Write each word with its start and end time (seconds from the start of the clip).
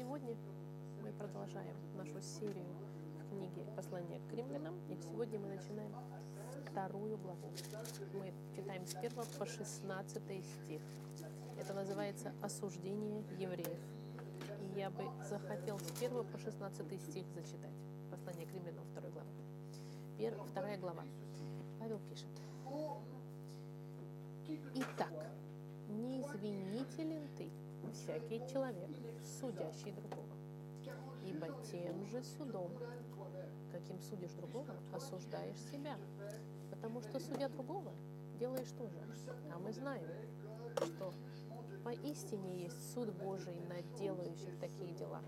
Сегодня 0.00 0.34
мы 1.02 1.12
продолжаем 1.12 1.76
нашу 1.94 2.22
серию 2.22 2.64
в 3.18 3.28
книге 3.28 3.66
«Послание 3.76 4.18
к 4.30 4.32
римлянам». 4.32 4.74
И 4.88 4.96
сегодня 4.96 5.38
мы 5.38 5.48
начинаем 5.48 5.94
вторую 6.70 7.18
главу. 7.18 7.52
Мы 8.14 8.32
читаем 8.56 8.86
с 8.86 8.94
1 8.94 9.12
по 9.38 9.44
16 9.44 10.22
стих. 10.42 10.80
Это 11.58 11.74
называется 11.74 12.32
«Осуждение 12.40 13.22
евреев». 13.38 13.78
И 14.62 14.78
я 14.78 14.88
бы 14.88 15.04
захотел 15.28 15.78
с 15.78 15.90
1 15.90 16.24
по 16.24 16.38
16 16.38 17.02
стих 17.02 17.26
зачитать. 17.34 17.74
Послание 18.10 18.46
к 18.46 18.54
римлянам, 18.54 18.86
второй 18.92 19.10
главы. 19.10 19.28
Пер, 20.16 20.34
вторая 20.50 20.78
глава. 20.78 21.04
Павел 21.78 22.00
пишет. 22.08 22.30
Итак, 24.76 25.12
не 25.90 26.22
извинителен 26.22 27.28
ты, 27.36 27.50
всякий 27.92 28.40
человек, 28.52 28.90
судящий 29.22 29.92
другого. 29.92 30.36
Ибо 31.24 31.48
тем 31.64 32.06
же 32.06 32.22
судом, 32.22 32.72
каким 33.72 34.00
судишь 34.00 34.32
другого, 34.32 34.74
осуждаешь 34.92 35.60
себя. 35.70 35.96
Потому 36.70 37.00
что, 37.02 37.20
судя 37.20 37.48
другого, 37.48 37.92
делаешь 38.38 38.70
то 38.76 38.88
же. 38.88 38.98
А 39.52 39.58
мы 39.58 39.72
знаем, 39.72 40.08
что 40.76 41.12
поистине 41.84 42.64
есть 42.64 42.92
суд 42.92 43.12
Божий 43.14 43.60
над 43.68 43.94
делающих 43.94 44.58
такие 44.58 44.92
дела. 44.94 45.22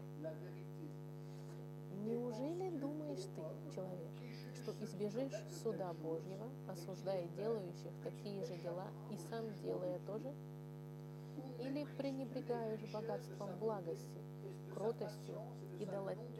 Неужели 2.04 2.70
думаешь 2.78 3.22
ты, 3.22 3.74
человек, 3.74 4.10
что 4.54 4.72
избежишь 4.84 5.34
суда 5.62 5.92
Божьего, 5.92 6.48
осуждая 6.68 7.28
делающих 7.28 7.92
такие 8.02 8.44
же 8.44 8.56
дела 8.56 8.88
и 9.10 9.16
сам 9.16 9.54
делая 9.62 10.00
тоже? 10.00 10.34
Или 11.58 11.84
пренебрегаешь 11.96 12.92
богатством 12.92 13.50
благости, 13.58 14.20
кротостью 14.74 15.40
и 15.78 15.86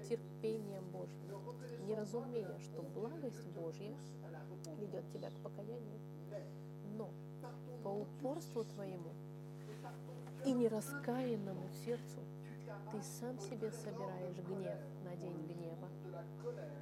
терпением 0.09 0.85
Божьим, 0.91 1.87
не 1.87 1.95
разумея, 1.95 2.59
что 2.59 2.83
благость 2.83 3.47
Божья 3.49 3.95
ведет 4.79 5.09
тебя 5.13 5.31
к 5.31 5.35
покаянию? 5.43 6.01
Но 6.97 7.11
по 7.83 7.89
упорству 7.89 8.65
твоему 8.65 9.13
и 10.45 10.53
нераскаянному 10.53 11.69
сердцу 11.85 12.21
ты 12.91 13.03
сам 13.03 13.39
себе 13.39 13.71
собираешь 13.71 14.37
гнев 14.39 14.79
на 15.05 15.17
день 15.17 15.47
гнева 15.47 15.89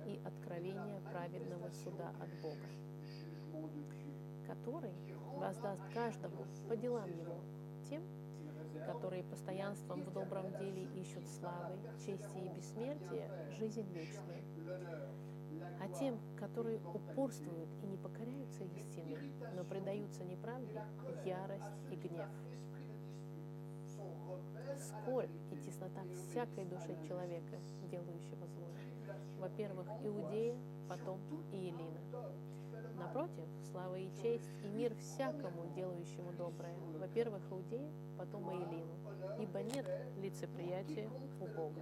и 0.06 0.20
откровение 0.24 1.00
праведного 1.00 1.70
суда 1.70 2.12
от 2.20 2.30
Бога, 2.40 2.68
который 4.46 4.94
воздаст 5.36 5.82
каждому 5.92 6.46
по 6.68 6.76
делам 6.76 7.10
его, 7.10 7.38
тем, 7.88 8.02
которые 8.80 9.24
постоянством 9.24 10.02
в 10.02 10.12
добром 10.12 10.50
деле 10.58 10.84
ищут 11.00 11.28
славы, 11.28 11.78
чести 12.04 12.38
и 12.38 12.48
бессмертия, 12.48 13.30
жизнь 13.58 13.86
вечную. 13.92 14.42
А 15.80 15.88
тем, 15.88 16.18
которые 16.38 16.78
упорствуют 16.78 17.70
и 17.82 17.86
не 17.86 17.96
покоряются 17.96 18.64
истине, 18.64 19.18
но 19.54 19.64
предаются 19.64 20.24
неправде, 20.24 20.82
ярость 21.24 21.64
и 21.90 21.96
гнев. 21.96 22.28
Сколь 24.78 25.28
и 25.50 25.56
теснота 25.56 26.02
всякой 26.14 26.64
души 26.64 26.96
человека, 27.06 27.58
делающего 27.90 28.46
злое. 28.46 28.70
Во-первых, 29.38 29.86
Иудея, 30.02 30.56
потом 30.88 31.18
и 31.52 31.56
Елина. 31.56 32.00
Напротив, 33.00 33.48
слава 33.72 33.94
и 33.98 34.10
честь 34.20 34.50
и 34.62 34.68
мир 34.68 34.94
всякому, 34.96 35.72
делающему 35.74 36.32
доброе. 36.32 36.76
Во-первых, 36.98 37.40
Иудея, 37.50 37.90
потом 38.18 38.50
и 38.50 38.56
Елину. 38.56 38.92
Ибо 39.40 39.62
нет 39.62 39.86
лицеприятия 40.18 41.08
у 41.40 41.46
Бога. 41.46 41.80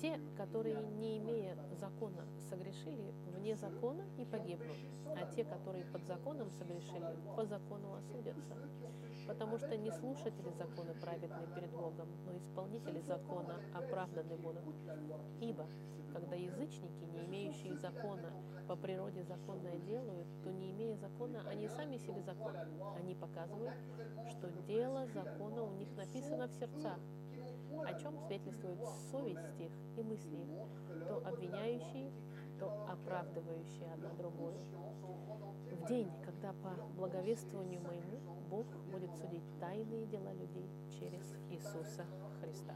Те, 0.00 0.18
которые, 0.36 0.82
не 0.98 1.18
имея 1.18 1.56
закона, 1.78 2.26
согрешили 2.50 3.14
вне 3.36 3.54
закона 3.54 4.04
и 4.18 4.24
погибнут, 4.24 4.76
а 5.06 5.26
те, 5.36 5.44
которые 5.44 5.84
под 5.84 6.04
законом 6.04 6.50
согрешили, 6.50 7.16
по 7.36 7.44
закону 7.46 7.94
осудятся. 7.94 8.56
Потому 9.26 9.58
что 9.58 9.76
не 9.76 9.90
слушатели 9.90 10.50
закона 10.58 10.94
праведны 11.00 11.46
перед 11.54 11.70
Богом, 11.70 12.08
но 12.24 12.36
исполнители 12.36 13.00
закона 13.00 13.60
оправданы 13.74 14.36
будут. 14.36 14.74
Ибо, 15.40 15.66
когда 16.12 16.36
язычники, 16.36 17.04
не 17.04 17.24
имеющие 17.24 17.76
закона, 17.76 18.32
по 18.68 18.76
природе 18.76 19.22
законное 19.24 19.78
делают, 19.80 20.26
то 20.42 20.50
не 20.50 20.70
имея 20.70 20.96
закона, 20.96 21.42
они 21.48 21.68
сами 21.68 21.98
себе 21.98 22.22
закон. 22.22 22.54
Они 22.96 23.14
показывают, 23.14 23.74
что 24.30 24.50
дело 24.66 25.06
закона 25.08 25.62
у 25.62 25.74
них 25.74 25.88
написано 25.96 26.46
в 26.48 26.52
сердцах, 26.52 26.98
о 27.84 27.94
чем 27.94 28.16
свидетельствует 28.18 28.78
совесть 29.10 29.60
их 29.60 29.72
и 29.96 30.02
мысли 30.02 30.36
их, 30.36 31.06
то 31.06 31.22
обвиняющие, 31.26 32.10
то 32.58 32.86
оправдывающие 32.88 33.92
одна 33.92 34.10
другую. 34.14 34.54
В 35.70 35.88
день, 35.88 36.10
когда 36.24 36.52
по 36.52 36.70
благовествованию 36.96 37.80
моему 37.82 38.20
Бог 38.48 38.66
будет 38.90 39.14
судить 39.16 39.42
тайные 39.60 40.06
дела 40.06 40.32
людей 40.32 40.68
через 40.90 41.22
Иисуса 41.50 42.06
Христа. 42.40 42.74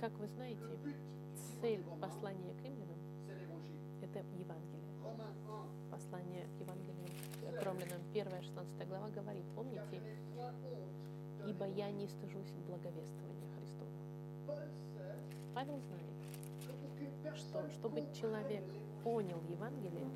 Как 0.00 0.12
вы 0.20 0.28
знаете, 0.28 0.78
цель 1.60 1.82
послания 2.00 2.54
к 2.54 2.62
римлянам– 2.62 2.95
это 4.16 4.34
Евангелие. 4.34 4.82
Послание 5.90 6.46
к 6.56 6.60
Евангелию 6.60 7.06
к 7.42 7.62
римлянам, 7.62 8.00
1 8.12 8.42
16 8.42 8.88
глава 8.88 9.08
говорит, 9.10 9.44
помните, 9.54 10.00
«Ибо 11.46 11.66
я 11.66 11.90
не 11.90 12.08
стыжусь 12.08 12.50
благовествования 12.66 13.48
Христова». 13.56 13.90
Павел 15.54 15.80
знает, 15.80 17.36
что 17.36 17.68
чтобы 17.70 18.02
человек 18.14 18.64
понял 19.04 19.40
Евангелие, 19.48 20.08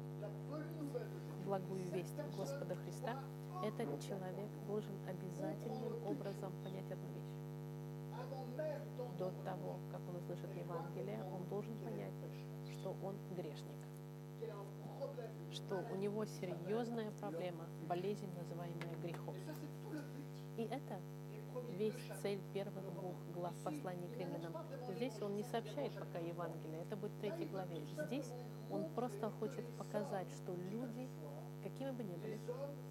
благую 1.44 1.84
весть 1.93 2.16
Господа 2.37 2.75
Христа, 2.77 3.22
этот 3.62 4.00
человек 4.00 4.49
должен 4.66 4.94
обязательным 5.06 6.06
образом 6.06 6.53
понять 6.65 6.91
одну 6.91 7.09
вещь 7.15 7.21
до 9.19 9.31
того, 9.44 9.78
как 9.93 10.00
он 10.09 10.16
услышит 10.16 10.55
Евангелие, 10.55 11.22
он 11.34 11.47
должен 11.49 11.77
понять, 11.84 12.15
что 12.72 12.97
он 13.03 13.15
грешник, 13.37 13.77
что 15.53 15.84
у 15.91 15.97
него 15.97 16.25
серьезная 16.25 17.11
проблема, 17.12 17.67
болезнь, 17.89 18.28
называемая 18.34 18.95
грехом. 19.03 19.34
И 20.56 20.62
это 20.62 21.01
весь 21.77 21.95
цель 22.23 22.41
первых 22.53 22.84
двух 22.95 23.17
глав 23.33 23.55
послания 23.65 24.09
к 24.09 24.17
римлянам. 24.17 24.55
Здесь 24.95 25.21
он 25.23 25.37
не 25.37 25.43
сообщает 25.45 25.93
пока 25.95 26.19
Евангелие, 26.19 26.83
это 26.83 26.97
будет 26.97 27.12
в 27.12 27.21
третьей 27.21 27.47
главе. 27.47 27.83
Здесь 28.06 28.31
он 28.71 28.89
просто 28.95 29.31
хочет 29.31 29.67
показать, 29.77 30.31
что 30.33 30.55
люди, 30.55 31.09
какими 31.62 31.91
бы 31.91 32.03
ни 32.03 32.17
были, 32.17 32.39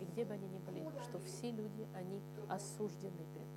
и 0.02 0.06
где 0.06 0.26
бы 0.26 0.34
они 0.34 0.48
ни 0.48 0.60
были, 0.60 0.86
что 1.04 1.20
все 1.20 1.52
люди, 1.52 1.88
они 1.94 2.22
осуждены 2.50 3.26
перед 3.34 3.50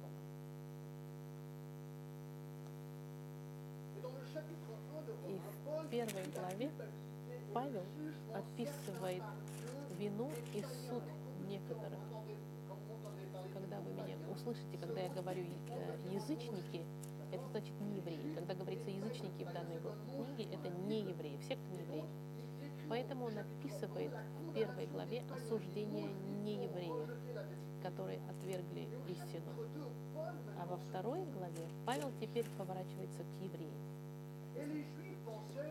И 5.29 5.39
в 5.39 5.89
первой 5.89 6.25
главе 6.35 6.71
Павел 7.53 7.85
описывает 8.35 9.23
вину 9.99 10.31
и 10.55 10.63
суд 10.63 11.03
некоторых. 11.49 11.99
Когда 13.53 13.81
вы 13.81 13.93
меня 13.93 14.17
услышите, 14.31 14.79
когда 14.79 15.01
я 15.01 15.11
говорю 15.11 15.45
э, 15.69 16.15
язычники, 16.15 16.85
это 17.31 17.47
значит 17.49 17.79
не 17.81 17.97
евреи. 17.99 18.35
Когда 18.35 18.55
говорится 18.55 18.91
язычники 18.91 19.45
в 19.45 19.53
данной 19.53 19.79
книге, 19.79 20.55
это 20.55 20.69
не 20.69 21.01
евреи, 21.03 21.39
все, 21.43 21.57
кто 21.57 21.67
не 21.69 21.81
евреи. 21.81 22.05
Поэтому 22.89 23.27
он 23.27 23.39
описывает 23.39 24.13
в 24.13 24.55
первой 24.55 24.87
главе 24.87 25.23
осуждение 25.31 26.09
неевреев, 26.43 27.11
которые 27.83 28.21
отвергли 28.31 28.89
истину. 29.09 29.53
А 30.59 30.67
во 30.67 30.77
второй 30.77 31.25
главе 31.27 31.69
Павел 31.87 32.11
теперь 32.21 32.47
поворачивается 32.57 33.23
к 33.25 33.43
евреям. 33.43 34.03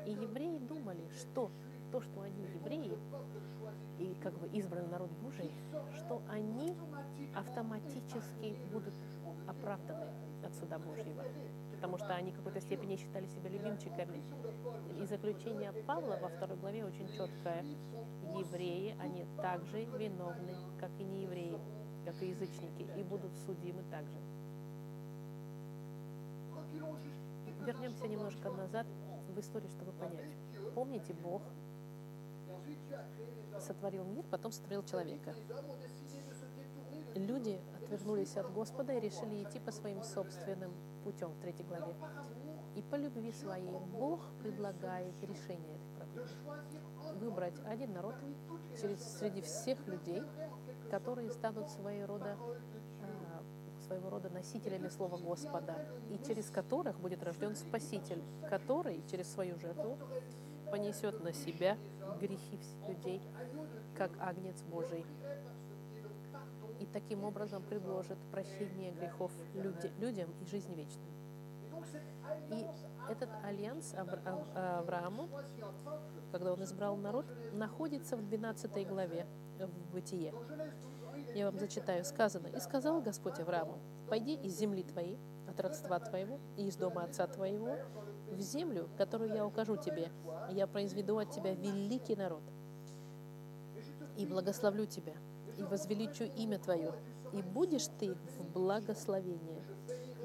И 0.06 0.12
евреи 0.12 0.58
думали, 0.60 1.08
что 1.20 1.52
то, 1.92 2.02
что 2.02 2.22
они 2.22 2.44
евреи, 2.44 2.98
и 4.00 4.16
как 4.24 4.34
бы 4.40 4.48
избранный 4.48 4.90
народ 4.90 5.12
Божий, 5.22 5.52
что 5.98 6.22
они 6.30 6.76
автоматически 7.36 8.56
будут 8.72 8.94
оправданы 9.48 10.08
от 10.46 10.56
суда 10.56 10.80
Божьего, 10.80 11.24
потому 11.74 11.98
что 11.98 12.16
они 12.16 12.32
в 12.32 12.38
какой-то 12.38 12.62
степени 12.62 12.96
считали 12.96 13.28
себя 13.28 13.50
любимчиками. 13.50 14.22
И 15.02 15.06
заключение 15.06 15.72
Павла 15.86 16.18
во 16.22 16.30
второй 16.30 16.58
главе 16.58 16.86
очень 16.86 17.08
четкое. 17.10 17.64
Евреи, 18.34 18.96
они 19.00 19.26
также 19.38 19.86
виновны, 19.86 20.56
как 20.80 20.92
и 21.00 21.04
не 21.04 21.24
евреи. 21.24 21.60
как 22.06 22.22
и 22.22 22.30
язычники, 22.30 22.88
и 22.98 23.04
будут 23.04 23.32
судимы 23.46 23.84
также. 23.92 24.18
Вернемся 27.66 28.08
немножко 28.08 28.50
назад 28.50 28.88
в 29.30 29.40
историю, 29.40 29.70
чтобы 29.70 29.92
понять. 29.92 30.26
Помните, 30.74 31.14
Бог 31.14 31.44
сотворил 33.60 34.04
мир, 34.06 34.26
потом 34.30 34.52
сотворил 34.52 34.84
человека. 34.84 35.34
Люди 37.16 37.60
отвернулись 37.76 38.38
от 38.38 38.52
Господа 38.54 38.94
и 38.94 39.00
решили 39.00 39.44
идти 39.44 39.60
по 39.60 39.72
своим 39.72 40.02
собственным 40.04 40.74
путем 41.04 41.32
в 41.32 41.40
третьей 41.40 41.66
главе. 41.66 41.96
И 42.76 42.82
по 42.82 42.96
любви 42.96 43.32
своей 43.34 43.78
Бог 43.92 44.22
предлагает 44.40 45.14
решение 45.22 45.76
этой 45.76 45.90
проблемы. 45.98 46.30
Выбрать 47.20 47.60
один 47.66 47.94
народ 47.94 48.16
через, 48.80 49.04
среди 49.18 49.42
всех 49.42 49.86
людей, 49.88 50.24
которые 50.90 51.30
станут 51.32 51.70
своего 51.70 52.08
рода, 52.08 52.38
а, 53.02 53.44
своего 53.86 54.10
рода 54.10 54.30
носителями 54.30 54.88
Слова 54.88 55.18
Господа, 55.18 55.76
и 56.10 56.18
через 56.26 56.50
которых 56.50 56.98
будет 57.00 57.24
рожден 57.24 57.56
Спаситель, 57.56 58.24
который 58.50 59.04
через 59.10 59.30
свою 59.32 59.58
жертву 59.60 59.98
понесет 60.72 61.22
на 61.22 61.34
себя 61.34 61.78
грехи 62.20 62.58
всех 62.58 62.88
людей, 62.88 63.22
как 63.96 64.12
Агнец 64.20 64.62
Божий 64.64 65.06
и 66.82 66.86
таким 66.88 67.24
образом 67.24 67.62
предложит 67.62 68.18
прощение 68.32 68.92
грехов 68.92 69.32
люди, 69.54 69.92
людям 70.00 70.34
и 70.42 70.46
жизнь 70.46 70.74
вечную. 70.74 71.12
И 72.50 72.66
этот 73.10 73.30
альянс 73.44 73.94
Аврааму, 73.94 75.30
когда 76.32 76.54
он 76.54 76.64
избрал 76.64 76.98
народ, 76.98 77.26
находится 77.54 78.18
в 78.18 78.24
12 78.24 78.88
главе 78.88 79.28
в 79.60 79.92
Бытие. 79.94 80.34
Я 81.36 81.46
вам 81.46 81.60
зачитаю. 81.60 82.04
Сказано, 82.04 82.48
«И 82.48 82.60
сказал 82.60 83.02
Господь 83.02 83.40
Аврааму, 83.40 83.78
пойди 84.10 84.36
из 84.36 84.58
земли 84.58 84.84
твоей, 84.84 85.20
от 85.48 85.60
родства 85.60 86.00
твоего 86.00 86.40
и 86.58 86.68
из 86.68 86.76
дома 86.78 87.04
отца 87.04 87.28
твоего, 87.28 87.78
в 88.32 88.42
землю, 88.42 88.90
которую 88.98 89.34
я 89.34 89.46
укажу 89.46 89.78
тебе, 89.78 90.12
я 90.52 90.68
произведу 90.68 91.18
от 91.18 91.32
тебя 91.32 91.54
великий 91.54 92.16
народ, 92.16 92.44
и 94.18 94.26
благословлю 94.26 94.86
тебя, 94.86 95.14
и 95.58 95.64
возвеличу 95.64 96.24
имя 96.24 96.60
Твое, 96.60 96.94
и 97.34 97.42
будешь 97.42 97.88
Ты 98.00 98.14
в 98.14 98.52
благословении. 98.54 99.64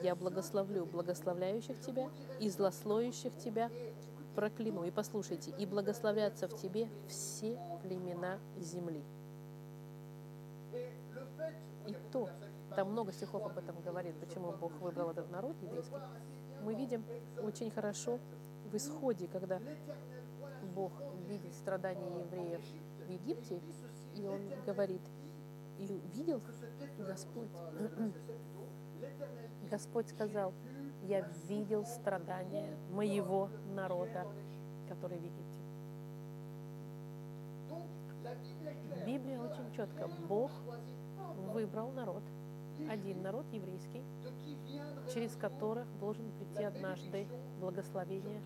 Я 0.03 0.15
благословлю 0.15 0.87
благословляющих 0.87 1.81
Тебя 1.81 2.11
и 2.41 2.49
злословящих 2.49 3.37
Тебя 3.39 3.71
прокляну. 4.35 4.85
И 4.85 4.91
послушайте, 4.91 5.53
и 5.59 5.67
благословятся 5.67 6.49
в 6.49 6.57
Тебе 6.57 6.89
все 7.09 7.59
племена 7.83 8.39
земли. 8.59 9.03
И 11.87 11.97
то, 12.13 12.29
там 12.75 12.91
много 12.93 13.13
стихов 13.13 13.45
об 13.45 13.57
этом 13.57 13.81
говорит, 13.81 14.19
почему 14.21 14.53
Бог 14.53 14.73
выбрал 14.81 15.11
этот 15.11 15.31
народ 15.31 15.57
еврейский. 15.63 15.95
Мы 16.67 16.75
видим 16.75 17.05
очень 17.45 17.71
хорошо 17.71 18.19
в 18.65 18.77
исходе, 18.77 19.29
когда 19.29 19.61
Бог 20.75 20.91
видит 21.29 21.55
страдания 21.55 22.25
евреев 22.25 22.61
в 23.07 23.09
Египте, 23.09 23.61
и 24.17 24.27
Он 24.27 24.41
говорит, 24.67 25.01
и 25.79 25.87
видел 26.13 26.43
Господь. 26.99 27.51
Господь 29.71 30.09
сказал, 30.09 30.53
я 31.05 31.21
видел 31.47 31.85
страдания 31.85 32.77
моего 32.91 33.49
народа, 33.73 34.27
который 34.89 35.19
в 35.19 35.23
Египте. 35.23 35.61
Библия 39.07 39.39
очень 39.41 39.71
четко. 39.73 40.09
Бог 40.29 40.51
выбрал 41.53 41.93
народ, 41.93 42.25
один 42.89 43.23
народ 43.23 43.47
еврейский, 43.53 44.03
через 45.13 45.37
которых 45.37 45.87
должен 45.99 46.31
прийти 46.33 46.65
однажды 46.65 47.27
благословение 47.61 48.43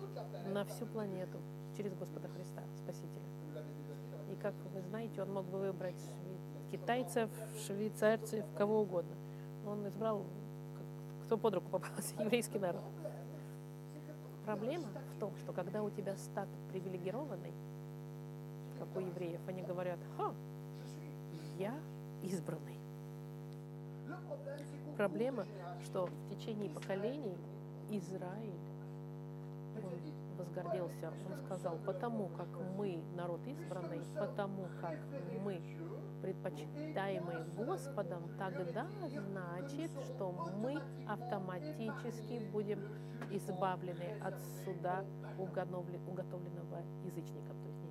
на 0.47 0.65
всю 0.65 0.85
планету 0.85 1.37
через 1.75 1.93
Господа 1.93 2.27
Христа, 2.29 2.63
Спасителя. 2.77 3.21
И 4.31 4.35
как 4.35 4.53
вы 4.73 4.81
знаете, 4.81 5.21
он 5.21 5.33
мог 5.33 5.45
бы 5.45 5.59
выбрать 5.59 6.01
китайцев, 6.71 7.29
швейцарцев, 7.65 8.45
кого 8.57 8.81
угодно. 8.81 9.15
Он 9.65 9.87
избрал, 9.87 10.25
кто 11.25 11.37
под 11.37 11.55
руку 11.55 11.69
попался, 11.69 12.15
еврейский 12.19 12.59
народ. 12.59 12.83
Проблема 14.45 14.87
в 15.15 15.19
том, 15.19 15.35
что 15.37 15.53
когда 15.53 15.83
у 15.83 15.89
тебя 15.89 16.15
статус 16.17 16.59
привилегированный, 16.71 17.53
как 18.79 18.95
у 18.95 18.99
евреев, 18.99 19.41
они 19.47 19.61
говорят, 19.61 19.99
ха, 20.17 20.33
я 21.57 21.77
избранный. 22.23 22.80
Проблема, 24.97 25.45
что 25.83 26.05
в 26.05 26.29
течение 26.29 26.69
поколений 26.69 27.37
Израиль, 27.89 28.59
он 29.75 29.91
возгордился, 30.37 31.11
он 31.29 31.37
сказал, 31.45 31.77
потому 31.85 32.27
как 32.29 32.47
мы 32.77 33.01
народ 33.15 33.41
избранный, 33.47 34.01
потому 34.17 34.67
как 34.79 34.97
мы 35.43 35.61
предпочитаемые 36.21 37.43
Господом, 37.55 38.29
тогда 38.37 38.85
значит, 39.09 39.91
что 40.03 40.31
мы 40.61 40.81
автоматически 41.07 42.39
будем 42.51 42.79
избавлены 43.31 44.19
от 44.23 44.35
суда 44.63 45.03
уготовленного 45.37 46.83
язычникам, 47.05 47.57
то 47.61 47.67
есть 47.67 47.81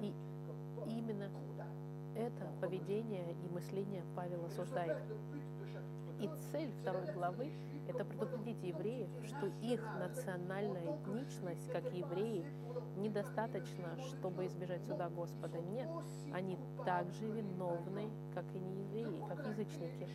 не 0.00 0.08
И 0.08 0.14
именно 0.98 1.28
это 2.16 2.52
поведение 2.60 3.32
и 3.32 3.48
мышление 3.48 4.04
Павел 4.14 4.44
осуждает. 4.44 4.98
И 6.20 6.28
цель 6.52 6.70
второй 6.80 7.12
главы– 7.12 7.50
это 7.88 8.04
предупредить 8.04 8.62
евреев, 8.62 9.08
что 9.26 9.46
их 9.60 9.82
национальная 9.98 10.96
этничность, 10.96 11.68
как 11.72 11.92
евреи, 11.92 12.44
недостаточно, 12.96 13.96
чтобы 14.02 14.46
избежать 14.46 14.84
суда 14.84 15.08
Господа. 15.08 15.58
Нет, 15.60 15.88
они 16.32 16.58
также 16.84 17.26
виновны, 17.26 18.08
как 18.34 18.44
и 18.54 18.58
не 18.58 18.82
евреи, 18.82 19.24
как 19.28 19.46
язычники. 19.48 20.08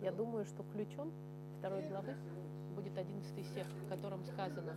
Я 0.00 0.12
думаю, 0.12 0.46
что 0.46 0.62
ключом 0.72 1.12
второй 1.58 1.86
главы. 1.88 2.16
будет 2.74 2.96
11 2.96 3.46
стих, 3.46 3.66
в 3.66 3.88
котором 3.88 4.24
сказано, 4.24 4.74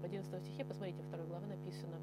в 0.00 0.04
11 0.04 0.42
стихе, 0.42 0.64
посмотрите, 0.64 1.02
второй 1.08 1.26
главы 1.26 1.46
написано, 1.46 1.96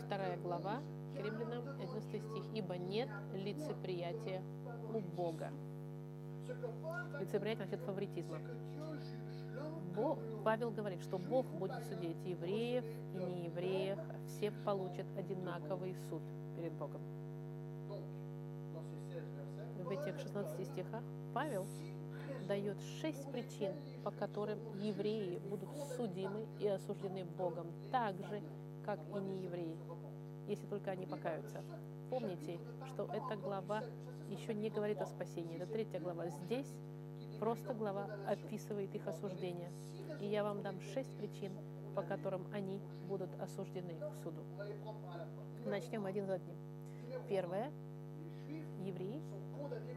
вторая 0.00 0.36
глава, 0.38 0.80
Римлянам, 1.14 1.68
11 1.80 2.22
стих, 2.22 2.44
«Ибо 2.54 2.76
нет 2.76 3.08
лицеприятия 3.34 4.42
у 4.94 5.00
Бога». 5.00 5.52
Лицеприятие 7.20 7.64
насчет 7.64 7.80
фаворитизма. 7.80 8.38
Бог, 9.94 10.18
Павел 10.44 10.70
говорит, 10.70 11.02
что 11.02 11.18
Бог 11.18 11.46
будет 11.46 11.84
судить 11.84 12.16
евреев 12.24 12.84
и 13.14 13.18
неевреев, 13.18 13.98
все 14.26 14.50
получат 14.50 15.06
одинаковый 15.16 15.94
суд 16.08 16.22
перед 16.56 16.72
Богом. 16.72 17.00
В 19.84 19.90
этих 19.90 20.18
16 20.20 20.66
стихах 20.66 21.02
Павел 21.34 21.66
дает 22.46 22.80
шесть 23.00 23.30
причин, 23.30 23.72
по 24.04 24.10
которым 24.10 24.58
евреи 24.80 25.38
будут 25.38 25.68
судимы 25.96 26.46
и 26.58 26.66
осуждены 26.68 27.24
Богом, 27.24 27.66
так 27.90 28.16
же, 28.16 28.42
как 28.84 29.00
и 29.14 29.20
неевреи, 29.20 29.78
если 30.46 30.66
только 30.66 30.90
они 30.90 31.06
покаются. 31.06 31.62
Помните, 32.10 32.58
что 32.86 33.04
эта 33.04 33.36
глава 33.36 33.82
еще 34.28 34.54
не 34.54 34.70
говорит 34.70 35.00
о 35.00 35.06
спасении. 35.06 35.56
Это 35.56 35.66
третья 35.66 36.00
глава. 36.00 36.28
Здесь 36.28 36.72
просто 37.38 37.74
глава 37.74 38.08
описывает 38.26 38.94
их 38.94 39.06
осуждение. 39.06 39.70
И 40.20 40.26
я 40.26 40.42
вам 40.42 40.62
дам 40.62 40.80
шесть 40.80 41.16
причин, 41.16 41.52
по 41.94 42.02
которым 42.02 42.46
они 42.52 42.80
будут 43.08 43.30
осуждены 43.40 43.94
к 43.94 44.22
суду. 44.22 44.42
Начнем 45.66 46.06
один 46.06 46.26
за 46.26 46.34
одним. 46.34 46.56
Первое. 47.28 47.70
Евреи, 48.82 49.22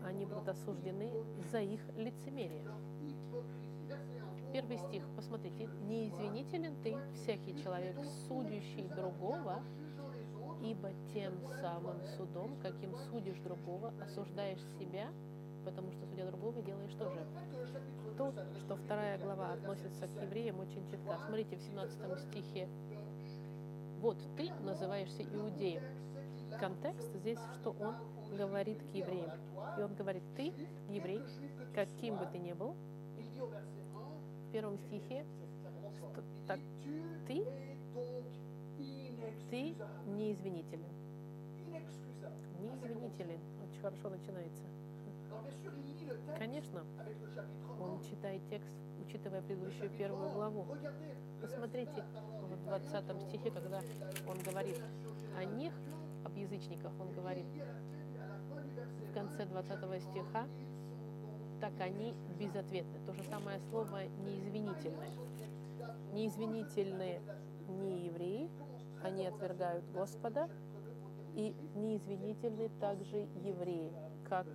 они 0.06 0.26
будут 0.26 0.50
осуждены 0.50 1.12
за 1.52 1.62
их 1.62 1.82
лицемерие. 1.96 2.66
Первый 4.54 4.78
стих, 4.78 5.04
посмотрите. 5.16 5.68
«Не 5.88 6.10
извинителен 6.10 6.76
ты, 6.84 6.96
всякий 7.16 7.60
человек, 7.64 7.98
судящий 8.28 8.88
другого, 8.88 9.64
ибо 10.62 10.92
тем 11.12 11.34
самым 11.60 12.00
судом, 12.16 12.60
каким 12.62 12.96
судишь 13.10 13.40
другого, 13.40 13.92
осуждаешь 14.00 14.62
себя, 14.78 15.08
потому 15.66 15.92
что, 15.92 16.06
судя 16.06 16.28
другого, 16.28 16.62
делаешь 16.62 16.94
тоже. 16.94 17.26
То, 18.16 18.32
что 18.60 18.76
вторая 18.76 19.18
глава 19.18 19.54
относится 19.54 20.08
к 20.08 20.22
евреям, 20.22 20.60
очень 20.60 20.88
четко. 20.88 21.18
Смотрите, 21.26 21.56
в 21.56 21.62
17 21.62 22.20
стихе. 22.20 22.70
Вот 24.02 24.18
ты 24.38 24.52
называешься 24.64 25.24
иудеем. 25.24 25.82
Контекст 26.60 27.12
здесь, 27.16 27.40
что 27.56 27.72
он 27.72 27.96
говорит 28.38 28.84
к 28.84 28.94
евреям. 28.94 29.32
И 29.80 29.82
он 29.82 29.96
говорит, 29.96 30.24
ты, 30.36 30.54
еврей, 30.90 31.22
каким 31.74 32.18
бы 32.18 32.28
ты 32.28 32.38
ни 32.38 32.54
был, 32.54 32.76
первом 34.54 34.78
стихе, 34.78 35.26
так, 36.48 36.60
ты, 37.28 37.44
ты 39.50 39.76
не 40.06 40.28
неизвинителен. 40.28 40.86
Неизвинителен. 42.60 43.40
Очень 43.68 43.82
хорошо 43.82 44.10
начинается. 44.10 44.64
Конечно, 46.38 46.84
он 47.80 48.00
читает 48.04 48.44
текст, 48.48 48.70
учитывая 49.04 49.42
предыдущую 49.42 49.90
первую 49.90 50.32
главу. 50.32 50.68
Посмотрите 51.42 52.04
в 52.44 52.64
20 52.66 53.22
стихе, 53.28 53.50
когда 53.50 53.82
он 54.28 54.38
говорит 54.46 54.80
о 55.36 55.46
них, 55.46 55.74
об 56.24 56.38
язычниках, 56.38 56.92
он 57.00 57.12
говорит 57.14 57.48
в 59.10 59.14
конце 59.16 59.46
20 59.48 60.04
стиха, 60.04 60.48
так 61.64 61.80
они 61.80 62.14
безответны. 62.38 63.00
То 63.06 63.14
же 63.14 63.24
самое 63.24 63.58
слово 63.70 64.04
неизвинительное. 64.26 65.12
Неизвинительные 66.12 67.22
не 67.70 68.08
евреи, 68.08 68.50
они 69.02 69.26
отвергают 69.26 69.86
Господа, 69.94 70.50
и 71.36 71.56
неизвинительны 71.76 72.70
также 72.82 73.30
евреи, 73.46 73.94
как 74.28 74.46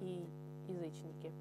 и 0.00 0.28
язычники. 0.68 1.32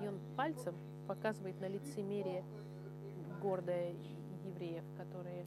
И 0.00 0.08
он 0.08 0.18
пальцем 0.34 0.74
показывает 1.06 1.60
на 1.60 1.68
лицемерие 1.68 2.42
гордое 3.42 3.92
евреев, 4.46 4.84
которые... 4.96 5.44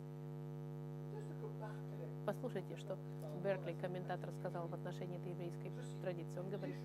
Послушайте, 2.28 2.76
что 2.76 2.98
Беркли, 3.42 3.74
комментатор, 3.80 4.30
сказал 4.42 4.68
в 4.68 4.74
отношении 4.74 5.18
этой 5.18 5.32
еврейской 5.32 5.72
традиции. 6.02 6.38
Он 6.38 6.50
говорит, 6.50 6.76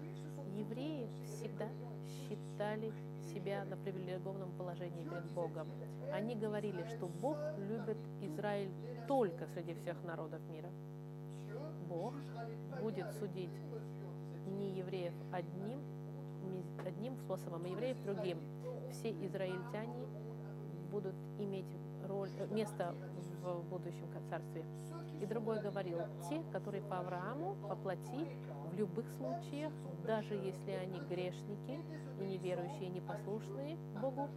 евреи 0.54 1.08
всегда 1.24 1.66
считали 2.06 2.92
себя 3.34 3.64
на 3.64 3.76
привилегированном 3.76 4.52
положении 4.56 5.02
перед 5.02 5.28
Богом. 5.32 5.66
Они 6.12 6.36
говорили, 6.36 6.84
что 6.84 7.08
Бог 7.08 7.38
любит 7.58 7.98
Израиль 8.20 8.70
только 9.08 9.48
среди 9.48 9.74
всех 9.74 10.00
народов 10.04 10.40
мира. 10.48 10.70
Бог 11.88 12.14
будет 12.80 13.12
судить 13.14 13.50
не 14.46 14.78
евреев 14.78 15.14
одним, 15.32 15.80
одним 16.86 17.16
способом, 17.16 17.64
а 17.64 17.68
евреев 17.68 18.00
другим. 18.04 18.38
Все 18.92 19.10
израильтяне 19.10 20.06
будут 20.92 21.16
иметь 21.40 21.76
роль, 22.06 22.30
место 22.52 22.94
в 23.42 23.64
будущем 23.68 24.06
царстве. 24.30 24.64
И 25.22 25.26
другой 25.26 25.60
говорил, 25.60 25.98
те, 26.28 26.42
которые 26.50 26.82
по 26.82 26.98
Аврааму, 26.98 27.54
по 27.68 27.76
плоти, 27.76 28.26
в 28.72 28.74
любых 28.74 29.06
случаях, 29.18 29.72
даже 30.04 30.34
если 30.34 30.72
они 30.72 30.98
грешники 30.98 31.78
и 32.18 32.24
неверующие, 32.24 32.88
и 32.88 32.90
непослушные 32.90 33.76
Богу, 34.00 34.28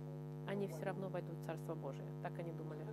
они 0.47 0.67
все 0.67 0.83
равно 0.83 1.09
войдут 1.09 1.39
в 1.39 1.45
Царство 1.47 1.73
Божие. 1.73 2.07
Так 2.21 2.37
они 2.37 2.51
думали. 2.51 2.85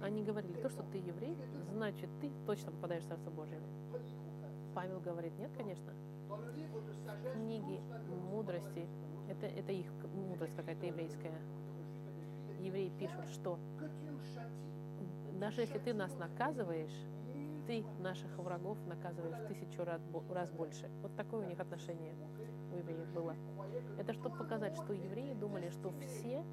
Они 0.00 0.22
говорили, 0.22 0.52
то, 0.62 0.70
что 0.70 0.84
ты 0.84 0.98
еврей, 0.98 1.36
значит, 1.72 2.08
ты 2.20 2.30
точно 2.46 2.70
попадаешь 2.70 3.02
в 3.02 3.08
Царство 3.08 3.30
Божие. 3.30 3.60
Павел 4.72 5.00
говорит, 5.00 5.36
нет, 5.40 5.50
конечно. 5.56 5.92
Книги 7.32 7.80
мудрости, 8.30 8.86
это, 9.28 9.46
это 9.46 9.72
их 9.72 9.88
мудрость 10.14 10.54
какая-то 10.54 10.86
еврейская. 10.86 11.34
Евреи 12.60 12.92
пишут, 12.96 13.26
что 13.32 13.58
даже 15.40 15.62
если 15.62 15.78
ты 15.78 15.94
нас 15.94 16.14
наказываешь, 16.18 16.94
ты 17.66 17.82
наших 17.98 18.36
врагов 18.38 18.76
наказываешь 18.86 19.38
тысячу 19.48 19.84
раз, 19.84 20.02
раз 20.28 20.50
больше. 20.50 20.90
Вот 21.00 21.16
такое 21.16 21.46
у 21.46 21.48
них 21.48 21.58
отношение 21.58 22.14
у 22.70 22.76
евреев 22.76 23.08
было. 23.14 23.34
Это 23.98 24.12
чтобы 24.12 24.36
показать, 24.36 24.76
что 24.76 24.92
евреи 24.92 25.32
думали, 25.32 25.70
что 25.70 25.92
все 26.02 26.44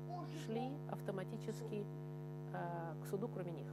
шли 0.46 0.72
автоматически 0.90 1.86
э, 2.54 3.04
к 3.04 3.08
суду, 3.08 3.28
кроме 3.28 3.52
них. 3.52 3.68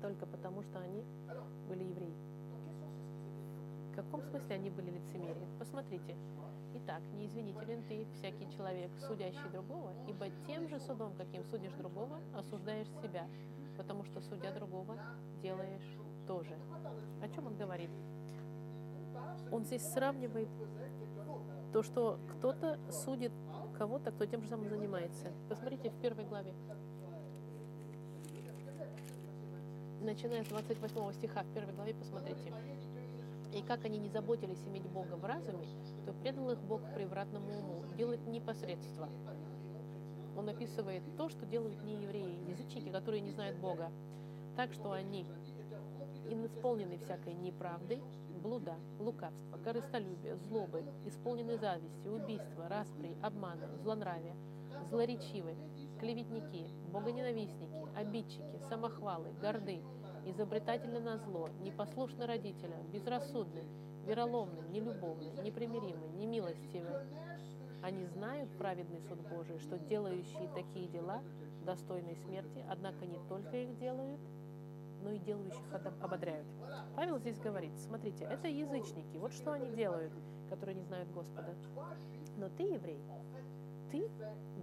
Только 0.00 0.24
потому, 0.26 0.62
что 0.62 0.78
они 0.78 1.04
были 1.68 1.82
евреи. 1.82 2.14
В 3.90 3.96
каком 3.96 4.22
смысле 4.22 4.54
они 4.54 4.70
были 4.70 4.90
лицемерие? 4.90 5.48
Посмотрите. 5.58 6.14
Итак, 6.76 7.02
неизвинителен 7.12 7.84
ты, 7.84 8.04
всякий 8.14 8.50
человек, 8.50 8.90
судящий 9.06 9.48
другого, 9.52 9.92
ибо 10.08 10.26
тем 10.44 10.68
же 10.68 10.80
судом, 10.80 11.14
каким 11.14 11.44
судишь 11.44 11.72
другого, 11.74 12.18
осуждаешь 12.36 12.88
себя, 13.00 13.28
потому 13.76 14.04
что 14.04 14.20
судя 14.20 14.52
другого, 14.52 14.98
делаешь 15.40 15.96
тоже. 16.26 16.58
О 17.22 17.28
чем 17.28 17.46
он 17.46 17.56
говорит? 17.56 17.90
Он 19.52 19.64
здесь 19.64 19.82
сравнивает 19.92 20.48
то, 21.72 21.84
что 21.84 22.18
кто-то 22.32 22.80
судит 22.90 23.32
кого-то, 23.78 24.10
кто 24.10 24.26
тем 24.26 24.42
же 24.42 24.48
самым 24.48 24.68
занимается. 24.68 25.30
Посмотрите 25.48 25.90
в 25.90 26.00
первой 26.00 26.24
главе. 26.24 26.54
Начиная 30.00 30.42
с 30.42 30.48
28 30.48 31.12
стиха 31.12 31.44
в 31.44 31.54
первой 31.54 31.72
главе, 31.72 31.94
посмотрите. 31.94 32.52
И 33.54 33.62
как 33.62 33.84
они 33.84 33.98
не 33.98 34.08
заботились 34.08 34.62
иметь 34.66 34.82
Бога 34.88 35.14
в 35.14 35.24
разуме, 35.24 35.66
то 36.04 36.12
предал 36.12 36.50
их 36.50 36.58
Бог 36.60 36.80
превратному 36.94 37.58
уму, 37.58 37.82
делать 37.96 38.26
непосредство. 38.26 39.08
Он 40.36 40.48
описывает 40.48 41.02
то, 41.16 41.28
что 41.28 41.46
делают 41.46 41.82
не 41.84 42.02
евреи, 42.02 42.50
язычники, 42.50 42.90
которые 42.90 43.20
не 43.20 43.30
знают 43.30 43.56
Бога. 43.58 43.90
Так 44.56 44.72
что 44.72 44.92
они 44.92 45.26
исполнены 46.28 46.98
всякой 46.98 47.34
неправдой, 47.34 48.02
блуда, 48.42 48.76
лукавства, 48.98 49.58
корыстолюбия, 49.58 50.36
злобы, 50.36 50.84
исполнены 51.06 51.56
зависти, 51.58 52.08
убийства, 52.08 52.68
распри, 52.68 53.16
обмана, 53.22 53.68
злонравия, 53.82 54.34
злоречивы, 54.90 55.54
клеветники, 56.00 56.68
богоненавистники, 56.92 57.96
обидчики, 57.96 58.58
самохвалы, 58.68 59.32
горды, 59.40 59.82
изобретательны 60.26 61.00
на 61.00 61.18
зло, 61.18 61.48
непослушны 61.60 62.26
родителям, 62.26 62.86
безрассудны, 62.90 63.64
вероломны, 64.04 64.60
нелюбовны, 64.70 65.42
непримиримы, 65.42 66.08
немилостивы. 66.16 67.06
Они 67.82 68.06
знают 68.06 68.50
праведный 68.56 69.00
суд 69.00 69.20
Божий, 69.28 69.58
что 69.58 69.78
делающие 69.78 70.48
такие 70.54 70.88
дела 70.88 71.22
достойной 71.64 72.16
смерти, 72.16 72.64
однако 72.68 73.04
не 73.06 73.18
только 73.28 73.56
их 73.56 73.78
делают, 73.78 74.20
но 75.02 75.10
и 75.10 75.18
делающих 75.18 75.62
ободряют. 76.00 76.46
Павел 76.96 77.18
здесь 77.18 77.38
говорит, 77.38 77.72
смотрите, 77.78 78.24
это 78.24 78.48
язычники, 78.48 79.16
вот 79.16 79.32
что 79.32 79.52
они 79.52 79.70
делают, 79.70 80.12
которые 80.48 80.76
не 80.76 80.82
знают 80.84 81.10
Господа. 81.12 81.54
Но 82.36 82.48
ты, 82.48 82.62
еврей, 82.62 83.00
ты 83.90 84.08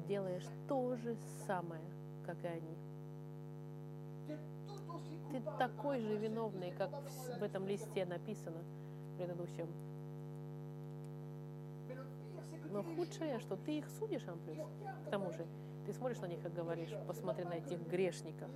делаешь 0.08 0.48
то 0.68 0.96
же 0.96 1.16
самое, 1.46 1.84
как 2.26 2.44
и 2.44 2.48
они. 2.48 2.78
Ты 5.32 5.42
такой 5.58 6.02
же 6.02 6.18
виновный, 6.18 6.72
как 6.72 6.90
в 7.40 7.44
этом 7.44 7.68
листе 7.68 8.06
написано 8.06 8.64
предыдущем. 9.18 9.68
Но 12.72 12.84
худшее, 12.84 13.40
что 13.40 13.58
ты 13.58 13.80
их 13.80 13.90
судишь, 14.00 14.28
Амплюс. 14.28 14.58
К 15.06 15.10
тому 15.10 15.32
же, 15.32 15.46
ты 15.86 15.94
смотришь 15.94 16.20
на 16.20 16.28
них 16.28 16.46
и 16.46 16.50
говоришь, 16.50 16.94
посмотри 17.08 17.44
на 17.44 17.56
этих 17.56 17.80
грешников 17.88 18.50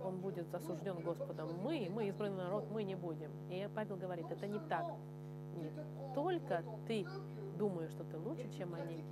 он 0.00 0.18
будет 0.18 0.52
осужден 0.54 1.00
Господом. 1.02 1.48
Мы, 1.62 1.88
мы 1.90 2.08
избранный 2.08 2.36
народ, 2.36 2.70
мы 2.70 2.82
не 2.82 2.94
будем. 2.94 3.30
И 3.50 3.68
Павел 3.74 3.96
говорит, 3.96 4.30
это 4.30 4.46
не 4.46 4.58
так. 4.60 4.86
Не 5.56 5.70
только 6.14 6.62
ты 6.86 7.06
думаешь, 7.58 7.90
что 7.90 8.04
ты 8.04 8.16
лучше, 8.18 8.48
чем 8.56 8.74
они, 8.74 9.04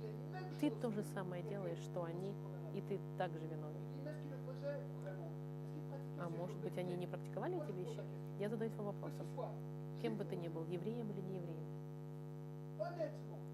ты 0.59 0.71
то 0.71 0.91
же 0.91 1.03
самое 1.13 1.43
делаешь, 1.43 1.79
что 1.79 2.03
они, 2.03 2.33
и 2.73 2.81
ты 2.81 2.99
также 3.17 3.39
виновен. 3.39 3.77
А 6.19 6.29
может 6.29 6.57
быть, 6.57 6.77
они 6.77 6.95
не 6.95 7.07
практиковали 7.07 7.61
эти 7.63 7.71
вещи? 7.71 8.01
Я 8.39 8.49
задаюсь 8.49 8.73
вам 8.75 8.87
вопросом. 8.87 9.27
Кем 10.01 10.15
бы 10.15 10.25
ты 10.25 10.35
ни 10.35 10.47
был, 10.47 10.63
евреем 10.65 11.09
или 11.11 11.21
не 11.21 11.35
евреем? 11.35 11.67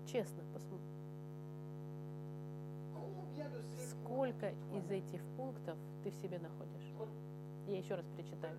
Честно, 0.06 0.44
посмотри. 0.54 0.88
Сколько 3.90 4.50
из 4.50 4.92
этих 4.92 5.22
пунктов 5.38 5.78
ты 6.04 6.12
в 6.12 6.16
себе 6.16 6.40
находишь? 6.40 6.94
Я 7.68 7.78
еще 7.78 7.96
раз 7.96 8.06
прочитаю. 8.16 8.58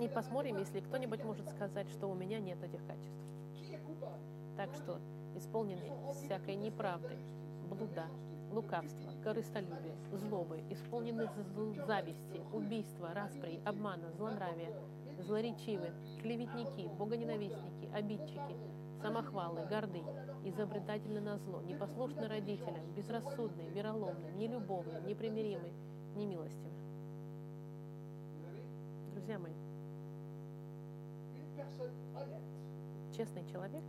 И 0.00 0.08
посмотрим, 0.08 0.58
если 0.58 0.80
кто-нибудь 0.80 1.24
может 1.24 1.48
сказать, 1.50 1.88
что 1.90 2.06
у 2.08 2.14
меня 2.14 2.38
нет 2.38 2.62
этих 2.62 2.84
качеств. 2.86 3.10
Так 4.56 4.72
что 4.74 4.98
исполнены 5.34 5.82
всякой 6.14 6.56
неправды, 6.56 7.16
блуда, 7.68 8.06
лукавства, 8.56 9.12
корыстолюбия, 9.22 9.94
злобы, 10.12 10.62
исполнены 10.70 11.28
зависти, 11.86 12.40
убийства, 12.52 13.10
распри, 13.14 13.60
обмана, 13.66 14.10
злонравия, 14.12 14.72
злоречивы, 15.20 15.92
клеветники, 16.22 16.88
богоненавистники, 16.98 17.90
обидчики, 17.92 18.56
самохвалы, 19.02 19.66
горды, 19.66 20.02
изобретательны 20.44 21.20
на 21.20 21.36
зло, 21.36 21.60
непослушны 21.60 22.26
родителям, 22.28 22.92
безрассудные, 22.96 23.68
вероломны, 23.70 24.30
нелюбовны, 24.36 25.06
непримиримы, 25.06 25.70
немилостивы. 26.16 26.70
Друзья 29.12 29.38
мои, 29.38 29.52
Честный 33.14 33.44
человек 33.50 33.82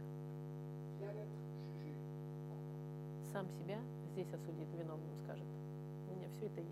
сам 3.33 3.45
себя 3.49 3.77
здесь 4.17 4.33
осудит, 4.33 4.67
виновным 4.73 5.15
скажет. 5.23 5.45
У 6.09 6.15
меня 6.15 6.27
все 6.29 6.47
это 6.47 6.59
есть. 6.59 6.71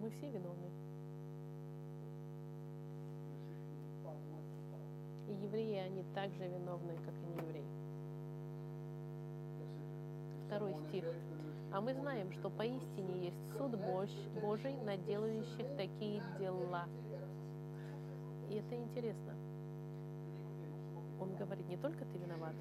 Мы 0.00 0.10
все 0.10 0.30
виновны. 0.30 0.70
И 5.26 5.32
евреи, 5.32 5.78
они 5.78 6.04
также 6.14 6.46
виновны, 6.46 6.96
как 7.04 7.14
и 7.14 7.42
неевреи. 7.42 7.64
Verset 9.58 9.68
2. 10.46 10.46
Второй 10.46 10.74
стих. 10.88 11.04
А 11.72 11.80
мы 11.80 11.94
знаем, 11.94 12.30
что 12.34 12.48
поистине 12.48 13.24
есть 13.24 13.58
суд 13.58 13.72
Божий 14.40 14.76
над 14.84 15.04
делающих 15.04 15.66
такие 15.76 16.22
дела. 16.38 16.86
И 18.50 18.54
это 18.54 18.76
интересно. 18.76 19.34
Он 21.20 21.34
говорит, 21.36 21.68
не 21.68 21.76
только 21.76 22.04
ты 22.04 22.18
виноват, 22.18 22.54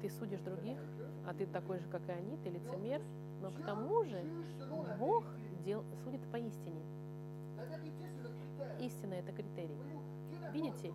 ты 0.00 0.10
судишь 0.10 0.40
других, 0.40 0.78
а 1.26 1.34
ты 1.34 1.46
такой 1.46 1.78
же, 1.78 1.88
как 1.88 2.06
и 2.08 2.12
они, 2.12 2.36
ты 2.38 2.50
лицемер, 2.50 3.00
но 3.40 3.50
к 3.50 3.64
тому 3.64 4.04
же 4.04 4.22
Бог 4.98 5.24
дел, 5.64 5.84
судит 6.04 6.20
поистине. 6.30 6.82
Истина– 8.80 9.14
это 9.14 9.32
критерий. 9.32 9.78
Видите, 10.52 10.92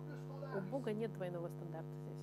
у. 0.54 0.60
Бога 0.70 0.92
нет 0.92 1.12
двойного 1.14 1.48
стандарта 1.48 1.88
здесь. 2.04 2.18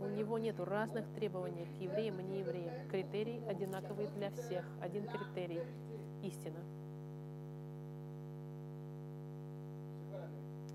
У 0.00 0.06
него 0.06 0.38
нет 0.38 0.58
разных 0.60 1.06
требований 1.14 1.66
к 1.66 1.80
евреям 1.80 2.20
и 2.20 2.22
неевреям. 2.22 2.88
Критерий 2.88 3.42
одинаковый 3.46 4.08
для 4.08 4.30
всех. 4.30 4.64
Один 4.80 5.06
критерий– 5.06 5.60
истина. 6.22 6.60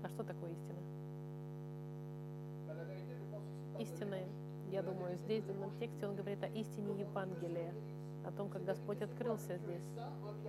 А 0.02 0.08
что 0.08 0.24
такое 0.24 0.50
истина? 0.52 0.89
L'évangile. 3.80 4.40
я 4.70 4.82
думаю, 4.82 5.16
здесь 5.16 5.42
в 5.44 5.48
данном 5.48 5.76
тексте 5.78 6.06
он 6.06 6.14
говорит 6.14 6.42
о 6.44 6.46
истине 6.48 7.00
Евангелия, 7.00 7.74
о 8.24 8.30
том, 8.30 8.48
как 8.50 8.64
Господь 8.64 9.02
открылся 9.02 9.56
здесь. 9.56 9.84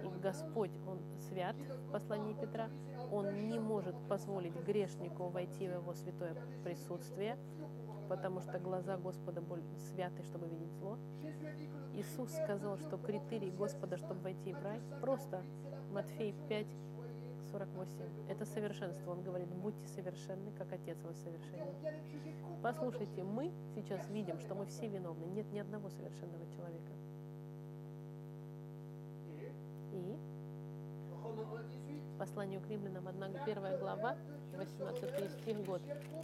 И 0.03 0.21
Господь, 0.21 0.71
Он 0.85 0.99
свят 1.29 1.55
в 1.55 1.91
послании 1.91 2.33
Петра, 2.33 2.69
Он 3.11 3.49
не 3.49 3.59
может 3.59 3.95
позволить 4.07 4.55
грешнику 4.55 5.29
войти 5.29 5.67
в 5.67 5.71
Его 5.71 5.93
святое 5.93 6.35
присутствие, 6.63 7.37
потому 8.09 8.41
что 8.41 8.59
глаза 8.59 8.97
Господа 8.97 9.41
святы, 9.91 10.23
чтобы 10.23 10.47
видеть 10.47 10.73
зло. 10.73 10.97
Иисус 11.93 12.31
сказал, 12.31 12.77
что 12.77 12.97
критерий 12.97 13.49
Господа, 13.49 13.97
чтобы 13.97 14.21
войти 14.21 14.53
в 14.53 14.61
рай, 14.61 14.81
просто 15.01 15.41
Матфей 15.91 16.35
5, 16.47 16.67
48. 17.51 17.91
Это 18.29 18.45
совершенство. 18.45 19.11
Он 19.11 19.21
говорит, 19.21 19.47
будьте 19.49 19.87
совершенны, 19.89 20.51
как 20.57 20.71
Отец 20.71 20.97
ваш 21.03 21.15
совершенен. 21.17 21.75
Послушайте, 22.61 23.23
мы 23.23 23.51
сейчас 23.75 24.07
видим, 24.09 24.39
что 24.39 24.55
мы 24.55 24.65
все 24.65 24.87
виновны. 24.87 25.25
Нет 25.25 25.51
ни 25.51 25.59
одного 25.59 25.89
совершенного 25.89 26.45
человека. 26.55 26.91
И 29.91 30.17
Romains 31.23 31.65
1, 31.87 32.01
18. 32.01 32.17
посланию 32.17 32.61
к 32.61 32.69
римлянам, 32.69 33.07
1 33.07 33.79
глава, 33.79 34.15
18 34.57 35.31
стих 35.31 35.65
год. 35.65 35.81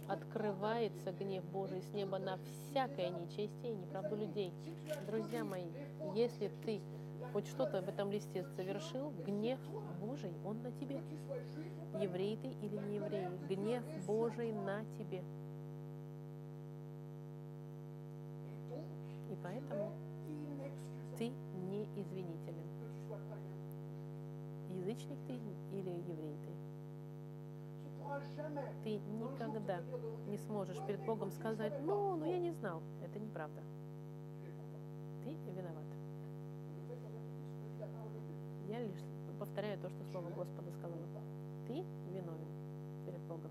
Открывается 0.08 1.12
гнев 1.12 1.44
Божий 1.44 1.82
с 1.82 1.92
неба 1.92 2.18
на 2.18 2.38
всякое 2.38 3.10
нечестие 3.10 3.72
и 3.72 3.76
неправду 3.76 4.16
людей. 4.16 4.52
Друзья 5.06 5.44
мои, 5.44 5.66
если 6.14 6.50
ты 6.64 6.80
хоть 7.32 7.46
что-то 7.48 7.82
в 7.82 7.88
этом 7.88 8.10
листе 8.10 8.44
совершил, 8.56 9.12
гнев 9.26 9.58
Божий, 10.00 10.32
он 10.44 10.62
на 10.62 10.72
тебе. 10.72 11.00
Еврей 12.00 12.36
ты 12.36 12.48
или 12.48 12.76
не 12.76 12.96
еврей, 12.96 13.28
гнев 13.48 13.84
Божий 14.06 14.52
на 14.52 14.84
тебе. 14.98 15.22
И 19.30 19.36
поэтому 19.42 19.92
ты 21.18 21.28
не 21.28 21.84
извинителен. 21.96 22.68
Язычник 24.70 25.18
ты 25.26 25.34
или 25.72 25.90
еврей 25.90 26.36
ты. 26.44 26.52
Ты 28.84 28.98
никогда 28.98 29.82
не 30.26 30.38
сможешь 30.38 30.78
перед 30.86 31.04
Богом 31.04 31.30
сказать, 31.30 31.74
ну, 31.82 32.16
ну 32.16 32.24
я 32.24 32.38
не 32.38 32.52
знал. 32.52 32.82
Это 33.02 33.18
неправда. 33.18 33.62
Повторяю 39.58 39.80
то, 39.80 39.88
что 39.88 40.04
Слово 40.12 40.28
Господа 40.28 40.70
сказано. 40.70 41.02
Ты 41.66 41.84
виновен 42.12 42.46
перед 43.04 43.20
Богом. 43.22 43.50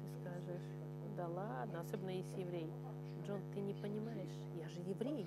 Ты 0.00 0.20
скажешь, 0.20 0.62
да 1.16 1.26
ладно, 1.26 1.80
особенно 1.80 2.10
если 2.10 2.40
еврей. 2.40 2.70
Джон, 3.26 3.40
ты 3.52 3.60
не 3.60 3.74
понимаешь, 3.74 4.30
я 4.60 4.68
же 4.68 4.78
еврей, 4.78 5.26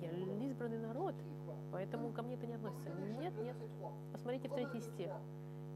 я 0.00 0.12
избранный 0.46 0.78
народ, 0.78 1.16
поэтому 1.72 2.12
ко 2.12 2.22
мне 2.22 2.36
это 2.36 2.46
не 2.46 2.54
относится. 2.54 2.90
Нет, 3.20 3.36
нет. 3.42 3.56
Посмотрите 4.12 4.48
в 4.48 4.54
третий 4.54 4.80
стих. 4.80 5.10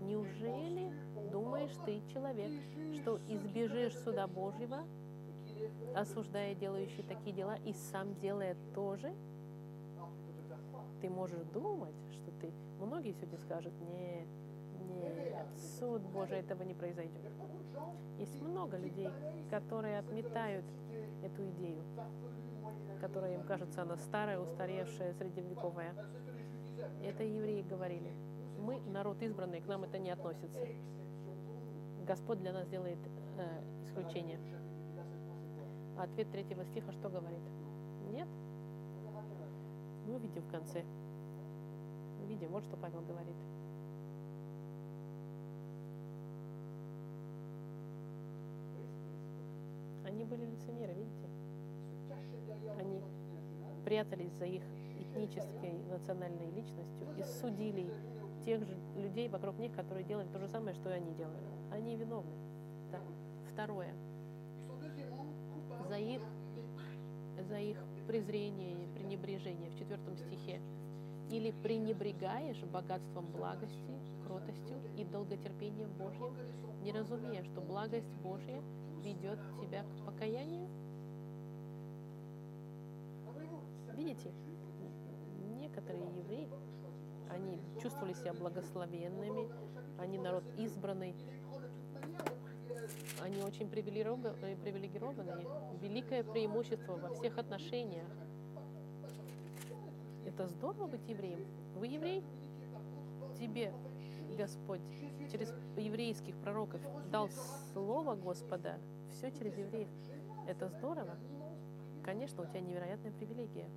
Неужели 0.00 0.92
думаешь 1.32 1.74
ты, 1.85 2.00
человек, 2.12 2.52
что 3.00 3.18
избежишь 3.26 3.98
суда 3.98 4.28
Божьего, 4.28 4.87
осуждая 5.94 6.55
делающий 6.55 7.03
такие 7.03 7.35
дела, 7.35 7.57
и 7.64 7.72
сам 7.72 8.14
делая 8.16 8.57
тоже? 8.75 9.14
Ты 11.01 11.11
можешь 11.11 11.42
думать, 11.53 11.94
что 12.12 12.31
ты... 12.40 12.53
Многие 12.81 13.12
сегодня 13.12 13.38
скажут, 13.38 13.72
нет, 13.81 14.27
нет, 14.88 15.46
суд 15.79 16.03
Божий 16.03 16.38
этого 16.38 16.62
не 16.62 16.75
произойдет. 16.75 17.33
Есть 18.18 18.40
много 18.40 18.77
людей, 18.77 19.09
которые 19.51 19.98
отметают 19.98 20.64
эту 21.22 21.48
идею, 21.51 21.83
которая 23.01 23.35
им 23.35 23.42
кажется, 23.44 23.83
она 23.83 23.96
старая, 23.96 24.38
устаревшая, 24.38 25.14
средневековая. 25.14 25.94
Это 27.03 27.22
евреи 27.25 27.62
говорили. 27.62 28.12
Мы 28.59 28.81
народ 28.81 29.20
избранный, 29.22 29.61
к 29.61 29.66
нам 29.66 29.85
это 29.85 29.98
не 29.98 30.11
относится. 30.11 30.61
Господь 32.07 32.40
для 32.40 32.53
нас 32.53 32.66
делает 32.68 32.98
э, 33.38 33.62
исключение. 33.85 34.38
А 35.96 36.05
ответ 36.05 36.31
третьего 36.31 36.64
стиха 36.64 36.92
что 36.92 37.09
говорит? 37.09 37.40
Нет? 38.11 38.28
Мы 40.07 40.16
увидим 40.16 40.42
в 40.42 40.50
конце. 40.50 40.85
Увидим, 42.22 42.50
вот 42.50 42.64
что 42.64 42.76
Павел 42.76 43.00
говорит. 43.02 43.37
Они 50.05 50.24
были 50.24 50.46
лицемеры, 50.46 50.94
видите? 50.94 51.28
Они 52.78 53.02
прятались 53.85 54.33
за 54.35 54.46
их 54.46 54.62
этнической 54.98 55.72
национальной 55.90 56.50
личностью 56.50 57.09
и 57.16 57.22
судили 57.22 57.92
тех 58.44 58.64
же 58.64 58.76
людей 58.96 59.28
вокруг 59.28 59.59
них, 59.59 59.72
которые 59.74 60.05
делали 60.05 60.26
то 60.28 60.38
же 60.38 60.48
самое, 60.48 60.74
что 60.74 60.90
и 60.90 60.94
они 60.94 61.12
делали. 61.14 61.46
Они 61.70 61.96
виновны. 61.96 62.33
Да. 62.90 63.00
Второе. 63.52 63.94
За 65.92 65.98
их, 65.98 66.22
за 67.50 67.59
их 67.59 67.76
презрение 68.07 68.83
и 68.83 68.87
пренебрежение 68.94 69.68
в 69.68 69.78
четвертом 69.78 70.16
стихе. 70.16 70.59
Или 71.31 71.50
пренебрегаешь 71.62 72.62
богатством 72.64 73.26
благости, 73.26 74.00
кротостью 74.24 74.78
и 74.96 75.05
долготерпением 75.05 75.92
Божьим, 75.98 76.35
не 76.83 76.92
разумея, 76.92 77.44
что 77.44 77.61
благость 77.61 78.11
Божья 78.22 78.62
ведет 79.05 79.38
тебя 79.61 79.83
к 79.83 80.07
покаянию? 80.07 80.66
Видите, 83.94 84.33
некоторые 85.59 86.07
евреи, 86.16 86.48
они 87.28 87.61
чувствовали 87.83 88.14
себя 88.14 88.33
благословенными, 88.33 89.46
они 89.98 90.16
народ 90.16 90.44
избранный, 90.57 91.14
они 93.22 93.42
очень 93.42 93.68
привилегированы, 93.68 94.57
привилегированные, 94.62 95.46
великое 95.81 96.24
преимущество 96.24 96.96
во 96.96 97.14
всех 97.14 97.38
отношениях. 97.38 98.07
Это 100.26 100.46
здорово 100.48 100.87
быть 100.87 101.09
евреем. 101.09 101.44
Вы 101.76 101.87
еврей? 101.87 102.24
Тебе 103.38 103.72
Господь 104.37 104.81
через 105.31 105.52
еврейских 105.76 106.37
пророков 106.37 106.81
дал 107.11 107.28
слово 107.72 108.14
Господа, 108.14 108.78
все 109.11 109.31
через 109.31 109.57
евреев. 109.57 109.88
Это 110.46 110.68
здорово. 110.68 111.16
Конечно, 112.02 112.42
у 112.42 112.46
тебя 112.46 112.61
невероятная 112.61 113.12
привилегия. 113.12 113.68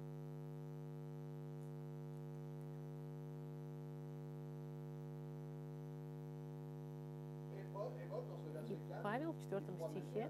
И 8.67 8.78
Павел 9.04 9.25
в 9.36 9.41
четвертом 9.41 9.76
стихе 9.78 10.30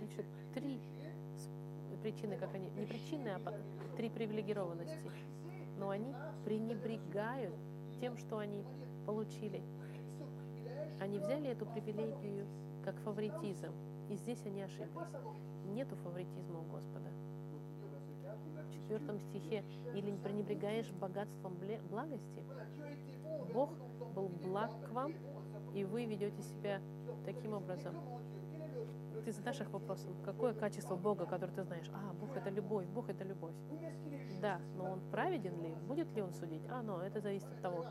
пишет 0.00 0.26
три 0.54 0.80
причины, 2.02 2.36
как 2.36 2.54
они, 2.54 2.70
не 2.70 2.86
причины, 2.86 3.28
а 3.28 3.60
три 3.96 4.08
привилегированности. 4.08 5.10
Но 5.78 5.90
они 5.90 6.14
пренебрегают 6.44 7.54
тем, 8.00 8.16
что 8.16 8.38
они 8.38 8.64
получили. 9.06 9.62
Они 11.00 11.18
взяли 11.18 11.50
эту 11.50 11.66
привилегию 11.66 12.46
как 12.84 12.96
фаворитизм. 13.00 13.72
И 14.08 14.16
здесь 14.16 14.44
они 14.46 14.62
ошиблись. 14.62 15.08
Нету 15.66 15.96
фаворитизма 15.96 16.60
у 16.60 16.64
Господа. 16.64 17.10
В 18.68 18.72
четвертом 18.72 19.20
стихе 19.20 19.64
«Или 19.94 20.10
не 20.10 20.18
пренебрегаешь 20.18 20.90
богатством 20.92 21.56
благости?» 21.90 22.42
Бог 23.52 23.70
был 24.14 24.28
благ 24.28 24.70
к 24.86 24.90
вам, 24.90 25.12
и 25.74 25.84
вы 25.84 26.04
ведете 26.06 26.42
себя 26.42 26.80
таким 27.24 27.54
образом. 27.54 27.94
Ты 29.24 29.32
задашь 29.32 29.60
их 29.60 29.70
вопросом, 29.70 30.12
какое 30.24 30.54
качество 30.54 30.96
Бога, 30.96 31.26
которое 31.26 31.52
ты 31.52 31.62
знаешь? 31.62 31.90
А, 31.92 32.12
Бог 32.14 32.34
это 32.36 32.50
любовь, 32.50 32.86
Бог 32.86 33.08
это 33.10 33.24
любовь. 33.24 33.54
Да, 34.40 34.60
но 34.76 34.92
Он 34.92 35.00
праведен 35.10 35.60
ли? 35.60 35.74
Будет 35.86 36.10
ли 36.14 36.22
Он 36.22 36.32
судить? 36.32 36.62
А, 36.70 36.82
но 36.82 37.02
это 37.02 37.20
зависит 37.20 37.48
от 37.50 37.60
того. 37.60 37.84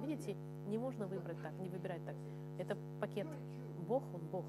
Видите, 0.00 0.36
не 0.66 0.78
можно 0.78 1.06
выбрать 1.06 1.40
так, 1.42 1.52
не 1.54 1.68
выбирать 1.68 2.04
так. 2.04 2.16
Это 2.58 2.76
пакет. 3.00 3.28
Бог, 3.86 4.02
Он 4.14 4.20
Бог. 4.26 4.44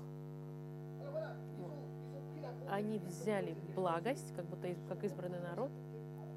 Они 2.69 2.97
взяли 2.99 3.55
благость, 3.75 4.33
как 4.35 4.45
будто 4.45 4.67
как 4.89 5.03
избранный 5.03 5.39
народ, 5.39 5.69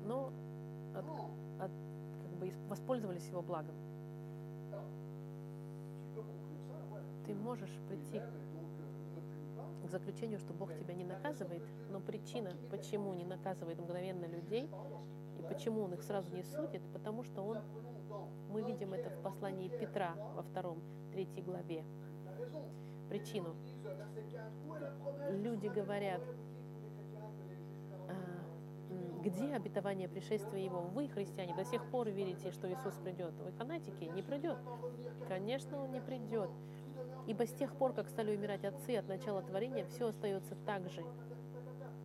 но 0.05 0.31
от- 0.95 1.62
от- 1.64 1.71
как 2.23 2.31
бы 2.38 2.49
ис- 2.49 2.69
воспользовались 2.69 3.27
его 3.29 3.42
благом. 3.42 3.75
Ты 7.26 7.34
можешь 7.34 7.76
прийти 7.88 8.20
к 9.84 9.88
заключению, 9.88 10.38
что 10.38 10.52
Бог 10.52 10.74
тебя 10.74 10.94
не 10.94 11.04
наказывает, 11.04 11.62
но 11.90 12.00
причина, 12.00 12.52
почему 12.70 13.14
не 13.14 13.24
наказывает 13.24 13.78
мгновенно 13.78 14.26
людей 14.26 14.68
и 15.38 15.42
почему 15.42 15.82
Он 15.82 15.94
их 15.94 16.02
сразу 16.02 16.34
не 16.34 16.42
судит, 16.42 16.82
потому 16.92 17.24
что 17.24 17.42
Он, 17.42 17.58
мы 18.50 18.62
видим 18.62 18.94
это 18.94 19.10
в 19.10 19.22
послании 19.22 19.68
Петра 19.68 20.14
во 20.34 20.42
втором, 20.42 20.82
третьей 21.12 21.42
главе. 21.42 21.84
Причину. 23.08 23.54
Люди 25.30 25.68
говорят, 25.68 26.20
где 29.22 29.54
обетование 29.54 30.09
пришествия 30.09 30.64
Его? 30.64 30.80
Вы, 30.80 31.09
христиане, 31.09 31.54
до 31.54 31.64
сих 31.64 31.85
пор 31.87 32.09
верите, 32.09 32.50
что 32.52 32.70
Иисус 32.70 32.94
придет. 33.02 33.32
Вы 33.44 33.50
фанатики? 33.52 34.04
Не 34.04 34.22
придет. 34.22 34.59
Конечно, 35.28 35.82
Он 35.82 35.90
не 35.92 36.00
придет. 36.00 36.50
Ибо 37.26 37.46
с 37.46 37.52
тех 37.52 37.74
пор, 37.74 37.92
как 37.92 38.09
стали 38.09 38.37
умирать 38.37 38.64
отцы 38.64 38.96
от 38.96 39.09
начала 39.09 39.42
творения, 39.42 39.85
все 39.87 40.09
остается 40.09 40.54
так 40.64 40.88
же. 40.90 41.04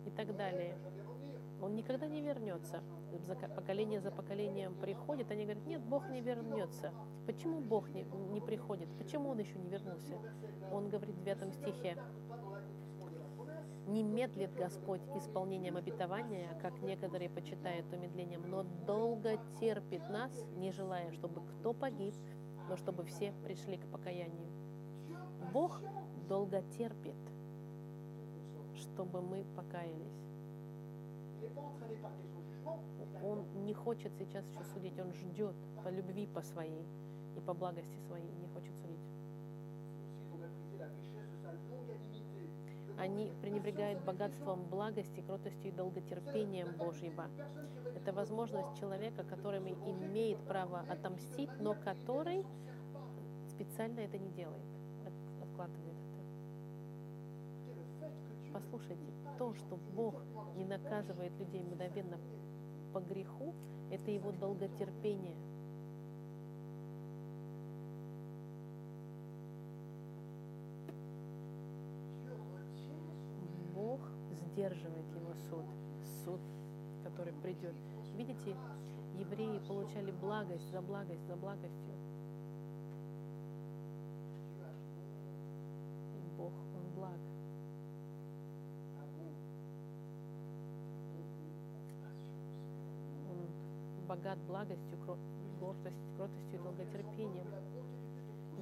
И 0.04 0.10
так 0.10 0.36
далее. 0.36 0.76
Он 1.60 1.76
никогда 1.76 2.08
не 2.08 2.20
вернется. 2.20 2.82
За 3.26 3.36
ко- 3.36 3.46
поколение 3.46 4.00
за 4.00 4.10
поколением 4.10 4.74
приходит, 4.74 5.30
они 5.30 5.44
говорят, 5.44 5.64
нет, 5.66 5.80
Бог 5.82 6.08
не 6.08 6.20
вернется. 6.20 6.92
Почему 7.24 7.60
Бог 7.60 7.88
не, 7.90 8.02
не 8.32 8.40
приходит? 8.40 8.88
Почему 8.98 9.28
Он 9.30 9.38
еще 9.38 9.56
не 9.58 9.68
вернулся? 9.68 10.18
Он 10.72 10.88
говорит 10.88 11.14
в 11.14 11.22
девятом 11.22 11.52
стихе, 11.52 11.96
не 13.86 14.02
медлит 14.02 14.54
Господь 14.54 15.02
исполнением 15.16 15.76
обетования, 15.76 16.58
как 16.60 16.80
некоторые 16.82 17.28
почитают 17.30 17.92
умедлением, 17.92 18.48
но 18.48 18.62
долго 18.86 19.38
терпит 19.58 20.08
нас, 20.08 20.32
не 20.56 20.72
желая, 20.72 21.10
чтобы 21.12 21.42
кто 21.42 21.72
погиб, 21.72 22.14
но 22.68 22.76
чтобы 22.76 23.04
все 23.04 23.32
пришли 23.44 23.78
к 23.78 23.86
покаянию. 23.86 24.50
Бог 25.52 25.80
долго 26.28 26.62
терпит, 26.78 27.16
чтобы 28.74 29.20
мы 29.20 29.44
покаялись. 29.56 30.22
Он 33.22 33.64
не 33.64 33.74
хочет 33.74 34.12
сейчас 34.18 34.44
еще 34.46 34.64
судить, 34.64 34.98
он 34.98 35.12
ждет 35.12 35.54
по 35.84 35.88
любви 35.88 36.26
по 36.26 36.42
своей 36.42 36.86
и 37.36 37.40
по 37.40 37.54
благости 37.54 37.96
своей, 38.06 38.32
Они 42.98 43.32
пренебрегают 43.40 44.02
богатством 44.04 44.64
благости, 44.68 45.20
кротостью 45.20 45.70
и 45.70 45.74
долготерпением 45.74 46.76
Божьего. 46.76 47.26
Это 47.96 48.12
возможность 48.12 48.78
человека, 48.78 49.24
который 49.24 49.58
имеет 49.60 50.38
право 50.46 50.80
отомстить, 50.88 51.50
но 51.60 51.74
который 51.74 52.44
специально 53.48 54.00
это 54.00 54.18
не 54.18 54.30
делает, 54.30 54.62
от- 55.06 55.42
откладывает 55.48 55.96
это. 55.96 56.22
Послушайте, 58.52 59.12
то, 59.38 59.54
что 59.54 59.76
Бог 59.94 60.14
не 60.56 60.64
наказывает 60.64 61.32
людей 61.38 61.62
мгновенно 61.62 62.18
по 62.92 63.00
греху, 63.00 63.54
это 63.90 64.10
его 64.10 64.32
долготерпение. 64.32 65.36
Бог 73.74 74.00
сдерживает 74.62 75.06
его 75.16 75.34
суд, 75.50 75.64
суд, 76.24 76.40
который 77.02 77.32
придет. 77.42 77.74
Видите, 78.16 78.54
евреи 79.18 79.58
получали 79.66 80.12
благость 80.12 80.70
за 80.70 80.80
благость, 80.80 81.26
за 81.26 81.34
благостью. 81.34 81.94
Бог, 86.38 86.52
Он 86.76 86.94
благ. 86.94 87.18
Богат 94.06 94.38
благостью, 94.46 94.98
кро- 95.06 95.18
гордость- 95.58 96.16
кротостью 96.16 96.60
и 96.60 96.62
долготерпением. 96.62 97.46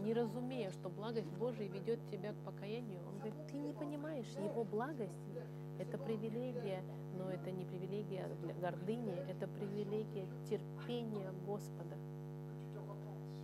Не 0.02 0.14
разумея, 0.14 0.70
что 0.70 0.88
благость 0.88 1.30
Божия 1.32 1.68
ведет 1.68 1.98
тебя 2.10 2.32
к 2.32 2.36
покаянию, 2.36 3.00
он 3.06 3.18
говорит, 3.18 3.46
ты 3.48 3.58
не 3.58 3.72
понимаешь, 3.74 4.28
его 4.38 4.64
благость– 4.64 5.12
это 5.80 5.96
привилегия, 5.96 6.82
но 7.16 7.30
это 7.30 7.50
не 7.50 7.64
привилегия 7.64 8.28
гордыни, 8.60 9.14
это 9.28 9.48
привилегия 9.48 10.26
терпения 10.48 11.32
Господа, 11.46 11.96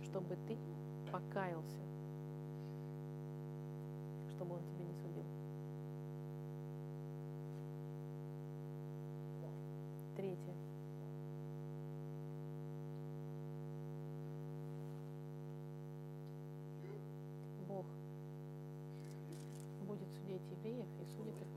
чтобы 0.03 0.37
ты 0.47 0.55
покаялся, 1.11 1.81
чтобы 4.29 4.55
он 4.55 4.61
тебя 4.65 4.85
не 4.85 4.93
судил. 4.93 5.23
Третье. 10.15 10.53
Бог 17.67 17.85
будет 19.87 20.09
судить 20.13 20.41
евреев 20.51 20.87
и 21.01 21.05
судит 21.15 21.41
их 21.41 21.47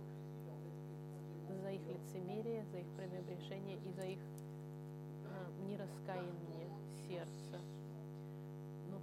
за 1.63 1.71
их 1.71 1.81
лицемерие, 1.87 2.65
за 2.73 2.79
их 2.79 2.87
пренебрежение 2.97 3.79
и 3.85 3.91
за 3.93 4.07
их 4.07 4.19
а, 5.27 5.51
нераскаяние 5.69 6.69
сердца. 7.07 7.61
Но 8.91 9.01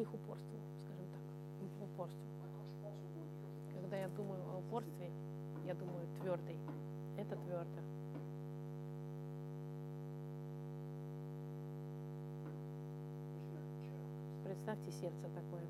по, 0.00 0.06
по 0.06 0.08
их 0.08 0.14
упорству, 0.14 0.58
скажем 0.84 1.04
так, 1.12 1.20
по 1.78 1.84
упорству. 1.84 2.24
Когда 3.74 3.96
я 3.98 4.08
думаю 4.08 4.42
о 4.50 4.58
упорстве, 4.58 5.10
я 5.66 5.74
думаю 5.74 6.06
твердый. 6.20 6.56
Это 7.16 7.36
твердо. 7.36 7.80
Представьте 14.44 14.92
сердце 14.92 15.28
такое. 15.34 15.66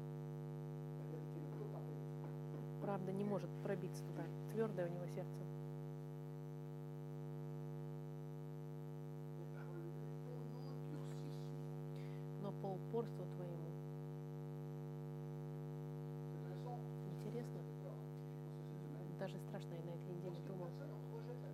Правда 2.82 3.12
не 3.12 3.24
может 3.24 3.50
пробиться 3.62 4.02
туда. 4.04 4.24
Твердое 4.52 4.86
у 4.86 4.94
него 4.94 5.06
сердце. 5.06 5.44
Но 12.42 12.52
по 12.52 12.66
упорству 12.66 13.24
твоему. 13.36 13.70
Интересно? 17.30 17.60
Даже 19.30 19.44
страшно 19.44 19.74
я 19.74 19.82
на 19.82 19.90
этой 19.90 20.12
неделе 20.12 20.40
думал. 20.48 20.66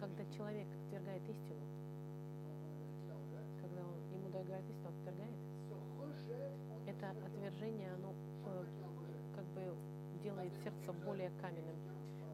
Когда 0.01 0.25
человек 0.35 0.67
отвергает 0.87 1.23
истину, 1.29 1.61
когда 3.61 3.83
он, 3.83 4.01
ему 4.15 4.31
догорает 4.31 4.65
истину, 4.71 4.89
отвергает, 4.89 5.37
это 6.87 7.11
отвержение, 7.27 7.93
оно 7.93 8.15
э, 8.47 8.65
как 9.35 9.45
бы 9.49 9.77
делает 10.23 10.55
сердце 10.65 10.91
более 11.05 11.31
каменным. 11.43 11.77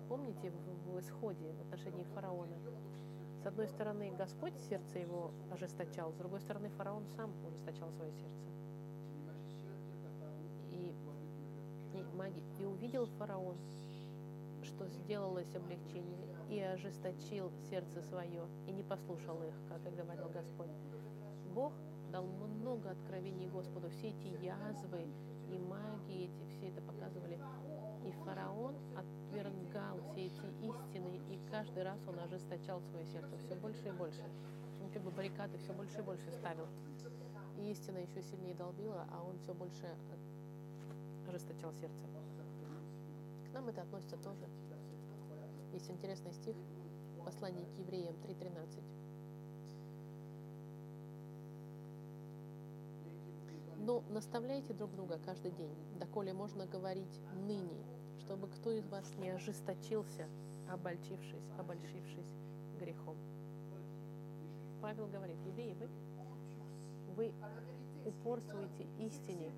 Помните 0.08 0.52
в, 0.52 0.92
в 0.92 1.00
исходе 1.00 1.52
в 1.54 1.60
отношении 1.62 2.04
фараона? 2.14 2.56
С 3.42 3.46
одной 3.46 3.66
стороны, 3.66 4.12
Господь 4.16 4.56
сердце 4.68 5.00
его 5.00 5.32
ожесточал, 5.50 6.12
с 6.12 6.14
другой 6.14 6.40
стороны, 6.40 6.68
фараон 6.68 7.04
сам 7.16 7.32
ужесточал 7.48 7.90
свое 7.90 8.12
сердце. 8.12 8.46
И, 10.70 10.94
и, 11.94 12.02
маги, 12.14 12.44
и 12.60 12.64
увидел 12.64 13.06
фараон, 13.18 13.56
что 14.64 14.86
сделалось 14.88 15.54
облегчение, 15.54 16.26
и 16.50 16.60
ожесточил 16.60 17.50
сердце 17.70 18.02
свое, 18.02 18.44
и 18.66 18.72
не 18.72 18.82
послушал 18.82 19.42
их, 19.42 19.54
как 19.68 19.82
говорил 19.94 20.28
Господь. 20.28 20.70
Бог 21.54 21.72
дал 22.10 22.26
много 22.26 22.90
откровений 22.90 23.48
Господу, 23.48 23.88
все 23.90 24.08
эти 24.08 24.44
язвы 24.44 25.06
и 25.50 25.58
магии 25.58 26.24
эти, 26.24 26.50
все 26.50 26.68
это 26.68 26.80
показывали. 26.82 27.38
И 28.06 28.10
фараон 28.24 28.74
отвергал 28.96 29.98
все 30.10 30.26
эти 30.26 30.46
истины, 30.66 31.20
и 31.30 31.38
каждый 31.50 31.82
раз 31.84 31.98
он 32.06 32.18
ожесточал 32.18 32.80
свое 32.82 33.06
сердце 33.06 33.36
все 33.38 33.54
больше 33.56 33.88
и 33.88 33.92
больше. 33.92 34.24
Он 34.82 34.90
как 34.90 35.02
бы 35.02 35.10
баррикады 35.10 35.58
все 35.58 35.72
больше 35.72 35.98
и 36.00 36.02
больше 36.02 36.30
ставил. 36.32 36.66
И 37.58 37.70
истина 37.70 37.98
еще 37.98 38.22
сильнее 38.22 38.54
долбила, 38.54 39.06
а 39.10 39.22
он 39.22 39.38
все 39.38 39.54
больше 39.54 39.88
ожесточал 41.28 41.72
сердце. 41.74 42.04
Нам 43.52 43.68
это 43.68 43.82
относится 43.82 44.16
тоже. 44.16 44.48
Есть 45.72 45.90
интересный 45.90 46.32
стих 46.32 46.56
в 47.18 47.24
послании 47.24 47.64
к 47.64 47.78
евреям 47.78 48.14
3.13. 48.16 49.02
Но 53.78 54.02
наставляйте 54.10 54.72
друг 54.74 54.94
друга 54.94 55.18
каждый 55.24 55.50
день, 55.50 55.74
доколе 55.98 56.32
можно 56.32 56.66
говорить 56.66 57.20
ныне, 57.34 57.84
чтобы 58.20 58.46
кто 58.46 58.70
из 58.70 58.86
вас 58.86 59.12
не 59.18 59.30
ожесточился, 59.30 60.28
обольчившись, 60.70 61.50
обольщившись 61.58 62.32
грехом. 62.78 63.16
Павел 64.80 65.08
говорит, 65.08 65.36
евреи, 65.44 65.74
вы, 65.74 65.88
вы 67.16 67.34
упорствуете 68.04 68.86
истине, 68.98 69.52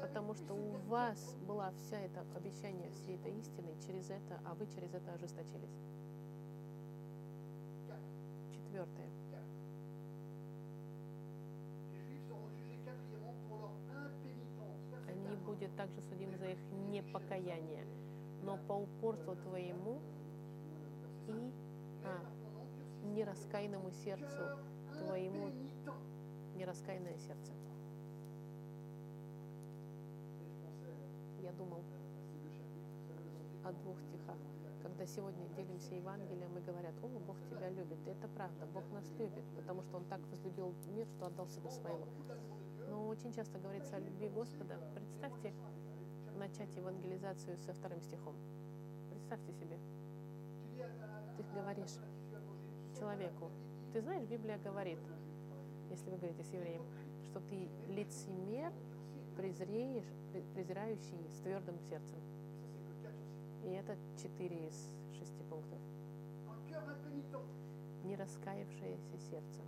потому 0.00 0.34
что 0.34 0.54
у 0.54 0.72
вас 0.88 1.36
была 1.46 1.72
вся 1.78 2.00
это 2.00 2.24
обещание 2.34 2.90
всей 2.90 3.16
этой 3.16 3.32
истины 3.38 3.74
через 3.86 4.10
это, 4.10 4.40
а 4.44 4.54
вы 4.54 4.66
через 4.66 4.92
это 4.92 5.12
ожесточились. 5.12 5.78
Четвертое. 8.52 9.10
Они 15.08 15.36
будут 15.36 15.76
также 15.76 16.00
судимы 16.02 16.36
за 16.36 16.50
их 16.50 16.58
непокаяние, 16.90 17.86
но 18.42 18.58
по 18.68 18.72
упорству 18.72 19.36
твоему 19.36 20.00
и 21.28 21.52
а, 22.04 22.20
нераскаянному 23.14 23.90
сердцу 23.90 24.58
твоему 24.98 25.50
нераскаянное 26.54 27.18
сердце. 27.18 27.52
Я 31.44 31.52
думал 31.52 31.82
о 33.64 33.72
двух 33.72 34.00
стихах. 34.00 34.38
Когда 34.82 35.04
сегодня 35.04 35.46
делимся 35.54 35.94
Евангелием 35.94 36.56
и 36.56 36.60
говорят, 36.62 36.94
о, 37.02 37.08
Бог 37.18 37.36
тебя 37.50 37.68
любит. 37.68 37.98
И 38.06 38.10
это 38.10 38.28
правда, 38.28 38.64
Бог 38.72 38.82
нас 38.92 39.04
любит, 39.18 39.44
потому 39.54 39.82
что 39.82 39.98
Он 39.98 40.04
так 40.06 40.20
возлюбил 40.28 40.74
мир, 40.88 41.06
что 41.06 41.26
отдал 41.26 41.46
себя 41.48 41.70
своего. 41.70 42.06
Но 42.88 43.08
очень 43.08 43.34
часто 43.34 43.58
говорится 43.58 43.96
о 43.96 44.00
любви 44.00 44.30
Господа. 44.30 44.78
Представьте 44.94 45.52
начать 46.38 46.74
евангелизацию 46.76 47.58
со 47.58 47.74
вторым 47.74 48.00
стихом. 48.00 48.34
Представьте 49.10 49.52
себе. 49.52 49.78
Ты 51.36 51.42
говоришь 51.54 51.98
человеку, 52.98 53.50
ты 53.92 54.00
знаешь, 54.00 54.24
Библия 54.24 54.56
говорит, 54.56 54.98
если 55.90 56.08
вы 56.08 56.16
говорите 56.16 56.42
с 56.42 56.52
евреем, 56.54 56.86
что 57.24 57.40
ты 57.40 57.68
лицемер, 57.88 58.72
презреешь, 59.36 60.12
презирающий 60.54 61.28
с 61.30 61.40
твердым 61.40 61.78
сердцем. 61.80 62.20
И 63.64 63.68
это 63.68 63.96
четыре 64.16 64.68
из 64.68 64.88
шести 65.18 65.42
пунктов. 65.44 65.78
Не 68.04 68.16
раскаявшееся 68.16 69.18
сердце, 69.18 69.62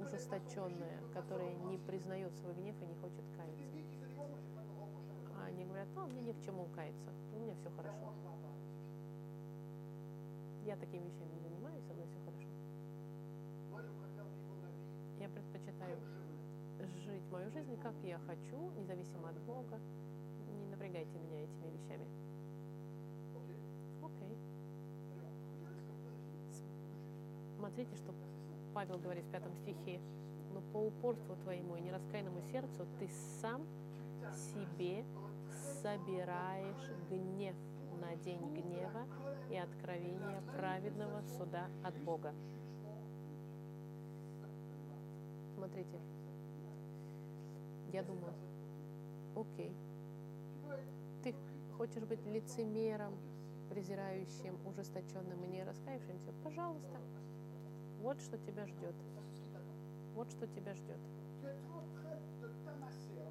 ужесточенное, 0.00 1.00
которое 1.12 1.54
не 1.54 1.78
признает 1.78 2.34
свой 2.36 2.54
гнев 2.54 2.74
и 2.82 2.86
не 2.86 2.94
хочет 2.94 3.24
каяться. 3.36 3.64
А 5.38 5.44
они 5.46 5.64
говорят, 5.64 5.88
ну, 5.94 6.06
мне 6.06 6.22
ни 6.22 6.32
к 6.32 6.40
чему 6.40 6.66
каяться, 6.74 7.10
у 7.34 7.38
меня 7.38 7.54
все 7.54 7.70
хорошо. 7.70 8.12
Я 10.64 10.76
такими 10.76 11.04
вещами 11.04 11.32
не 11.34 11.40
занимаюсь, 11.40 11.84
со 11.86 11.94
мной 11.94 12.06
все 12.08 12.18
хорошо. 12.24 12.48
Я 15.20 15.28
предпочитаю 15.28 15.98
жить 17.04 17.22
мою 17.30 17.50
жизнь, 17.50 17.76
как 17.82 17.94
я 18.02 18.18
хочу, 18.18 18.70
независимо 18.78 19.28
от 19.28 19.38
Бога. 19.40 19.78
Не 20.48 20.66
напрягайте 20.66 21.18
меня 21.18 21.42
этими 21.42 21.70
вещами. 21.70 22.06
Окей. 24.02 24.36
Смотрите, 27.56 27.96
что 27.96 28.14
Павел 28.74 28.98
говорит 28.98 29.24
в 29.24 29.30
пятом 29.30 29.54
стихе. 29.54 30.00
Но 30.52 30.60
по 30.72 30.78
упорству 30.78 31.36
твоему 31.36 31.76
и 31.76 31.80
нераскаянному 31.82 32.40
сердцу 32.52 32.86
ты 32.98 33.08
сам 33.40 33.66
себе 34.32 35.04
собираешь 35.82 36.90
гнев 37.10 37.54
на 38.00 38.16
день 38.16 38.40
гнева 38.54 39.06
и 39.50 39.56
откровения 39.56 40.40
праведного 40.56 41.22
суда 41.38 41.68
от 41.84 41.94
Бога. 41.98 42.34
Смотрите, 45.54 45.98
я 47.96 48.02
думаю, 48.02 48.34
окей, 49.34 49.74
ты 51.22 51.34
хочешь 51.78 52.04
быть 52.04 52.22
лицемером, 52.26 53.14
презирающим, 53.70 54.58
ужесточенным 54.66 55.42
и 55.44 55.46
не 55.46 55.64
раскаявшимся? 55.64 56.30
Пожалуйста, 56.44 57.00
вот 58.02 58.20
что 58.20 58.36
тебя 58.36 58.66
ждет. 58.66 58.94
Вот 60.14 60.30
что 60.30 60.46
тебя 60.46 60.74
ждет. 60.74 61.00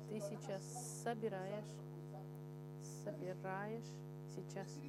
Ты 0.10 0.20
сейчас 0.20 0.64
собираешь, 1.04 1.72
собираешь 3.04 3.92
сейчас, 4.36 4.80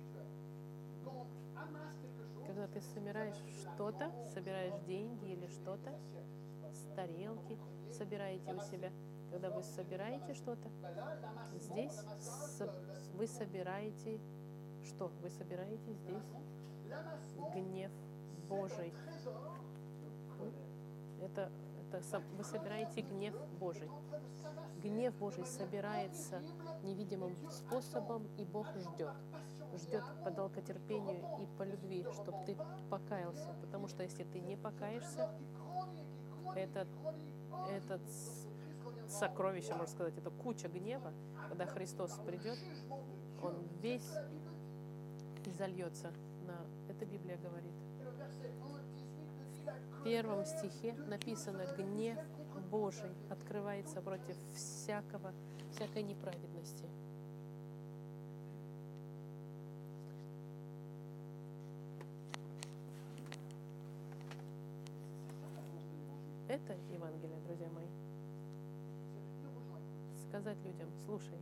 когда 2.47 2.67
ты 2.69 2.81
собираешь 2.81 3.37
что-то, 3.61 4.11
собираешь 4.33 4.75
деньги 4.87 5.33
или 5.33 5.47
что-то, 5.49 5.93
с 6.73 6.95
тарелки 6.95 7.59
собираете 7.93 8.53
у 8.55 8.61
себя, 8.61 8.91
когда 9.37 9.51
вы 9.51 9.63
собираете 9.63 10.33
что-то, 10.33 10.71
здесь 11.57 12.01
вы 13.13 13.27
собираете 13.27 14.19
что? 14.83 15.11
Вы 15.21 15.29
собираете 15.29 15.93
здесь 15.93 16.25
гнев 17.53 17.91
Божий. 18.49 18.95
Это, 21.21 21.53
это 21.93 22.23
вы 22.39 22.45
собираете 22.45 23.03
гнев 23.03 23.35
Божий. 23.59 23.91
Гнев 24.83 25.15
Божий 25.17 25.45
собирается 25.45 26.41
невидимым 26.83 27.37
способом, 27.51 28.27
и 28.39 28.45
Бог 28.47 28.69
ждет. 28.75 29.13
Ждет 29.75 30.05
по 30.25 30.31
долготерпению 30.31 31.23
и 31.43 31.47
по 31.59 31.63
любви, 31.63 32.07
чтобы 32.15 32.39
ты 32.47 32.57
покаялся. 32.89 33.55
Потому 33.61 33.89
что 33.89 34.03
если 34.03 34.25
ты 34.25 34.41
не 34.41 34.57
покаешься, 34.57 35.29
этот, 36.55 36.89
этот 37.71 38.01
сокровище, 39.11 39.75
можно 39.75 39.87
сказать, 39.87 40.17
это 40.17 40.31
куча 40.31 40.69
гнева, 40.69 41.13
когда 41.49 41.67
Христос 41.67 42.19
придет, 42.27 42.59
Он 43.43 43.55
весь 43.81 44.13
изольется 45.45 46.13
на... 46.47 46.67
Это 46.89 47.05
Библия 47.07 47.39
говорит. 47.39 47.73
В 50.01 50.05
первом 50.05 50.45
стихе 50.45 50.95
написано 50.95 51.67
«Гнев 51.77 52.19
Божий 52.71 53.11
открывается 53.31 54.01
против 54.01 54.37
всякого, 54.55 55.33
всякой 55.73 56.03
неправедности». 56.03 56.87
Это 66.49 66.75
Евангелие, 66.93 67.41
друзья 67.41 67.69
мои. 67.71 68.06
Сказать 70.29 70.59
людям, 70.65 70.89
слушай, 71.05 71.39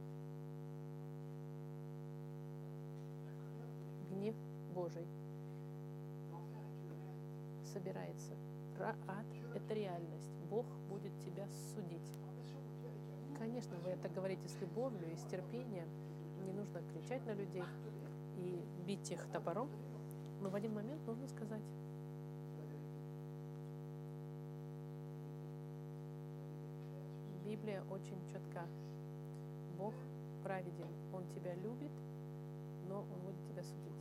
гнев 4.10 4.34
Божий 4.74 5.06
собирается. 7.64 8.32
Ра- 8.78 8.96
Ад— 9.08 9.26
это 9.54 9.74
реальность. 9.74 10.30
Бог 10.50 10.66
будет 10.88 11.12
тебя 11.20 11.48
судить. 11.74 12.12
Конечно, 13.38 13.76
вы 13.78 13.90
это 13.90 14.08
говорите 14.08 14.48
с 14.48 14.60
любовью 14.60 15.10
и 15.12 15.16
с 15.16 15.24
терпением. 15.24 15.88
Не 16.44 16.52
нужно 16.52 16.80
кричать 16.92 17.24
на 17.26 17.32
людей 17.32 17.64
и 18.36 18.64
бить 18.86 19.10
их 19.10 19.26
топором. 19.32 19.68
Но 20.40 20.50
в 20.50 20.54
один 20.54 20.74
момент 20.74 21.04
нужно 21.06 21.26
сказать, 21.28 21.62
Библия 27.64 27.82
очень 27.90 28.20
четка. 28.30 28.66
Бог 29.78 29.94
праведен. 30.42 30.86
Он 31.14 31.24
тебя 31.34 31.54
любит, 31.54 31.92
но 32.86 32.98
Он 32.98 33.20
будет 33.22 33.40
себя 33.40 33.62
судить. 33.62 33.94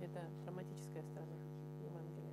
Это 0.00 0.20
драматическая 0.44 1.02
сторона 1.02 1.34
Евангелия. 1.82 2.32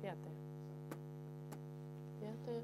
Пятое. 0.00 0.32
Пятое. 2.18 2.62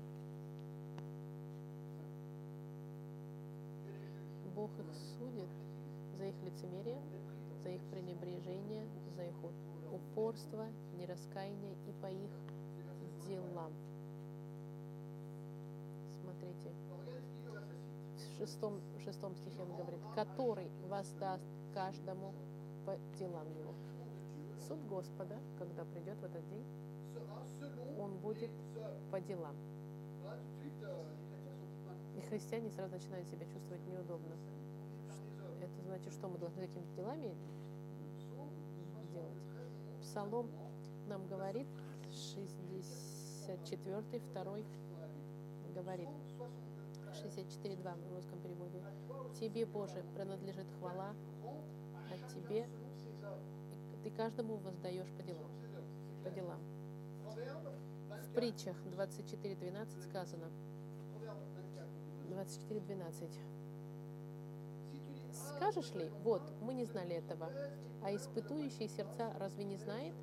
Бог 4.54 4.70
их 4.78 4.94
судит 5.18 5.50
за 6.16 6.24
их 6.24 6.34
лицемерие, 6.42 7.02
за 7.62 7.68
их 7.68 7.82
пренебрежение, 7.90 8.86
за 9.14 9.24
их 9.24 9.34
у- 9.44 9.65
упорство, 9.92 10.66
нераскаяние 10.98 11.74
и 11.86 11.92
по 12.00 12.06
их 12.06 12.30
делам. 13.26 13.72
Смотрите, 16.20 16.70
в 18.16 18.38
шестом, 18.38 18.80
в 18.98 19.00
шестом 19.02 19.34
стихе 19.36 19.62
он 19.62 19.76
говорит, 19.76 20.00
который 20.14 20.70
воздаст 20.88 21.44
каждому 21.74 22.32
по 22.84 22.96
делам 23.18 23.48
его. 23.58 23.74
Суд 24.66 24.78
Господа, 24.88 25.38
когда 25.58 25.84
придет 25.84 26.18
в 26.18 26.24
этот 26.24 26.48
день, 26.48 26.64
он 27.98 28.16
будет 28.18 28.50
по 29.10 29.20
делам. 29.20 29.56
И 32.16 32.20
христиане 32.20 32.70
сразу 32.70 32.94
начинают 32.94 33.28
себя 33.28 33.46
чувствовать 33.46 33.86
неудобно. 33.86 34.34
Это 35.60 35.82
значит, 35.84 36.12
что 36.12 36.28
мы 36.28 36.38
должны 36.38 36.66
какими-то 36.66 36.94
делами 36.96 37.34
делать. 39.12 39.45
73, 40.16 40.24
Псалом 40.24 40.48
нам 41.08 41.26
говорит, 41.26 41.66
64 42.10 43.76
2 44.32 44.42
говорит, 45.74 46.08
64 47.12 47.76
2 47.76 47.94
в 47.94 48.14
русском 48.14 48.40
переводе. 48.40 48.82
Тебе, 49.38 49.66
Боже, 49.66 50.02
принадлежит 50.14 50.66
хвала, 50.78 51.14
а 51.44 52.16
тебе 52.32 52.66
ты 54.02 54.10
каждому 54.10 54.56
воздаешь 54.56 55.12
по 55.18 55.22
делам. 55.22 55.50
По 56.24 56.30
делам. 56.30 56.60
В 57.20 57.34
24, 58.08 58.34
притчах 58.34 58.76
24.12 58.86 60.00
сказано, 60.02 60.46
Proverbe 61.12 61.44
24, 62.30 62.80
24.12. 62.80 63.55
Скажешь 65.36 65.92
ли, 65.92 66.10
вот, 66.22 66.42
мы 66.60 66.74
не 66.74 66.84
знали 66.84 67.16
этого, 67.16 67.50
а 68.02 68.14
испытующий 68.14 68.88
сердца 68.88 69.32
разве 69.38 69.64
не 69.64 69.76
знает? 69.76 70.14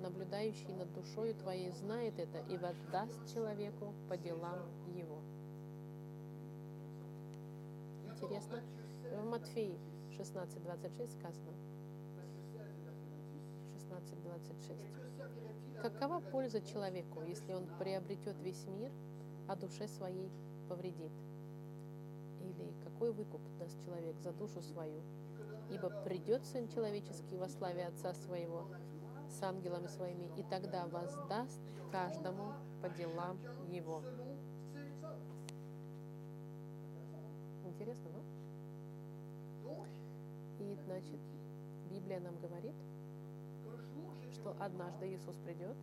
Наблюдающий 0.00 0.72
над 0.74 0.92
душою 0.92 1.34
твоей 1.34 1.72
знает 1.72 2.18
это 2.18 2.38
и 2.52 2.56
воздаст 2.56 3.32
человеку 3.32 3.94
по 4.08 4.16
делам 4.16 4.60
его. 4.94 5.20
Интересно. 8.10 8.62
В 9.12 9.24
Матфеи 9.24 9.78
16.26 10.10 11.18
сказано, 11.18 11.52
16.26. 13.74 15.82
Какова 15.82 16.20
польза 16.20 16.60
человеку, 16.60 17.22
если 17.22 17.52
он 17.52 17.66
приобретет 17.78 18.38
весь 18.40 18.66
мир, 18.66 18.92
а 19.48 19.56
душе 19.56 19.88
своей 19.88 20.30
повредит? 20.68 21.12
Или 22.46 22.72
какой 22.84 23.12
выкуп 23.12 23.40
даст 23.58 23.80
человек 23.84 24.18
за 24.20 24.32
душу 24.32 24.62
свою? 24.62 25.02
Ибо 25.68 25.90
придет 26.04 26.44
Сын 26.44 26.68
Человеческий 26.68 27.36
во 27.36 27.48
славе 27.48 27.86
Отца 27.86 28.14
Своего 28.14 28.68
с 29.28 29.42
ангелами 29.42 29.88
Своими, 29.88 30.30
и 30.38 30.44
тогда 30.44 30.86
воздаст 30.86 31.60
каждому 31.90 32.52
по 32.80 32.88
делам 32.88 33.38
Его. 33.68 34.02
Интересно, 37.64 38.10
да? 38.12 38.20
И, 40.60 40.74
значит, 40.84 41.20
Библия 41.90 42.20
нам 42.20 42.38
говорит, 42.38 42.74
что 44.32 44.54
однажды 44.60 45.12
Иисус 45.12 45.36
придет, 45.38 45.76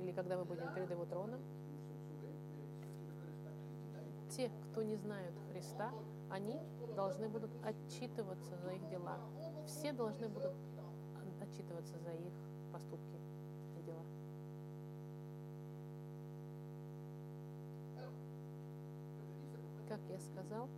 или 0.00 0.12
когда 0.12 0.36
мы 0.36 0.44
будем 0.44 0.72
перед 0.74 0.90
Его 0.90 1.04
троном, 1.04 1.40
те, 4.36 4.50
кто 4.70 4.82
не 4.82 4.96
знают 4.96 5.34
Христа, 5.50 5.92
они 6.30 6.58
должны 6.96 7.28
будут 7.28 7.50
отчитываться 7.64 8.56
за 8.56 8.72
их 8.72 8.88
дела. 8.88 9.18
Все 9.66 9.92
должны 9.92 10.28
будут 10.28 10.52
от- 10.52 11.48
отчитываться 11.48 11.98
за 11.98 12.12
их 12.12 12.32
поступки 12.72 13.18
и 13.78 13.82
дела. 13.82 14.02
Как 19.88 20.00
я 20.08 20.18
сказал, 20.18 20.68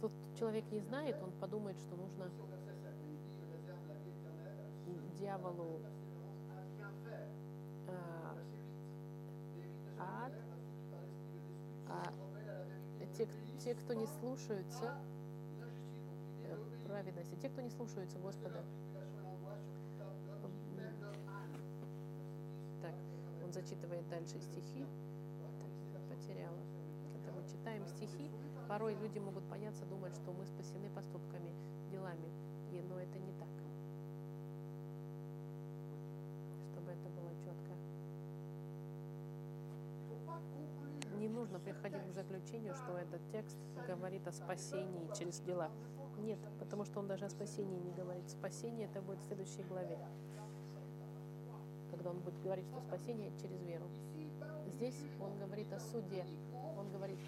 тут 0.00 0.12
человек 0.36 0.64
не 0.72 0.80
знает, 0.80 1.16
он 1.22 1.30
подумает, 1.40 1.78
что 1.78 1.94
нужно 1.96 2.24
Sur 2.24 2.48
verset 2.48 2.76
7, 2.82 2.94
il 3.06 3.18
dit 3.28 3.44
réserve 3.52 3.86
la 3.86 3.94
vie 3.94 4.10
éternelle 4.10 4.48
à 4.48 4.50
ceux 4.84 4.92
qui 4.92 5.08
дьяволу 5.18 5.78
persévérance 5.78 6.02
А 11.92 13.06
те, 13.16 13.28
те, 13.58 13.74
кто 13.74 13.94
не 13.94 14.06
слушаются 14.06 14.94
э, 16.44 16.56
праведности, 16.86 17.36
те, 17.40 17.48
кто 17.48 17.60
не 17.60 17.70
слушаются 17.70 18.18
Господа, 18.18 18.58
la 18.58 18.64
tribulation 18.64 19.08
et 19.08 19.22
l'angoisse 19.22 19.64
sur 19.66 19.76
toute 19.80 20.00
œuvre 20.00 20.40
d'homme 20.40 20.56
qui 20.60 20.70
mène 20.70 21.00
leur 21.00 21.12
âme. 21.28 21.52
Verset 21.52 22.24
10. 22.72 22.82
так, 22.82 22.94
он 23.44 23.52
зачитывает 23.52 24.08
дальше 24.08 24.40
стихи, 24.40 24.86
потеряла. 26.08 26.60
Когда 27.12 27.32
мы 27.32 27.48
читаем 27.48 27.86
стихи, 27.86 28.30
порой 28.68 28.94
люди 28.94 29.18
могут 29.18 29.44
бояться, 29.44 29.84
думать, 29.86 30.14
что 30.14 30.32
мы 30.32 30.46
спасены 30.46 30.88
поступками, 30.90 31.52
делами, 31.90 32.28
и, 32.70 32.80
но 32.82 32.98
это 32.98 33.18
не 33.18 33.32
так. 33.32 33.48
Чтобы 36.72 36.90
это 36.92 37.08
было 37.10 37.30
четко. 37.44 37.72
Il 39.98 40.08
faut 40.08 40.26
pas 40.26 40.40
conclure 40.52 41.18
Не 41.18 41.28
нужно 41.42 41.58
приходить 41.58 42.06
к 42.06 42.12
заключению, 42.12 42.72
что 42.76 42.96
этот 42.96 43.20
текст 43.32 43.58
говорит 43.88 44.28
о 44.28 44.32
спасении 44.32 45.12
через 45.12 45.40
дела. 45.40 45.72
Нет, 46.18 46.38
потому 46.60 46.84
что 46.84 47.00
он 47.00 47.08
даже 47.08 47.24
о 47.24 47.30
спасении 47.30 47.80
не 47.80 47.90
говорит. 47.90 48.30
Спасение 48.30 48.86
это 48.86 49.02
будет 49.02 49.18
в 49.18 49.26
следующей 49.26 49.64
главе, 49.64 49.98
когда 51.90 52.10
он 52.10 52.20
будет 52.20 52.40
говорить, 52.40 52.64
что 52.68 52.80
спасение 52.80 53.32
через 53.40 53.60
веру. 53.64 53.86
Здесь 54.68 54.94
он 55.20 55.36
говорит 55.40 55.72
о 55.72 55.80
суде, 55.80 56.24
он 56.78 56.88
говорит 56.92 57.18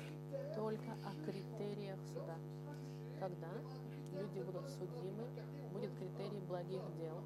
только 0.55 0.93
о 1.05 1.25
критериях 1.25 1.99
суда. 2.13 2.37
Когда 3.19 3.51
люди 4.13 4.43
будут 4.43 4.69
судимы, 4.71 5.27
будет 5.73 5.91
критерий 5.97 6.41
благих 6.47 6.83
дел. 7.01 7.21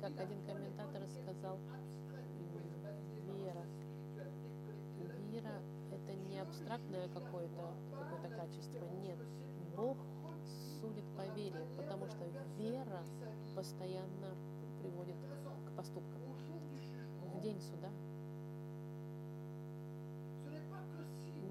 Как 0.00 0.18
один 0.18 0.44
комментатор 0.44 1.02
сказал, 1.22 1.58
вера. 3.40 3.64
Вера– 5.30 5.62
это 5.92 6.14
не 6.14 6.38
абстрактное 6.38 7.08
какое-то 7.08 7.74
какое 7.98 8.36
качество, 8.36 8.84
нет. 9.02 9.18
Бог 9.76 9.96
судит 10.80 11.04
по 11.16 11.26
вере, 11.34 11.66
потому 11.76 12.06
что 12.06 12.24
вера 12.58 13.02
постоянно 13.54 14.36
приводит 14.80 15.16
к 15.66 15.76
поступкам. 15.76 16.20
В 17.34 17.40
день 17.40 17.60
суда 17.60 17.90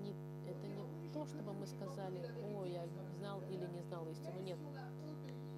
не, 0.04 0.13
это 0.47 0.67
не 0.67 1.10
то, 1.12 1.25
чтобы 1.25 1.54
мы 1.54 1.65
сказали, 1.65 2.21
о, 2.54 2.65
я 2.65 2.86
знал 3.17 3.41
или 3.49 3.65
не 3.67 3.82
знал 3.82 4.08
истину. 4.08 4.39
Нет. 4.41 4.60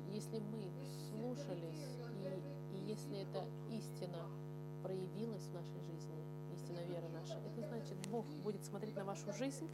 Если 0.09 0.39
мы 0.39 0.69
слушались, 1.09 1.97
и, 2.23 2.75
и 2.75 2.89
если 2.89 3.19
эта 3.19 3.45
истина 3.69 4.27
проявилась 4.84 5.43
в 5.43 5.53
нашей 5.53 5.79
жизни, 5.82 6.15
истина 6.53 6.79
веры 6.88 7.07
наша, 7.09 7.38
это 7.39 7.67
значит, 7.67 7.97
Бог 8.09 8.25
будет 8.43 8.63
смотреть 8.65 8.95
на 8.95 9.05
вашу 9.05 9.32
жизнь, 9.34 9.69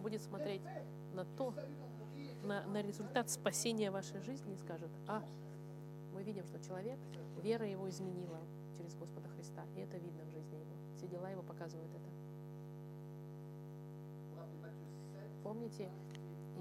будет 0.00 0.22
смотреть 0.22 0.62
на 1.14 1.24
то, 1.24 1.54
на, 2.42 2.64
на 2.66 2.82
результат 2.82 3.30
спасения 3.30 3.90
вашей 3.90 4.20
жизни 4.20 4.54
и 4.54 4.56
скажет, 4.56 4.90
а, 5.06 5.22
мы 6.12 6.22
видим, 6.22 6.44
что 6.46 6.58
человек, 6.60 6.98
вера 7.42 7.66
его 7.66 7.88
изменила 7.88 8.40
через 8.76 8.94
Господа 8.94 9.28
Христа, 9.28 9.64
и 9.76 9.80
это 9.80 9.96
видно 9.96 10.24
в 10.24 10.30
жизни 10.30 10.56
его. 10.56 10.72
Все 10.96 11.06
дела 11.08 11.30
его 11.30 11.42
показывают 11.42 11.90
это. 11.94 12.08
Помните 15.42 15.90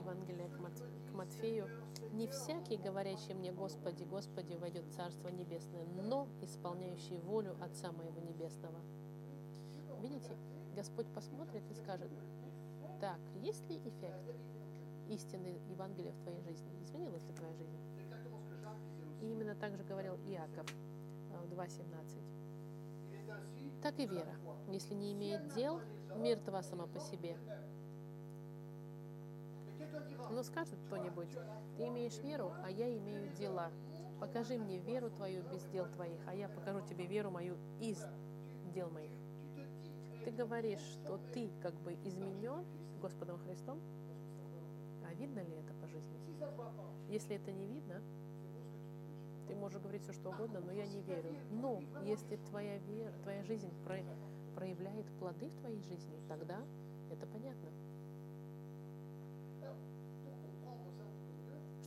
Евангелие 0.01 0.49
к, 0.49 0.59
Мат- 0.59 0.83
к 1.09 1.13
Матфею? 1.13 1.67
Не 2.11 2.27
всякий, 2.27 2.77
говорящий 2.77 3.33
мне, 3.33 3.51
Господи, 3.51 4.03
Господи, 4.03 4.55
войдет 4.55 4.85
в 4.85 4.91
Царство 4.93 5.29
Небесное, 5.29 5.85
но 6.03 6.27
исполняющий 6.41 7.17
волю 7.19 7.55
Отца 7.61 7.91
Моего 7.91 8.19
Небесного. 8.19 8.79
Видите, 10.01 10.35
Господь 10.75 11.07
посмотрит 11.13 11.63
и 11.69 11.73
скажет, 11.75 12.11
так, 12.99 13.19
есть 13.41 13.67
ли 13.69 13.77
эффект 13.77 14.35
истины 15.09 15.59
Евангелия 15.69 16.11
в 16.13 16.19
твоей 16.21 16.41
жизни? 16.41 16.69
Изменилась 16.83 17.23
ли 17.23 17.33
твоя 17.33 17.53
жизнь? 17.53 17.77
И 19.21 19.31
именно 19.31 19.55
так 19.55 19.75
же 19.77 19.83
говорил 19.83 20.15
Иаков 20.25 20.65
э, 21.31 21.37
в 21.45 21.53
2.17. 21.53 22.31
Il 23.09 23.17
est 23.17 23.29
ainsi, 23.29 23.81
Так 23.81 23.99
и 23.99 24.05
вера. 24.05 24.35
Если 24.69 24.93
не 24.93 25.13
имеет 25.13 25.53
дел, 25.53 25.79
мертва 26.15 26.61
сама 26.63 26.87
по 26.87 26.99
себе. 26.99 27.37
Но 30.29 30.43
скажет 30.43 30.79
кто-нибудь, 30.87 31.29
ты 31.77 31.87
имеешь 31.87 32.17
веру, 32.19 32.53
а 32.63 32.69
я 32.69 32.95
имею 32.97 33.31
дела. 33.33 33.71
Покажи 34.19 34.57
мне 34.57 34.79
веру 34.79 35.09
твою 35.09 35.43
без 35.43 35.63
дел 35.65 35.87
твоих, 35.87 36.19
а 36.27 36.35
я 36.35 36.47
покажу 36.47 36.81
тебе 36.81 37.05
веру 37.05 37.31
мою 37.31 37.57
из 37.79 38.05
дел 38.73 38.89
моих. 38.91 39.11
Ты 40.23 40.31
говоришь, 40.31 40.79
что 40.79 41.17
ты 41.33 41.49
как 41.61 41.73
бы 41.81 41.93
изменен 42.03 42.63
Господом 43.01 43.39
Христом, 43.39 43.79
а 45.03 45.13
видно 45.15 45.39
ли 45.39 45.55
это 45.55 45.73
по 45.73 45.87
жизни? 45.87 46.19
Если 47.09 47.35
это 47.35 47.51
не 47.51 47.67
видно, 47.67 48.01
ты 49.47 49.55
можешь 49.55 49.81
говорить 49.81 50.03
все 50.03 50.13
что 50.13 50.29
угодно, 50.29 50.61
но 50.61 50.71
я 50.71 50.85
не 50.85 51.01
верю. 51.01 51.35
Но 51.49 51.81
если 52.05 52.37
твоя 52.37 52.77
вера, 52.77 53.11
твоя 53.23 53.43
жизнь 53.43 53.71
про- 53.83 54.05
проявляет 54.55 55.07
плоды 55.17 55.49
в 55.49 55.55
твоей 55.55 55.81
жизни, 55.81 56.15
тогда 56.27 56.63
это 57.09 57.25
понятно. 57.25 57.69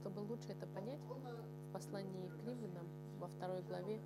Чтобы 0.04 0.20
лучше 0.20 0.48
это 0.50 0.66
понять, 0.66 1.00
в 1.00 1.72
послании 1.72 2.28
к 2.28 2.44
римлянам 2.44 2.86
во 3.18 3.26
второй 3.26 3.62
главе 3.62 3.98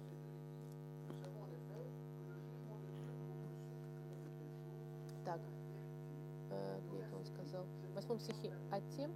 так, 5.24 5.40
э, 6.50 6.80
где 6.86 6.98
это 6.98 7.16
он 7.16 7.24
сказал, 7.26 7.64
в 7.64 7.94
восьмом 7.96 8.20
стихе, 8.20 8.54
а 8.70 8.80
тем, 8.96 9.10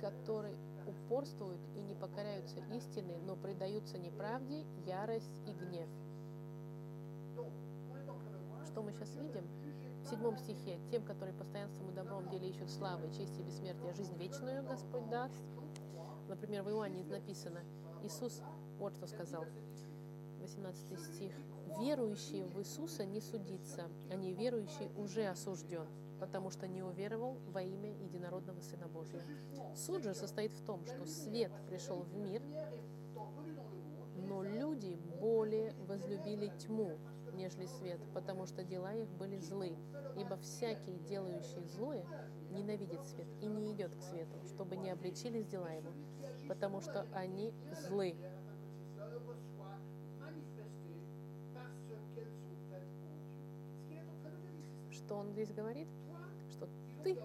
которые 0.00 0.56
упорствуют 0.86 1.60
и 1.74 1.82
не 1.82 1.94
покоряются 1.94 2.58
истины, 2.74 3.18
но 3.26 3.36
предаются 3.36 3.98
неправде, 3.98 4.64
ярость 4.86 5.42
и 5.46 5.52
гнев. 5.52 5.90
Что 8.64 8.82
мы 8.82 8.92
сейчас 8.92 9.14
видим? 9.14 9.46
В 10.04 10.08
седьмом 10.08 10.38
стихе, 10.38 10.80
тем, 10.90 11.04
которые 11.04 11.34
постоянством 11.34 11.90
и 11.90 11.92
добром 11.92 12.30
деле 12.30 12.48
ищут 12.48 12.70
славы, 12.70 13.10
чести 13.10 13.40
и 13.40 13.42
бессмертия, 13.42 13.92
жизнь 13.92 14.16
вечную 14.16 14.64
Господь 14.64 15.06
даст. 15.10 15.44
Например, 16.28 16.62
в 16.62 16.70
Иоанне 16.70 17.04
написано, 17.04 17.60
Иисус 18.02 18.42
вот 18.78 18.94
что 18.94 19.06
сказал, 19.06 19.44
18 20.40 20.98
стих, 21.00 21.32
«Верующий 21.80 22.44
в 22.44 22.58
Иисуса 22.60 23.04
не 23.04 23.20
судится, 23.20 23.88
а 24.10 24.16
неверующий 24.16 24.90
уже 24.96 25.26
осужден, 25.26 25.86
потому 26.20 26.50
что 26.50 26.68
не 26.68 26.82
уверовал 26.82 27.38
во 27.48 27.62
имя 27.62 27.90
единородного 27.90 28.60
Сына 28.60 28.86
Божия». 28.86 29.22
Суд 29.74 30.02
же 30.02 30.14
состоит 30.14 30.52
в 30.52 30.62
том, 30.62 30.84
что 30.86 31.04
свет 31.06 31.52
пришел 31.68 32.00
в 32.02 32.16
мир, 32.16 32.42
но 34.16 34.42
люди 34.42 34.98
более 35.20 35.72
возлюбили 35.86 36.48
тьму, 36.58 36.98
нежели 37.34 37.66
свет, 37.66 38.00
потому 38.14 38.46
что 38.46 38.64
дела 38.64 38.94
их 38.94 39.08
были 39.10 39.38
злы. 39.38 39.76
Ибо 40.16 40.36
всякий, 40.36 40.98
делающий 41.08 41.64
злое, 41.64 42.04
ненавидит 42.50 43.04
свет 43.04 43.26
и 43.40 43.46
не 43.46 43.72
идет 43.72 43.94
к 43.94 44.02
свету, 44.02 44.38
чтобы 44.46 44.76
не 44.76 44.90
обличились 44.90 45.46
дела 45.46 45.70
его, 45.70 45.90
потому 46.46 46.80
что 46.80 47.06
они 47.12 47.52
злы. 47.72 48.14
Что 54.90 55.16
он 55.16 55.30
здесь 55.30 55.52
говорит? 55.52 55.88
Что 56.50 56.68
ты, 57.04 57.16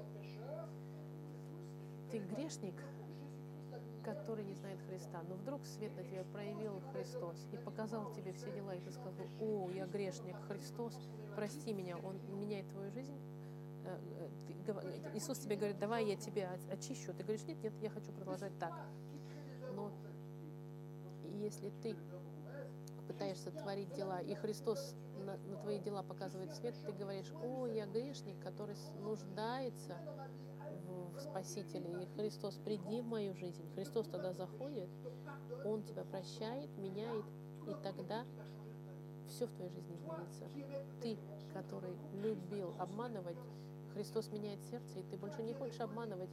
ты 2.12 2.20
грешник, 2.20 2.76
который 4.04 4.44
не 4.44 4.54
знает 4.54 4.80
Христа, 4.88 5.24
но 5.28 5.36
вдруг 5.36 5.66
свет 5.66 5.96
на 5.96 6.04
тебя 6.04 6.24
проявил 6.26 6.80
Христос 6.92 7.48
и 7.52 7.58
показал 7.58 8.12
тебе 8.14 8.34
все 8.34 8.52
дела, 8.52 8.76
и 8.76 8.80
ты 8.82 8.92
сказал, 8.92 9.26
о, 9.40 9.70
я 9.72 9.86
грешник, 9.88 10.36
Христос, 10.48 10.94
прости 11.36 11.74
меня, 11.74 11.98
Он 11.98 12.18
меняет 12.40 12.68
твою 12.70 12.92
жизнь. 12.92 13.18
Э, 13.86 13.98
э, 14.68 15.16
Иисус 15.16 15.40
тебе 15.40 15.56
говорит, 15.56 15.80
давай 15.80 16.06
я 16.06 16.16
тебя 16.16 16.52
очищу. 16.72 17.14
Ты 17.14 17.24
говоришь, 17.24 17.46
нет, 17.46 17.62
нет, 17.64 17.74
я 17.82 17.90
хочу 17.90 18.12
продолжать 18.12 18.58
так. 18.60 18.74
Если 21.42 21.72
ты 21.82 21.96
пытаешься 23.08 23.52
творить 23.52 23.92
дела, 23.94 24.20
и 24.22 24.36
Христос 24.36 24.96
на, 25.26 25.38
на 25.38 25.58
твои 25.58 25.80
дела 25.80 26.04
показывает 26.04 26.54
свет, 26.54 26.76
ты 26.86 26.92
говоришь, 26.92 27.32
о, 27.44 27.66
я 27.66 27.88
грешник, 27.88 28.40
который 28.42 28.76
нуждается 29.00 29.98
в, 30.86 31.18
в 31.18 31.20
Спасителе, 31.20 32.04
и 32.04 32.06
Христос, 32.16 32.60
приди 32.64 33.02
в 33.02 33.06
мою 33.06 33.34
жизнь. 33.34 33.68
Христос 33.74 34.08
тогда 34.08 34.34
заходит, 34.34 34.90
Он 35.66 35.82
тебя 35.84 36.04
прощает, 36.04 36.70
меняет, 36.78 37.26
и 37.68 37.74
тогда 37.84 38.24
все 39.28 39.48
в 39.48 39.52
твоей 39.54 39.72
жизни 39.72 39.96
изменится. 39.96 40.46
Ты, 41.02 41.18
который 41.54 41.98
любил 42.22 42.76
обманывать, 42.78 43.38
Христос 43.94 44.30
меняет 44.30 44.62
сердце, 44.64 45.00
и 45.00 45.04
ты 45.04 45.18
больше 45.18 45.42
не 45.42 45.54
хочешь 45.54 45.80
обманывать. 45.80 46.30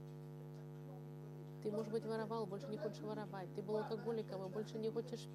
Ты, 1.62 1.70
может 1.70 1.90
быть, 1.90 2.04
воровал, 2.04 2.46
больше 2.46 2.68
не 2.68 2.78
хочешь 2.78 3.00
воровать. 3.00 3.48
Ты 3.54 3.62
был 3.62 3.76
алкоголиком, 3.76 4.44
и 4.44 4.48
больше 4.48 4.78
не 4.78 4.90
хочешь 4.90 5.28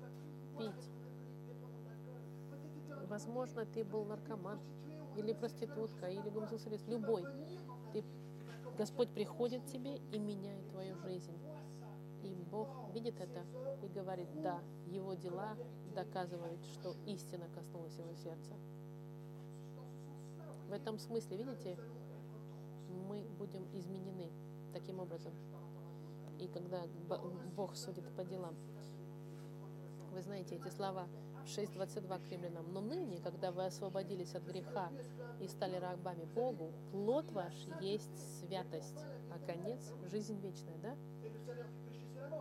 пить. 0.58 0.90
Возможно, 3.08 3.66
ты 3.66 3.84
был 3.84 4.06
наркоман, 4.06 4.60
или 5.18 5.34
проститутка, 5.34 6.08
или 6.08 6.30
гомосексуалист, 6.30 6.88
любой. 6.88 7.26
Ты, 7.92 8.04
Господь 8.78 9.10
приходит 9.10 9.64
к 9.64 9.68
тебе 9.68 9.98
и 10.12 10.20
меняет 10.20 10.68
твою 10.70 10.98
жизнь. 10.98 11.38
И 12.24 12.44
Бог 12.50 12.70
видит 12.94 13.20
это 13.20 13.46
и 13.84 13.88
говорит, 13.88 14.30
да, 14.42 14.62
его 14.88 15.14
дела 15.14 15.56
доказывают, 15.94 16.64
что 16.74 16.96
истина 17.06 17.48
коснулась 17.54 17.98
его 17.98 18.14
сердца. 18.16 18.54
В 20.70 20.72
этом 20.72 20.98
смысле, 20.98 21.38
видите, 21.38 21.78
мы 23.08 23.28
будем 23.38 23.68
изменены 23.78 24.32
таким 24.74 25.00
образом. 25.00 25.34
И 26.40 26.48
когда 26.48 26.84
Бог 27.56 27.76
судит 27.76 28.06
по 28.16 28.24
делам, 28.24 28.56
вы 30.12 30.22
знаете 30.22 30.56
эти 30.56 30.70
слова 30.70 31.08
в 31.44 31.46
6.22 31.46 32.26
к 32.26 32.30
римлянам. 32.30 32.72
«Но 32.72 32.82
ныне, 32.82 33.20
когда 33.20 33.52
вы 33.52 33.66
освободились 33.66 34.36
от 34.36 34.44
греха 34.44 34.92
и 35.42 35.48
стали 35.48 35.76
рабами 35.76 36.26
Богу, 36.26 36.72
плод 36.92 37.32
ваш 37.32 37.54
есть 37.82 38.40
святость, 38.40 39.06
а 39.32 39.40
конец– 39.46 39.94
жизнь 40.12 40.40
вечная». 40.40 40.78
Да? 40.78 40.96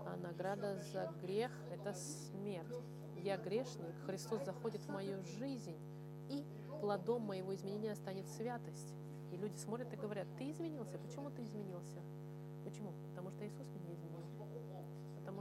А 0.06 0.16
награда 0.16 0.78
за 0.92 1.12
грех– 1.20 1.50
это 1.72 1.92
смерть. 1.94 2.76
Я 3.16 3.36
грешник, 3.36 3.94
Христос 4.06 4.44
заходит 4.44 4.82
в 4.82 4.88
мою 4.88 5.22
жизнь, 5.22 5.78
и 6.28 6.44
плодом 6.80 7.22
моего 7.22 7.54
изменения 7.54 7.94
станет 7.94 8.26
святость. 8.28 8.94
И 9.30 9.36
люди 9.36 9.56
смотрят 9.56 9.92
и 9.92 9.96
говорят, 9.96 10.26
ты 10.36 10.50
изменился? 10.50 10.98
Почему 10.98 11.30
ты 11.30 11.42
изменился? 11.42 12.00
Почему? 12.64 12.92
Потому 13.08 13.30
что 13.30 13.46
Иисус 13.46 13.66
меня. 13.68 13.81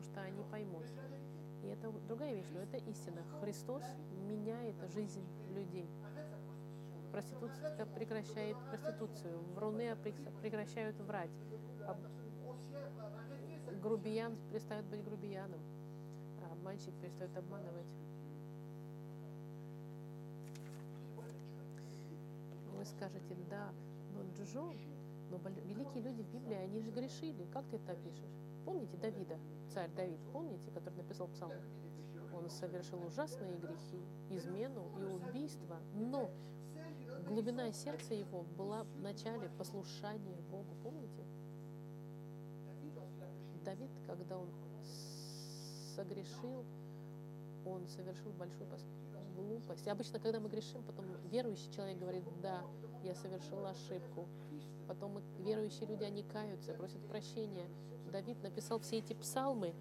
Что 0.04 0.22
они 0.22 0.44
поймут. 0.52 0.86
И 1.64 1.68
это 1.68 1.92
другая 2.08 2.34
вещь, 2.34 2.50
но 2.54 2.62
это 2.62 2.78
истина. 2.78 3.24
Христос 3.40 3.84
меняет 4.28 4.76
жизнь 4.94 5.24
людей. 5.54 5.90
Проститутка 7.12 7.86
прекращает 7.94 8.58
проституцию, 8.70 9.42
вруны 9.54 9.84
прек- 10.02 10.42
прекращают 10.42 10.98
врать, 11.02 11.30
грубиян 13.82 14.38
перестает 14.50 14.86
быть 14.86 15.04
грубияном, 15.04 15.60
а 16.42 16.54
обманщик 16.54 16.94
перестает 17.02 17.36
обманывать. 17.36 17.88
Вы 22.78 22.86
скажете, 22.86 23.36
да, 23.50 23.74
но 24.14 24.24
Джо, 24.34 24.74
но 25.30 25.38
великие 25.66 26.04
люди 26.04 26.22
в 26.22 26.32
Библии, 26.32 26.56
они 26.56 26.80
же 26.80 26.92
грешили. 26.92 27.46
Как 27.52 27.66
ты 27.68 27.76
это 27.76 27.92
опишешь? 27.92 28.51
Помните 28.66 28.98
Давида, 28.98 29.38
царь 29.74 29.90
Давид, 29.96 30.20
помните, 30.32 30.70
который 30.72 30.96
написал 30.96 31.28
псалм? 31.28 31.54
Он 32.34 32.50
совершил 32.50 33.04
ужасные 33.06 33.58
грехи, 33.58 34.00
измену 34.30 34.90
и 35.00 35.04
убийство, 35.04 35.78
но 35.94 36.30
глубина 37.28 37.72
сердца 37.72 38.14
его 38.14 38.44
была 38.58 38.84
в 38.84 39.00
начале 39.02 39.50
послушания 39.58 40.40
Богу, 40.50 40.76
помните? 40.84 41.24
Давид, 43.64 43.92
когда 44.08 44.38
он 44.38 44.50
согрешил, 45.96 46.66
он 47.66 47.88
совершил 47.88 48.32
большую 48.32 48.68
пос- 48.70 49.36
глупость. 49.36 49.86
И 49.86 49.90
обычно, 49.90 50.20
когда 50.20 50.40
мы 50.40 50.50
грешим, 50.50 50.84
потом 50.84 51.06
верующий 51.30 51.72
человек 51.72 52.00
говорит, 52.00 52.24
да, 52.42 52.64
я 53.04 53.14
совершил 53.16 53.66
ошибку. 53.66 54.28
Потом 54.88 55.22
верующие 55.40 55.88
люди, 55.88 56.04
они 56.04 56.24
каются, 56.24 56.74
просят 56.74 57.06
прощения. 57.08 57.68
Давид 58.12 58.42
написал 58.44 58.80
все 58.80 58.98
эти 58.98 59.14
псалмы, 59.14 59.74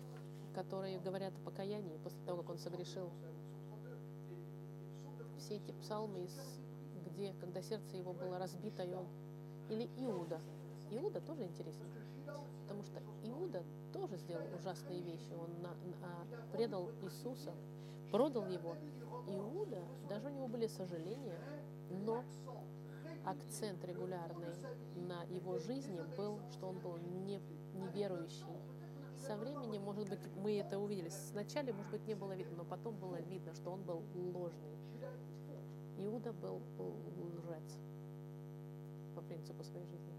которые 0.55 0.99
говорят 1.01 1.35
о 1.37 1.41
покаянии 1.41 1.99
после 1.99 2.21
того, 2.25 2.43
как 2.43 2.51
он 2.51 2.59
согрешил. 2.59 3.11
Все 5.39 5.57
эти 5.57 5.73
псалмы, 5.73 6.29
где, 7.07 7.33
когда 7.41 7.61
сердце 7.61 7.97
его 7.97 8.13
было 8.13 8.39
разбито, 8.39 8.85
и 8.85 8.95
он... 8.95 9.07
Или 9.69 9.89
Иуда. 9.99 10.41
Иуда 10.91 11.21
тоже 11.21 11.45
интересен, 11.45 11.85
потому 12.63 12.83
что 12.85 13.01
Иуда 13.25 13.63
тоже 13.93 14.17
сделал 14.17 14.45
ужасные 14.59 15.01
вещи. 15.01 15.33
Он 15.33 15.63
на- 15.63 15.75
на- 16.01 16.51
предал 16.53 16.91
Иисуса, 17.03 17.53
продал 18.11 18.47
его. 18.49 18.75
Иуда, 19.29 19.83
даже 20.09 20.29
у 20.29 20.31
него 20.31 20.49
были 20.49 20.67
сожаления, 20.67 21.39
но 21.91 22.25
акцент 23.25 23.85
регулярный 23.85 24.55
на 24.97 25.23
его 25.25 25.59
жизни 25.59 26.01
был, 26.17 26.41
что 26.53 26.69
он 26.69 26.79
был 26.79 26.97
не, 26.97 27.41
неверующий. 27.81 28.45
Со 29.27 29.37
временем, 29.37 29.83
может 29.83 30.09
быть, 30.09 30.21
мы 30.37 30.59
это 30.59 30.79
увидели. 30.79 31.09
Сначала, 31.09 31.73
может 31.73 31.91
быть, 31.91 32.07
не 32.07 32.15
было 32.15 32.35
видно, 32.35 32.57
но 32.57 32.65
потом 32.65 32.97
было 32.97 33.21
видно, 33.21 33.55
что 33.55 33.71
он 33.71 33.83
был 33.83 34.03
ложный. 34.15 34.77
Иуда 35.99 36.33
был 36.33 36.63
лжец 36.79 37.79
по 39.15 39.21
принципу 39.21 39.63
своей 39.63 39.87
жизни. 39.87 40.15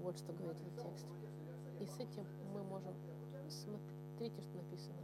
Вот 0.00 0.18
что 0.18 0.32
говорит 0.32 0.60
этот 0.66 0.82
текст. 0.82 1.06
И 1.80 1.86
с 1.86 2.00
этим 2.00 2.26
мы 2.52 2.62
можем... 2.64 2.94
Смотрите, 3.48 4.42
что 4.42 4.56
написано. 4.56 4.98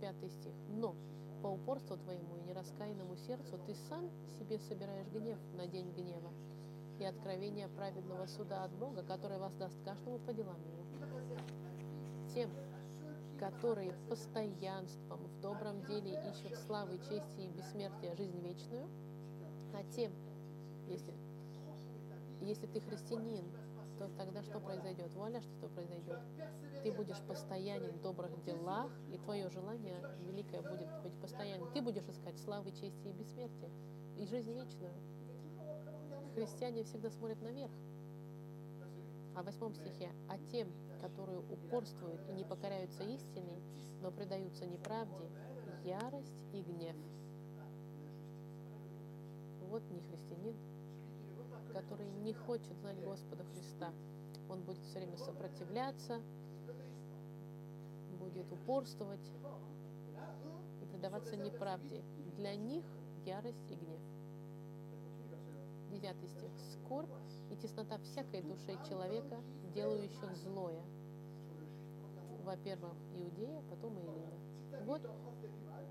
Пятый 0.00 0.28
стих. 0.28 0.52
Но 0.68 0.94
по 1.42 1.48
упорству 1.48 1.96
твоему 1.96 2.36
и 2.36 2.48
нераскаянному 2.48 3.16
сердцу 3.16 3.58
ты 3.66 3.74
сам 3.88 4.10
себе 4.38 4.58
собираешь 4.58 5.08
гнев 5.08 5.38
на 5.56 5.66
день 5.66 5.90
гнева 5.92 6.30
и 6.98 7.04
откровение 7.04 7.68
праведного 7.68 8.26
суда 8.26 8.64
от 8.64 8.72
Бога, 8.72 9.02
который 9.02 9.38
воздаст 9.38 9.76
каждому 9.84 10.18
по 10.18 10.32
делам 10.32 10.60
его. 10.62 10.84
Тем, 12.34 12.50
которые 13.38 13.92
постоянством 14.08 15.18
в 15.18 15.40
добром 15.40 15.84
деле 15.84 16.18
ищут 16.30 16.56
славы, 16.58 16.98
чести 16.98 17.40
и 17.40 17.48
бессмертия 17.48 18.14
жизнь 18.14 18.40
вечную, 18.40 18.88
а 19.74 19.82
тем, 19.94 20.12
если, 20.88 21.12
если 22.40 22.66
ты 22.66 22.80
христианин, 22.80 23.44
то 23.98 24.08
тогда 24.16 24.42
что 24.42 24.60
произойдет? 24.60 25.12
Вуаля, 25.14 25.40
что 25.40 25.68
произойдет. 25.68 26.18
Ты 26.82 26.92
будешь 26.92 27.20
постоянен 27.22 27.92
в 27.92 28.02
добрых 28.02 28.42
делах, 28.42 28.90
и 29.12 29.18
твое 29.18 29.48
желание 29.50 29.98
великое 30.20 30.62
будет 30.62 30.88
быть 31.02 31.14
постоянным. 31.20 31.72
Ты 31.72 31.80
будешь 31.80 32.08
искать 32.08 32.38
славы, 32.38 32.72
чести 32.72 33.08
и 33.08 33.12
бессмертия, 33.12 33.70
и 34.16 34.26
жизнь 34.26 34.52
вечную. 34.52 34.92
Христиане 36.34 36.82
всегда 36.82 37.10
смотрят 37.10 37.40
наверх. 37.42 37.70
А 39.36 39.42
в 39.42 39.46
восьмом 39.46 39.74
стихе, 39.74 40.10
а 40.28 40.38
тем, 40.50 40.68
которые 41.00 41.38
упорствуют 41.38 42.20
и 42.28 42.32
не 42.32 42.44
покоряются 42.44 43.04
истине, 43.04 43.60
но 44.00 44.10
предаются 44.10 44.66
неправде, 44.66 45.30
ярость 45.84 46.34
и 46.52 46.62
гнев. 46.62 46.96
Вот 49.68 49.82
не 49.90 50.00
христианин, 50.00 50.56
который 51.72 52.10
не 52.22 52.32
хочет 52.32 52.76
знать 52.78 53.00
Господа 53.02 53.44
Христа. 53.44 53.92
Он 54.48 54.62
будет 54.62 54.82
все 54.84 54.98
время 54.98 55.16
сопротивляться, 55.16 56.20
будет 58.18 58.50
упорствовать 58.52 59.32
и 60.82 60.86
предаваться 60.86 61.36
неправде. 61.36 62.02
Для 62.36 62.54
них 62.56 62.84
ярость 63.24 63.70
и 63.70 63.74
гнев. 63.74 64.00
Девятый 65.94 66.28
стих. 66.28 66.50
Скорбь 66.72 67.08
и 67.50 67.56
теснота 67.56 67.98
всякой 67.98 68.42
души 68.42 68.76
человека, 68.88 69.40
делающих 69.72 70.36
злое. 70.36 70.82
Во-первых, 72.42 72.94
Иудея, 73.14 73.62
потом 73.70 73.96
Иелина. 73.98 74.84
Вот, 74.84 75.08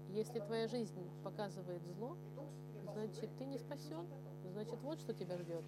если 0.10 0.42
твоя 0.42 0.68
жизнь 0.68 1.10
показывает 1.24 1.82
зло, 1.86 2.18
значит, 2.94 3.30
ты 3.38 3.46
не 3.46 3.58
спасен. 3.58 4.06
Значит, 4.52 4.78
вот 4.82 5.00
что 5.00 5.14
тебя 5.14 5.38
ждет. 5.38 5.64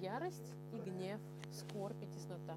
Ярость 0.00 0.54
и 0.72 0.78
гнев, 0.78 1.20
скорбь 1.52 2.02
и 2.02 2.06
теснота. 2.08 2.56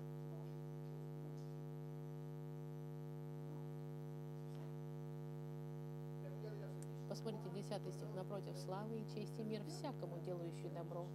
Посмотрите, 7.12 7.49
10 7.49 7.93
стих 7.93 8.07
напротив. 8.16 8.57
Славы 8.57 9.01
и 9.01 9.05
честь 9.14 9.38
и 9.38 9.43
мир 9.43 9.62
всякому, 9.66 10.18
делающему 10.22 10.70
добро. 10.70 11.05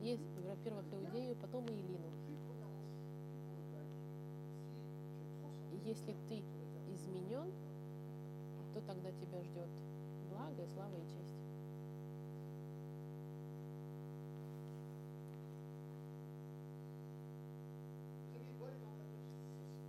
Есть, 0.00 0.28
во-первых, 0.44 0.86
Иудею, 0.92 1.36
потом 1.36 1.66
и 1.66 1.70
Илину. 1.70 2.10
Если 5.84 6.16
ты 6.28 6.42
изменен, 6.92 7.52
то 8.74 8.80
тогда 8.80 9.12
тебя 9.12 9.40
ждет 9.44 9.70
благо, 10.30 10.66
слава 10.66 10.96
и 10.96 11.06
честь. 11.06 11.38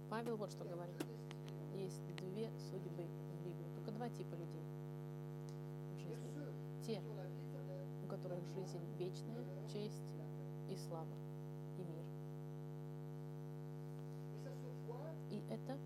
Павел 0.07 0.37
вот 0.37 0.51
что 0.51 0.65
говорит. 0.65 1.03
Есть 1.73 1.99
две 2.15 2.51
судьбы 2.69 3.07
в 3.07 3.43
Библии, 3.43 3.73
только 3.73 3.89
два 3.89 4.07
типа 4.09 4.35
людей. 4.35 4.68
Те, 6.89 7.03
у 8.03 8.07
которых 8.07 8.43
жизнь 8.47 8.81
вечная, 8.97 9.45
честь 9.71 10.01
и 10.67 10.75
слава, 10.75 11.13
и 11.77 11.83
мир. 11.83 12.03
И 15.29 15.43
это 15.51 15.77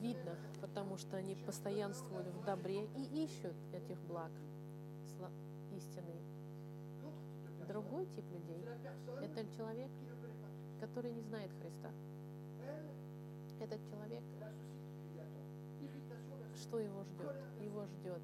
видно, 0.00 0.36
потому 0.60 0.96
что 0.96 1.16
они 1.16 1.34
постоянствовали 1.34 2.30
в 2.30 2.44
добре 2.44 2.84
и 2.84 3.24
ищут 3.24 3.56
этих 3.72 4.00
благ 4.02 4.30
истины. 5.72 6.14
Другой 7.66 8.06
тип 8.06 8.24
людей– 8.30 8.64
это 9.20 9.44
человек, 9.56 9.90
который 10.78 11.10
не 11.10 11.22
знает 11.22 11.50
Христа. 11.60 11.90
Этот 13.58 13.84
человек, 13.90 14.22
что 16.54 16.78
его 16.78 17.02
ждет? 17.02 17.34
Его 17.60 17.86
ждет 17.86 18.22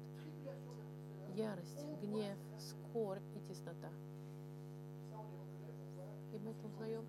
ярость, 1.35 1.85
гнев, 2.01 2.37
скорбь 2.57 3.23
и 3.35 3.39
теснота. 3.41 3.91
И 6.31 6.37
мы 6.39 6.51
это 6.51 6.65
узнаем, 6.65 7.05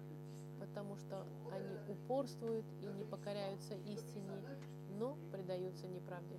потому 0.59 0.97
что 0.97 1.27
они 1.53 1.77
упорствуют 1.89 2.67
и 2.83 2.87
не 2.87 3.05
покоряются 3.05 3.75
истине, 3.75 4.41
но 4.99 5.17
предаются 5.31 5.87
неправде. 5.87 6.39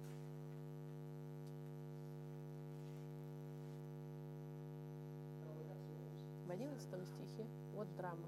В 6.45 6.51
11 6.51 7.07
стихе 7.07 7.45
вот 7.73 7.87
драма. 7.95 8.27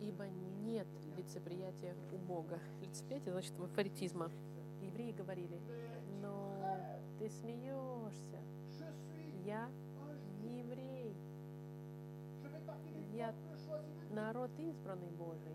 Ибо 0.00 0.28
нет 0.62 0.88
лицеприятия 1.16 1.94
у 2.12 2.16
Бога. 2.16 2.58
Лицеприятие 2.80 3.32
значит 3.32 3.54
фаритизма. 3.74 4.30
Евреи 4.80 5.12
говорили, 5.12 5.60
ты 7.20 7.28
смеешься. 7.28 8.38
Я 9.44 9.68
еврей. 10.42 11.14
Я 13.12 13.34
народ 14.10 14.50
избранный 14.58 15.10
Божий. 15.10 15.54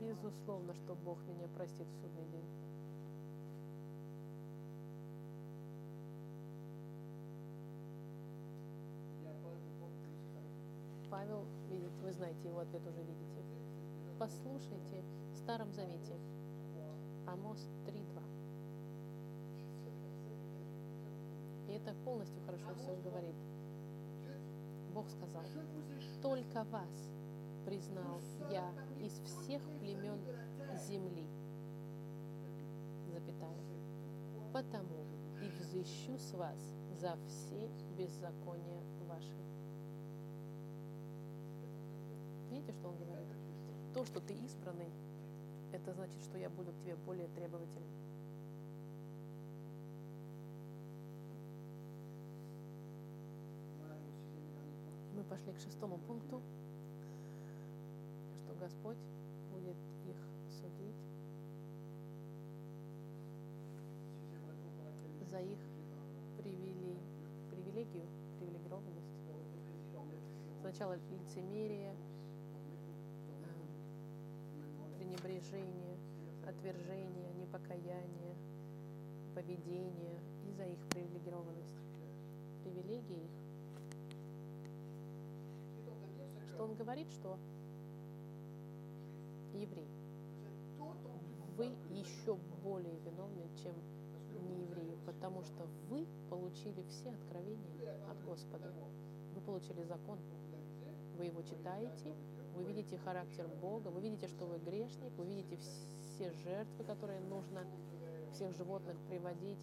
Безусловно, 0.00 0.72
что 0.74 0.94
Бог 0.94 1.18
меня 1.26 1.46
простит 1.48 1.86
в 1.86 2.00
судный 2.00 2.24
день. 2.24 2.48
Павел 11.10 11.44
видит, 11.68 11.92
вы 12.02 12.12
знаете, 12.12 12.48
его 12.48 12.60
ответ 12.60 12.80
уже 12.86 13.02
видите. 13.02 13.42
Послушайте 14.18 15.04
в 15.34 15.36
Старом 15.36 15.70
Завете. 15.72 16.16
Амос 17.32 17.66
3.2. 17.86 18.22
И 21.68 21.72
это 21.72 21.94
полностью 22.04 22.42
хорошо 22.44 22.74
все 22.74 22.94
говорит. 22.96 23.36
Бог 24.92 25.08
сказал, 25.08 25.44
только 26.20 26.64
вас 26.64 27.10
признал 27.64 28.20
я 28.50 28.70
из 29.00 29.12
всех 29.20 29.62
племен 29.80 30.20
земли, 30.86 31.26
запятая, 33.10 33.56
потому 34.52 35.06
и 35.40 35.48
взыщу 35.58 36.18
с 36.18 36.34
вас 36.34 36.58
за 37.00 37.16
все 37.26 37.70
беззакония 37.96 38.82
ваши. 39.08 39.42
Видите, 42.50 42.72
что 42.72 42.88
он 42.88 42.96
говорит? 42.98 43.28
То, 43.94 44.04
что 44.04 44.20
ты 44.20 44.34
избранный, 44.34 44.90
это 45.72 45.92
значит, 45.94 46.22
что 46.22 46.38
я 46.38 46.50
буду 46.50 46.72
к 46.72 46.78
тебе 46.80 46.96
более 46.96 47.28
требовательным. 47.28 47.88
Мы 55.14 55.24
пошли 55.24 55.52
к 55.52 55.58
шестому 55.58 55.98
пункту, 55.98 56.40
что 58.44 58.54
Господь 58.60 58.98
будет 59.50 59.76
их 60.06 60.16
судить. 60.60 60.96
за 65.32 65.38
их 65.38 65.58
привилегию, 66.36 68.06
привилегированность. 68.38 69.16
Сначала 70.60 70.98
лицемерие, 71.10 71.94
пренебрежение, 75.42 75.98
отвержение, 76.46 77.32
непокаяние, 77.34 78.36
поведение 79.34 80.20
и 80.46 80.52
за 80.52 80.64
их 80.64 80.78
привилегированность. 80.88 81.80
Привилегии 82.62 83.24
их. 83.24 83.30
Что 86.54 86.64
он 86.64 86.74
говорит, 86.74 87.10
что 87.10 87.38
еврей, 89.54 89.88
вы 91.56 91.66
еще 91.90 92.36
более 92.62 92.98
виновны, 93.00 93.48
чем 93.62 93.74
не 94.46 94.62
евреи, 94.62 94.96
потому 95.06 95.42
что 95.42 95.66
вы 95.88 96.06
получили 96.30 96.82
все 96.88 97.10
откровения 97.10 97.96
от 98.08 98.22
Господа. 98.24 98.72
Вы 99.34 99.40
получили 99.40 99.82
закон. 99.84 100.18
Вы 101.16 101.26
его 101.26 101.42
читаете, 101.42 102.14
вы 102.54 102.64
видите 102.64 102.98
характер 102.98 103.48
Бога, 103.60 103.88
вы 103.88 104.00
видите, 104.00 104.28
что 104.28 104.46
вы 104.46 104.58
грешник, 104.58 105.12
вы 105.16 105.26
видите 105.26 105.56
все 105.56 106.30
жертвы, 106.44 106.84
которые 106.84 107.20
нужно 107.20 107.64
всех 108.32 108.54
животных 108.54 108.96
приводить 109.08 109.58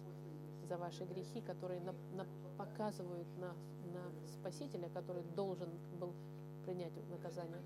за 0.68 0.76
ваши 0.76 1.04
грехи, 1.04 1.40
которые 1.40 1.80
на, 1.80 1.92
на, 2.12 2.26
показывают 2.56 3.26
на, 3.38 3.54
на 3.92 4.28
Спасителя, 4.28 4.88
который 4.88 5.22
должен 5.34 5.70
был 5.98 6.14
принять 6.64 6.92
наказание. 7.08 7.60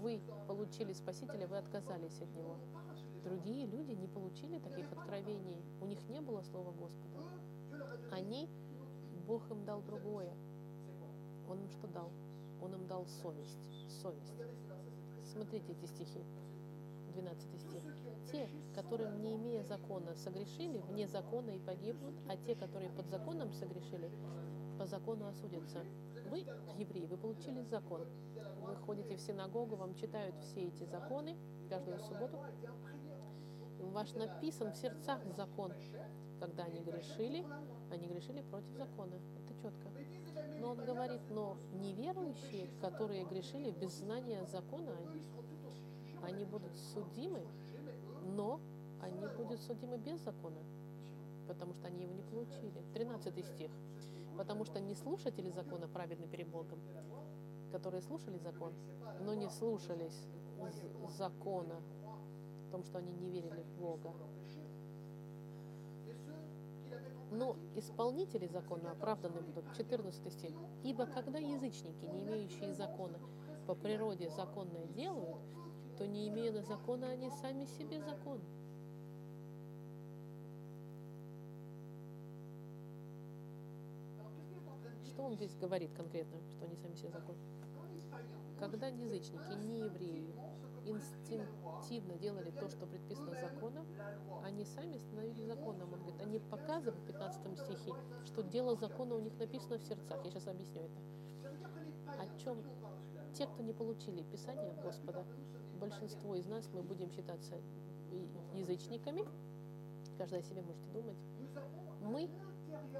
Вы 0.00 0.20
получили 0.48 0.92
Спасителя, 0.92 1.46
вы 1.46 1.58
отказались 1.58 2.20
от 2.20 2.34
Него. 2.34 2.56
Другие 3.24 3.66
люди 3.66 3.92
не 3.92 4.08
получили 4.08 4.58
таких 4.58 4.90
откровений. 4.92 5.62
У 5.80 5.86
них 5.86 5.98
не 6.08 6.20
было 6.20 6.42
Слова 6.42 6.72
Господа. 6.72 7.20
Они, 8.10 8.48
Бог 9.26 9.48
им 9.50 9.64
дал 9.64 9.80
другое. 9.82 10.34
Он 11.48 11.60
им 11.60 11.68
что 11.70 11.86
дал? 11.88 12.10
Он 12.62 12.74
им 12.74 12.86
дал 12.86 13.06
совесть. 13.06 13.58
Совесть. 14.02 14.34
Смотрите 15.24 15.72
эти 15.72 15.86
стихи. 15.86 16.24
12 17.12 17.60
стих. 17.60 17.82
Те, 18.30 18.48
которые, 18.74 19.10
не 19.10 19.34
имея 19.34 19.62
закона, 19.64 20.14
согрешили, 20.14 20.78
вне 20.78 21.06
закона 21.06 21.50
и 21.50 21.58
погибнут, 21.58 22.14
а 22.28 22.36
те, 22.36 22.54
которые 22.54 22.90
под 22.90 23.08
законом 23.08 23.52
согрешили, 23.52 24.10
по 24.78 24.86
закону 24.86 25.26
осудятся. 25.26 25.84
Вы, 26.30 26.38
евреи, 26.78 27.06
вы 27.06 27.18
получили 27.18 27.62
закон. 27.64 28.06
Вы 28.62 28.76
ходите 28.76 29.16
в 29.16 29.20
синагогу, 29.20 29.76
вам 29.76 29.94
читают 29.94 30.34
все 30.40 30.68
эти 30.68 30.84
законы 30.84 31.36
каждую 31.68 31.98
субботу. 32.00 32.38
Ваш 33.78 34.14
написан 34.14 34.72
в 34.72 34.76
сердцах 34.76 35.20
закон. 35.36 35.72
Когда 36.40 36.64
они 36.64 36.80
грешили, 36.80 37.44
они 37.90 38.08
грешили 38.08 38.42
против 38.42 38.74
закона. 38.76 39.14
Это 39.36 39.54
четко. 39.62 40.01
Но 40.60 40.70
он 40.70 40.84
говорит, 40.84 41.20
но 41.30 41.56
неверующие, 41.72 42.68
которые 42.80 43.24
грешили 43.24 43.70
без 43.70 43.92
знания 43.92 44.44
закона, 44.46 44.96
они 46.22 46.44
будут 46.44 46.76
судимы, 46.94 47.44
но 48.22 48.60
они 49.00 49.26
будут 49.36 49.60
судимы 49.60 49.98
без 49.98 50.20
закона, 50.20 50.62
потому 51.48 51.74
что 51.74 51.88
они 51.88 52.02
его 52.02 52.12
не 52.12 52.22
получили. 52.22 52.82
13 52.94 53.44
стих. 53.44 53.70
Потому 54.36 54.64
что 54.64 54.80
не 54.80 54.94
слушатели 54.94 55.50
закона 55.50 55.88
праведны 55.88 56.26
перед 56.26 56.48
Богом, 56.48 56.78
которые 57.70 58.02
слушали 58.02 58.38
закон, 58.38 58.72
но 59.20 59.34
не 59.34 59.48
слушались 59.50 60.26
закона, 61.18 61.80
в 62.68 62.70
том, 62.70 62.84
что 62.84 62.98
они 62.98 63.12
не 63.12 63.30
верили 63.30 63.62
в 63.62 63.78
Бога. 63.78 64.12
Но 67.32 67.56
исполнители 67.76 68.46
закона 68.46 68.92
оправданы 68.92 69.40
будут. 69.40 69.64
14 69.74 70.32
стих. 70.32 70.54
Ибо 70.84 71.06
когда 71.06 71.38
язычники, 71.38 72.04
не 72.04 72.20
имеющие 72.20 72.74
закона, 72.74 73.18
по 73.66 73.74
природе 73.74 74.28
законное 74.28 74.86
делают, 74.88 75.38
то 75.96 76.06
не 76.06 76.28
имея 76.28 76.52
на 76.52 76.62
закона, 76.62 77.08
они 77.08 77.30
сами 77.30 77.64
себе 77.64 78.02
закон. 78.02 78.40
Что 85.06 85.22
он 85.22 85.34
здесь 85.36 85.54
говорит 85.54 85.92
конкретно, 85.94 86.38
что 86.50 86.66
они 86.66 86.76
сами 86.76 86.94
себе 86.94 87.10
закон? 87.10 87.36
Когда 88.58 88.88
язычники, 88.88 89.56
не 89.58 89.80
евреи, 89.80 90.34
инстинктивно 90.84 92.14
делали 92.16 92.50
то, 92.50 92.68
что 92.68 92.86
предписано 92.86 93.34
законом, 93.34 93.86
они 94.42 94.64
сами 94.64 94.96
становились 94.98 95.46
законом. 95.46 95.92
Он 95.92 96.00
говорит, 96.00 96.20
они 96.20 96.38
показывают 96.38 96.98
в 96.98 97.06
15 97.06 97.58
стихе, 97.58 97.94
что 98.24 98.42
дело 98.42 98.76
закона 98.76 99.14
у 99.14 99.20
них 99.20 99.36
написано 99.38 99.78
в 99.78 99.82
сердцах. 99.82 100.24
Я 100.24 100.30
сейчас 100.30 100.46
объясню 100.48 100.82
это. 100.82 102.20
О 102.20 102.38
чем 102.38 102.62
те, 103.34 103.46
кто 103.46 103.62
не 103.62 103.72
получили 103.72 104.22
Писание 104.22 104.74
Господа, 104.82 105.24
большинство 105.80 106.34
из 106.34 106.46
нас 106.46 106.68
мы 106.72 106.82
будем 106.82 107.10
считаться 107.10 107.60
язычниками, 108.54 109.24
каждый 110.18 110.40
о 110.40 110.42
себе 110.42 110.62
можете 110.62 110.88
думать, 110.90 111.16
мы 112.02 112.30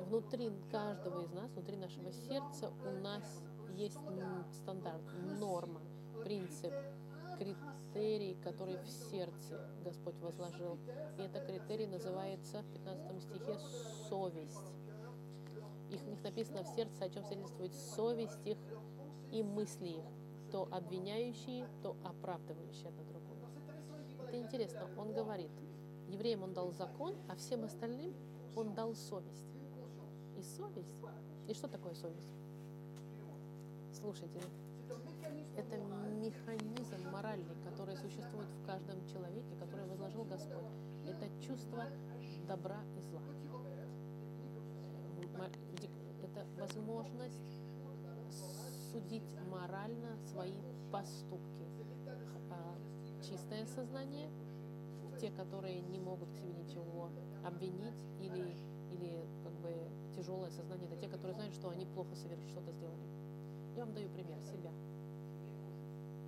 внутри 0.08 0.50
каждого 0.70 1.20
из 1.22 1.32
нас, 1.32 1.50
внутри 1.52 1.76
нашего 1.76 2.12
сердца 2.12 2.70
у 2.84 3.02
нас 3.02 3.42
есть 3.74 3.98
стандарт, 4.52 5.02
норма, 5.38 5.80
принцип, 6.24 6.72
критерий, 7.38 8.36
который 8.42 8.76
в 8.78 8.88
сердце 8.88 9.60
Господь 9.84 10.16
возложил. 10.20 10.78
И 11.18 11.22
это 11.22 11.40
критерий 11.40 11.86
называется 11.86 12.62
в 12.62 12.72
15 12.72 13.22
стихе 13.22 13.58
совесть. 14.08 14.72
Их, 15.90 16.02
них 16.06 16.22
написано 16.22 16.62
в 16.62 16.68
сердце, 16.68 17.04
о 17.04 17.10
чем 17.10 17.24
свидетельствует 17.24 17.74
совесть 17.74 18.38
их 18.46 18.58
и 19.30 19.42
мысли 19.42 19.88
их 19.88 20.04
то 20.52 20.68
обвиняющие, 20.70 21.66
то 21.82 21.96
оправдывающие 22.04 22.88
одно 22.88 23.02
другое. 23.04 23.38
Это 24.28 24.38
интересно. 24.38 24.86
Он 24.98 25.12
говорит, 25.12 25.50
евреям 26.08 26.42
он 26.42 26.52
дал 26.52 26.70
закон, 26.72 27.16
а 27.28 27.36
всем 27.36 27.64
остальным 27.64 28.14
он 28.54 28.74
дал 28.74 28.94
совесть. 28.94 29.48
И 30.36 30.42
совесть. 30.42 31.02
И 31.48 31.54
что 31.54 31.68
такое 31.68 31.94
совесть? 31.94 32.28
Слушайте, 33.92 34.40
это 35.56 35.76
механизм 35.76 37.10
моральный, 37.10 37.56
который 37.64 37.96
существует 37.96 38.48
в 38.48 38.66
каждом 38.66 39.04
человеке, 39.06 39.54
который 39.58 39.86
возложил 39.86 40.24
Господь. 40.24 40.64
Это 41.06 41.28
чувство 41.40 41.84
добра 42.46 42.80
и 42.96 43.00
зла. 43.02 43.22
Это 46.22 46.46
возможность 46.58 47.40
судить 48.90 49.36
морально 49.50 50.16
свои 50.26 50.54
поступки. 50.90 51.66
А, 52.50 52.76
чистое 53.22 53.66
сознание, 53.66 54.30
те, 55.18 55.30
которые 55.30 55.80
не 55.80 55.98
могут 55.98 56.30
к 56.30 56.36
себе 56.36 56.52
ничего 56.52 57.10
обвинить, 57.44 57.94
или, 58.20 58.56
или 58.90 59.26
как 59.42 59.52
бы 59.54 59.90
тяжелое 60.14 60.50
сознание, 60.50 60.86
это 60.88 60.96
те, 60.96 61.08
которые 61.08 61.34
знают, 61.34 61.54
что 61.54 61.70
они 61.70 61.86
плохо 61.86 62.14
совершили, 62.14 62.50
что-то 62.50 62.72
сделали. 62.72 63.21
Я 63.82 63.86
вам 63.86 63.94
даю 63.96 64.08
пример 64.10 64.40
себя. 64.42 64.70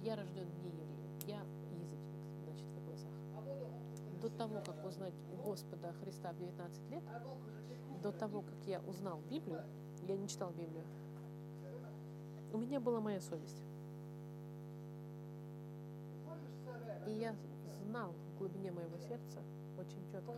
Я 0.02 0.16
рожден 0.16 0.48
не 0.60 0.70
еврей, 0.70 0.98
я 1.24 1.40
язычник, 1.70 2.18
значит, 2.42 2.66
в 2.66 2.84
глазах. 2.84 3.12
До 4.20 4.28
того, 4.28 4.60
как 4.66 4.84
узнать 4.84 5.14
Господа 5.44 5.92
Христа 5.92 6.32
в 6.32 6.38
19 6.38 6.90
лет, 6.90 7.04
до 8.02 8.10
того, 8.10 8.42
как 8.42 8.56
я 8.66 8.80
узнал 8.80 9.20
Библию, 9.30 9.62
я 10.02 10.16
не 10.16 10.26
читал 10.26 10.50
Библию, 10.50 10.84
у 12.52 12.58
меня 12.58 12.80
была 12.80 12.98
моя 12.98 13.20
совесть. 13.20 13.62
И 17.06 17.12
я 17.12 17.36
знал 17.84 18.14
в 18.34 18.38
глубине 18.38 18.72
моего 18.72 18.98
сердца 18.98 19.38
очень 19.78 20.04
четко, 20.10 20.34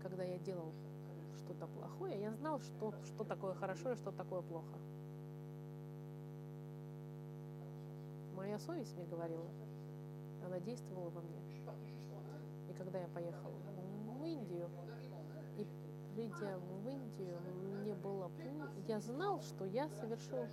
когда 0.00 0.22
я 0.22 0.38
делал 0.38 0.72
что-то 1.38 1.66
плохое, 1.66 2.20
я 2.20 2.30
знал, 2.30 2.60
что, 2.60 2.94
что 3.06 3.24
такое 3.24 3.54
хорошо 3.54 3.90
и 3.90 3.96
что 3.96 4.12
такое 4.12 4.42
плохо. 4.42 4.78
Моя 8.46 8.60
совесть 8.60 8.94
мне 8.94 9.04
говорила, 9.06 9.44
она 10.44 10.60
действовала 10.60 11.10
во 11.10 11.20
мне. 11.20 11.40
И 12.70 12.74
когда 12.74 13.00
я 13.00 13.08
поехал 13.08 13.50
в 13.50 14.24
Индию, 14.24 14.70
и 15.56 15.66
придя 16.14 16.56
в 16.56 16.88
Индию, 16.88 17.40
мне 17.80 17.92
было... 17.96 18.30
Я 18.86 19.00
знал, 19.00 19.40
что 19.40 19.64
я 19.64 19.88
совершил 19.88 20.46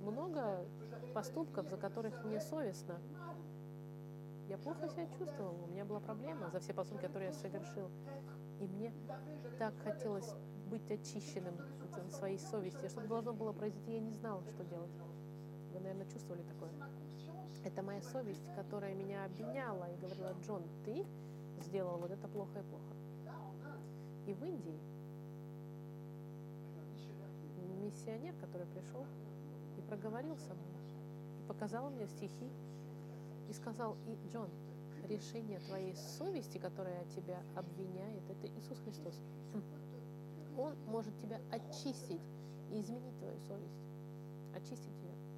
много 0.00 0.66
поступков, 1.14 1.68
за 1.68 1.76
которых 1.76 2.24
мне 2.24 2.40
совестно. 2.40 2.98
Я 4.48 4.58
плохо 4.58 4.88
себя 4.88 5.06
чувствовала, 5.16 5.62
у 5.62 5.68
меня 5.68 5.84
была 5.84 6.00
проблема 6.00 6.50
за 6.50 6.58
все 6.58 6.74
поступки, 6.74 7.06
которые 7.06 7.28
я 7.28 7.32
совершил. 7.32 7.88
И 8.58 8.66
мне 8.66 8.92
так 9.60 9.72
хотелось 9.84 10.34
быть 10.68 10.90
очищенным 10.90 11.54
своей 12.10 12.40
совести. 12.40 12.88
Что 12.88 13.06
должно 13.06 13.32
было 13.32 13.52
произойти, 13.52 13.92
я 13.92 14.00
не 14.00 14.14
знала, 14.14 14.42
что 14.48 14.64
делать. 14.64 14.90
Вы, 15.72 15.78
наверное, 15.78 16.06
чувствовали 16.06 16.42
такое. 16.42 16.72
Это 17.66 17.82
моя 17.82 18.00
совесть, 18.00 18.48
которая 18.54 18.94
меня 18.94 19.24
обвиняла 19.24 19.90
и 19.92 19.96
говорила, 19.96 20.32
Джон, 20.40 20.62
ты 20.84 21.04
сделал 21.64 21.98
вот 21.98 22.12
это 22.12 22.28
плохо 22.28 22.60
и 22.60 22.62
плохо. 22.62 22.94
И 24.28 24.34
в 24.34 24.44
Индии 24.44 24.78
миссионер, 27.82 28.34
который 28.36 28.68
пришел 28.68 29.04
и 29.78 29.82
проговорил 29.82 30.36
со 30.38 30.54
мной, 30.54 30.76
и 31.40 31.48
показал 31.48 31.90
мне 31.90 32.06
стихи, 32.06 32.52
и 33.48 33.52
сказал, 33.52 33.96
и 34.06 34.16
Джон, 34.28 34.48
решение 35.08 35.58
твоей 35.58 35.96
совести, 35.96 36.58
которая 36.58 37.04
тебя 37.16 37.42
обвиняет, 37.56 38.22
это 38.30 38.46
Иисус 38.46 38.78
Христос. 38.78 39.20
Он 40.56 40.72
может 40.86 41.16
тебя 41.18 41.40
очистить 41.50 42.22
и 42.70 42.80
изменить 42.80 43.18
твою 43.18 43.40
совесть. 43.40 43.82
Очистить 44.54 44.96
ее. 45.02 45.35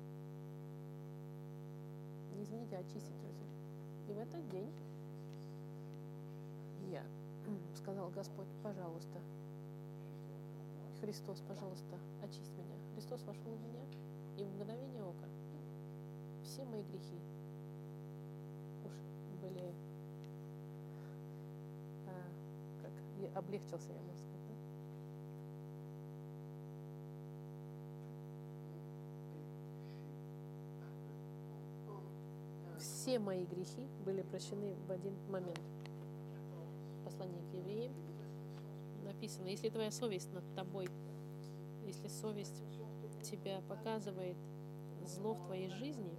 Не 2.39 2.45
изменить, 2.45 2.73
а 2.73 2.79
очистить, 2.79 3.19
друзья. 3.19 3.47
И 4.09 4.13
в 4.13 4.19
этот 4.19 4.49
день 4.49 4.73
я 6.89 7.03
сказал, 7.75 8.11
Господь, 8.11 8.47
пожалуйста, 8.63 9.19
Христос, 11.01 11.43
пожалуйста, 11.49 11.99
очисть 12.23 12.53
меня. 12.53 12.77
Христос 12.95 13.23
вошел 13.25 13.43
в 13.43 13.61
меня, 13.61 13.83
и 14.37 14.45
в 14.45 14.55
мгновение 14.55 15.03
ока 15.03 15.27
все 16.45 16.65
мои 16.65 16.85
грехи 16.85 17.19
уж 18.85 18.93
были, 19.43 19.75
а, 22.07 22.13
как 22.83 23.37
облегчился 23.37 23.93
я, 23.93 24.01
можно 24.01 24.15
сказать. 24.15 24.39
Да? 24.47 24.59
Все 33.09 33.19
мои 33.19 33.47
грехи 33.47 33.89
были 34.05 34.21
прощены 34.21 34.75
в 34.87 34.91
один 34.91 35.15
момент. 35.31 35.59
Послание 37.07 37.41
к 37.51 37.55
евреям 37.55 37.95
написано, 39.03 39.47
если 39.47 39.71
твоя 39.71 39.91
совесть 39.91 40.31
над 40.35 40.45
тобой, 40.55 40.91
если 41.87 42.09
совесть 42.09 42.63
тебя 43.23 43.63
показывает 43.67 44.37
зло 45.07 45.33
в 45.33 45.47
твоей 45.47 45.71
жизни, 45.71 46.19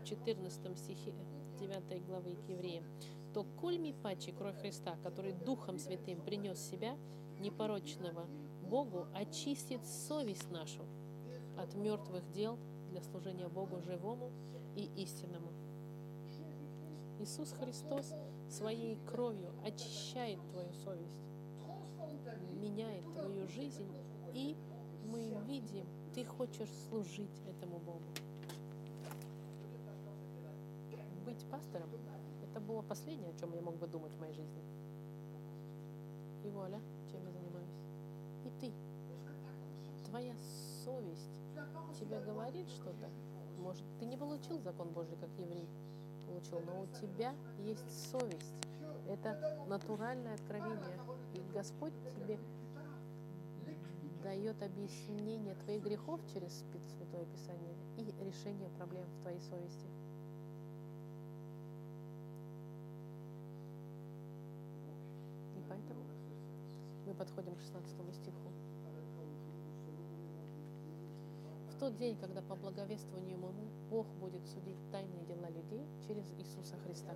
в 0.00 0.04
14 0.04 0.76
стихе 0.76 1.14
9 1.60 2.06
главы 2.06 2.34
к 2.34 2.48
евреям, 2.48 2.84
то 3.32 3.44
коль 3.60 3.78
ми 3.78 3.92
паче 3.92 4.32
кровь 4.32 4.58
Христа, 4.58 4.96
который 5.04 5.30
Духом 5.32 5.78
Святым 5.78 6.22
принес 6.22 6.58
себя, 6.58 6.96
непорочного 7.38 8.26
Богу, 8.68 9.06
очистит 9.14 9.86
совесть 9.86 10.50
нашу 10.50 10.82
от 11.56 11.72
мертвых 11.76 12.28
дел 12.32 12.58
для 12.90 13.00
служения 13.04 13.46
Богу 13.46 13.80
живому 13.80 14.32
и 14.74 14.90
истинному. 14.96 15.51
Иисус 17.22 17.52
Христос 17.52 18.14
своей 18.50 18.98
кровью 19.06 19.52
очищает 19.64 20.40
твою 20.50 20.72
совесть, 20.72 21.22
меняет 22.60 23.04
твою 23.14 23.46
жизнь, 23.46 23.86
и 24.34 24.56
мы 25.04 25.32
видим, 25.46 25.86
ты 26.14 26.24
хочешь 26.24 26.68
служить 26.88 27.40
этому 27.48 27.78
Богу. 27.78 28.02
Быть 31.24 31.46
пастором– 31.48 31.88
это 32.50 32.58
было 32.58 32.82
последнее, 32.82 33.30
о 33.30 33.38
чем 33.38 33.54
я 33.54 33.60
мог 33.60 33.76
бы 33.76 33.86
думать 33.86 34.12
в 34.14 34.18
моей 34.18 34.34
жизни. 34.34 34.62
И 36.44 36.50
вуаля, 36.50 36.80
чем 37.08 37.24
я 37.24 37.30
занимаюсь. 37.30 37.78
И 38.44 38.50
ты, 38.60 38.72
твоя 40.10 40.34
совесть 40.84 41.40
тебе 42.00 42.18
говорит 42.18 42.68
что-то. 42.68 43.08
Может, 43.60 43.84
ты 44.00 44.06
не 44.06 44.16
получил 44.16 44.58
закон 44.58 44.88
Божий, 44.88 45.16
как 45.18 45.30
еврей 45.38 45.68
получил, 46.32 46.60
но 46.60 46.82
у 46.82 46.86
тебя 47.00 47.34
есть 47.58 48.10
совесть. 48.10 48.54
Это 49.08 49.64
натуральное 49.68 50.34
откровение. 50.34 50.98
И 51.34 51.42
Господь 51.52 51.92
тебе 52.14 52.38
дает 54.22 54.62
объяснение 54.62 55.54
твоих 55.56 55.82
грехов 55.82 56.20
через 56.32 56.64
Святое 56.96 57.26
Писание 57.26 57.74
и 57.98 58.24
решение 58.24 58.68
проблем 58.70 59.04
в 59.04 59.22
твоей 59.22 59.40
совести. 59.40 59.86
И 65.56 65.62
поэтому 65.68 66.04
мы 67.06 67.14
подходим 67.14 67.54
к 67.56 67.60
16 67.60 68.14
стиху. 68.14 68.52
В 71.68 71.71
тот 71.82 71.96
день, 71.96 72.16
когда 72.16 72.40
по 72.42 72.54
благовествованию 72.54 73.36
моему 73.38 73.64
Бог 73.90 74.06
будет 74.20 74.46
судить 74.46 74.78
тайные 74.92 75.24
дела 75.24 75.50
людей 75.50 75.84
через 76.06 76.30
Иисуса 76.38 76.76
Христа. 76.76 77.12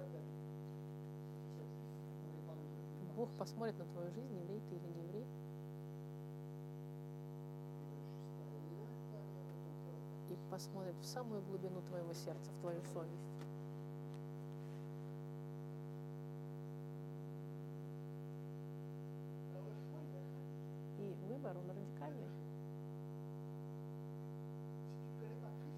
Бог 3.15 3.29
посмотрит 3.39 3.79
на 3.79 3.85
твою 3.85 4.11
жизнь, 4.11 4.37
еврей 4.37 4.61
ты 4.69 4.75
или 4.75 4.89
не 4.89 5.03
еврей, 5.05 5.27
и 10.31 10.51
посмотрит 10.51 10.97
в 10.97 11.05
самую 11.07 11.43
глубину 11.43 11.81
твоего 11.83 12.13
сердца, 12.13 12.51
в 12.51 12.61
твою 12.61 12.83
совесть. 12.93 13.23
И 20.99 21.15
выбор, 21.29 21.57
он 21.57 21.71
радикальный. 21.71 22.27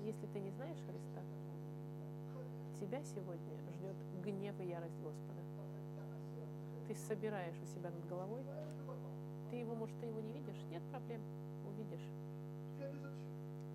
Если 0.09 0.27
ты 0.29 0.41
не 0.41 0.51
знаешь 0.53 0.79
Христа, 0.87 1.21
тебя 2.89 3.03
сегодня 3.03 3.55
ждет 3.59 3.97
гнев 4.25 4.59
и 4.61 4.65
ярость 4.65 4.99
Господа. 5.03 5.43
Ты 6.87 6.95
собираешь 6.95 7.59
у 7.63 7.67
себя 7.67 7.91
над 7.91 8.07
головой, 8.09 8.43
ты 9.51 9.57
его, 9.57 9.75
может, 9.75 9.99
ты 10.01 10.07
его 10.07 10.21
не 10.21 10.33
видишь? 10.33 10.57
Нет 10.71 10.83
проблем, 10.91 11.21
увидишь. 11.67 12.09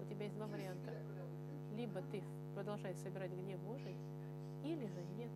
У 0.02 0.06
тебя 0.06 0.26
есть 0.26 0.36
два 0.36 0.48
варианта. 0.48 0.92
Либо 1.76 2.02
ты 2.12 2.24
продолжаешь 2.56 2.98
собирать 2.98 3.32
гнев 3.32 3.60
Божий, 3.62 3.96
или 4.64 4.88
же 4.88 5.04
нет. 5.16 5.32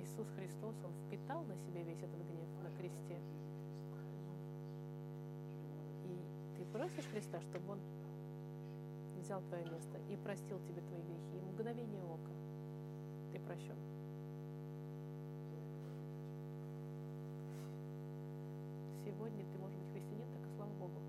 Иисус 0.00 0.26
Христос, 0.34 0.74
Он 0.84 0.92
впитал 1.06 1.44
на 1.44 1.56
себе 1.56 1.84
весь 1.84 2.02
этот 2.02 2.20
гнев 2.26 2.48
на 2.64 2.70
кресте. 2.76 3.20
И 6.04 6.56
ты 6.56 6.64
просишь 6.72 7.06
Христа, 7.12 7.40
чтобы 7.42 7.72
Он 7.72 7.80
взял 9.20 9.40
твое 9.42 9.64
место 9.66 9.98
и 10.08 10.16
простил 10.16 10.58
тебе 10.60 10.80
твои 10.82 11.02
грехи. 11.02 11.36
И 11.36 11.40
мгновение 11.52 11.97
прощен. 13.48 13.76
Сегодня 19.06 19.44
ты 19.50 19.58
можешь 19.58 19.78
быть 19.78 19.90
христианин, 19.92 20.28
так 20.34 20.44
и 20.44 20.54
слава 20.54 20.70
Богу. 20.74 21.00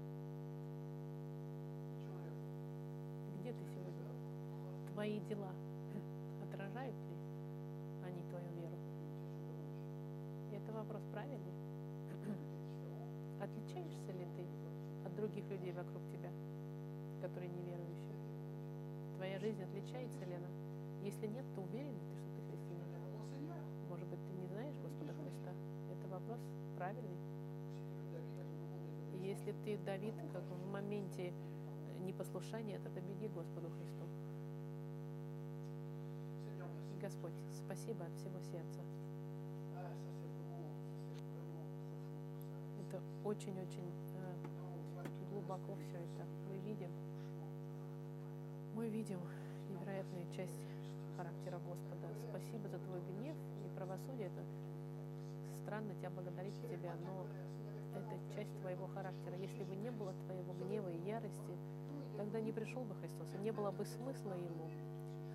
Где 3.40 3.52
ты 3.52 3.60
сегодня? 3.76 4.06
Твои 4.94 5.20
дела 5.28 5.52
отражают 6.42 6.96
ли 6.96 7.18
они 8.08 8.24
твою 8.30 8.48
веру? 8.56 8.78
Это 10.54 10.72
вопрос 10.72 11.04
правильный. 11.12 11.60
Отличаешься 13.42 14.12
ли 14.14 14.26
ты 14.38 14.46
от 15.06 15.14
других 15.16 15.46
людей 15.50 15.74
вокруг 15.74 16.02
тебя, 16.10 16.32
которые 17.22 17.50
неверующие? 17.50 18.16
Твоя 19.18 19.40
жизнь 19.40 19.62
отличается 19.62 20.24
ли 20.24 20.36
она? 20.36 20.48
Если 21.02 21.28
нет, 21.28 21.46
то 21.56 21.62
уверен 21.62 21.94
ты? 21.94 22.19
Может 24.00 24.12
быть, 24.12 24.28
ты 24.28 24.34
не 24.42 24.48
знаешь 24.48 24.76
Господа 24.82 25.12
Христа? 25.12 25.52
Это 25.92 26.08
вопрос 26.08 26.40
правильный. 26.78 27.20
Если 29.22 29.54
ты 29.66 29.78
Давид, 29.80 30.14
как 30.32 30.42
в 30.44 30.72
моменте 30.72 31.34
непослушания, 32.00 32.80
тогда 32.80 33.02
беги 33.02 33.28
Господу 33.28 33.70
Христу. 33.70 34.06
Господь, 37.02 37.34
спасибо 37.54 38.06
от 38.06 38.14
всего 38.14 38.40
сердца. 38.40 38.80
Это 42.88 43.02
очень-очень 43.26 43.92
э, 44.16 45.30
глубоко 45.30 45.76
все 45.76 45.98
это. 45.98 46.26
Мы 46.48 46.58
видим, 46.60 46.92
мы 48.76 48.88
видим 48.88 49.20
невероятную 49.70 50.26
часть 50.32 50.70
характера 51.18 51.60
Господа. 51.68 52.08
Спасибо 52.30 52.70
за 52.70 52.80
твой 52.80 53.02
гнев 53.02 53.19
правосудие. 53.80 54.28
Это 54.28 54.44
странно 55.64 55.96
тебя 55.96 56.10
благодарить 56.10 56.60
тебя, 56.62 56.94
но 57.06 57.26
это 57.96 58.36
часть 58.36 58.60
твоего 58.60 58.88
характера. 58.88 59.38
Если 59.38 59.64
бы 59.64 59.76
не 59.76 59.90
было 59.90 60.14
твоего 60.26 60.54
гнева 60.54 60.90
и 60.90 61.00
ярости, 61.08 61.56
тогда 62.18 62.42
не 62.42 62.52
пришел 62.52 62.84
бы 62.84 62.94
Христос, 62.96 63.34
и 63.36 63.38
не 63.38 63.52
было 63.52 63.72
бы 63.72 63.86
смысла 63.86 64.34
Ему. 64.34 64.70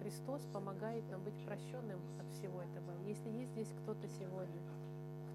Христос 0.00 0.42
помогает 0.52 1.08
нам 1.10 1.22
быть 1.24 1.34
прощенным 1.46 2.00
от 2.20 2.28
всего 2.36 2.60
этого. 2.60 2.92
Если 3.06 3.30
есть 3.30 3.52
здесь 3.52 3.72
кто-то 3.82 4.06
сегодня, 4.08 4.60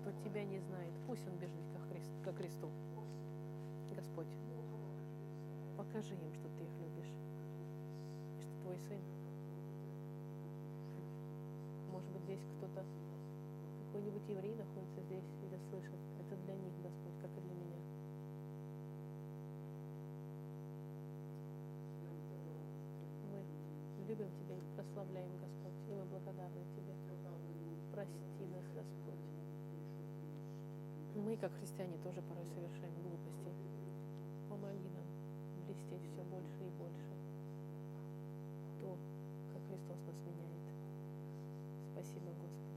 кто 0.02 0.12
тебя 0.24 0.44
не 0.44 0.60
знает, 0.60 0.94
пусть 1.08 1.28
он 1.28 1.36
бежит 1.38 1.66
ко, 1.74 1.80
Христ, 1.90 2.12
ко 2.24 2.32
Христу. 2.34 2.70
Господь, 3.96 4.28
покажи 5.76 6.14
им, 6.14 6.34
что 6.34 6.48
ты 6.50 6.64
их 6.64 6.78
любишь, 6.78 7.12
и 8.38 8.42
что 8.42 8.62
твой 8.62 8.78
сын. 8.78 9.19
Может 12.00 12.12
быть, 12.14 12.24
здесь 12.24 12.40
кто-то, 12.58 12.86
какой-нибудь 13.92 14.24
еврей 14.30 14.56
находится 14.56 15.02
здесь 15.04 15.28
или 15.44 15.60
слышит. 15.70 16.00
Это 16.24 16.36
для 16.48 16.56
них 16.56 16.72
Господь, 16.82 17.20
как 17.22 17.32
и 17.36 17.42
для 17.44 17.56
меня. 17.60 17.80
Мы 23.28 23.44
любим 24.08 24.32
Тебя 24.40 24.56
и 24.56 24.64
прославляем, 24.76 25.32
Господь, 25.44 25.76
и 25.90 25.92
мы 25.92 26.06
благодарны 26.06 26.64
Тебе. 26.72 26.94
Прости 27.92 28.46
нас, 28.56 28.64
Господь. 28.74 29.20
Мы, 31.16 31.36
как 31.36 31.52
христиане, 31.60 31.98
тоже 31.98 32.22
порой 32.22 32.46
совершаем 32.56 32.96
глупости. 33.04 33.52
Помоги 34.48 34.88
нам 34.96 35.04
блестеть 35.68 36.08
все 36.14 36.24
больше 36.24 36.64
и 36.64 36.72
больше. 36.80 37.12
То, 38.80 38.96
как 39.52 39.62
Христос 39.68 40.00
нас 40.08 40.16
меняет. 40.24 40.59
Спасибо, 42.00 42.32
Господи. 42.32 42.69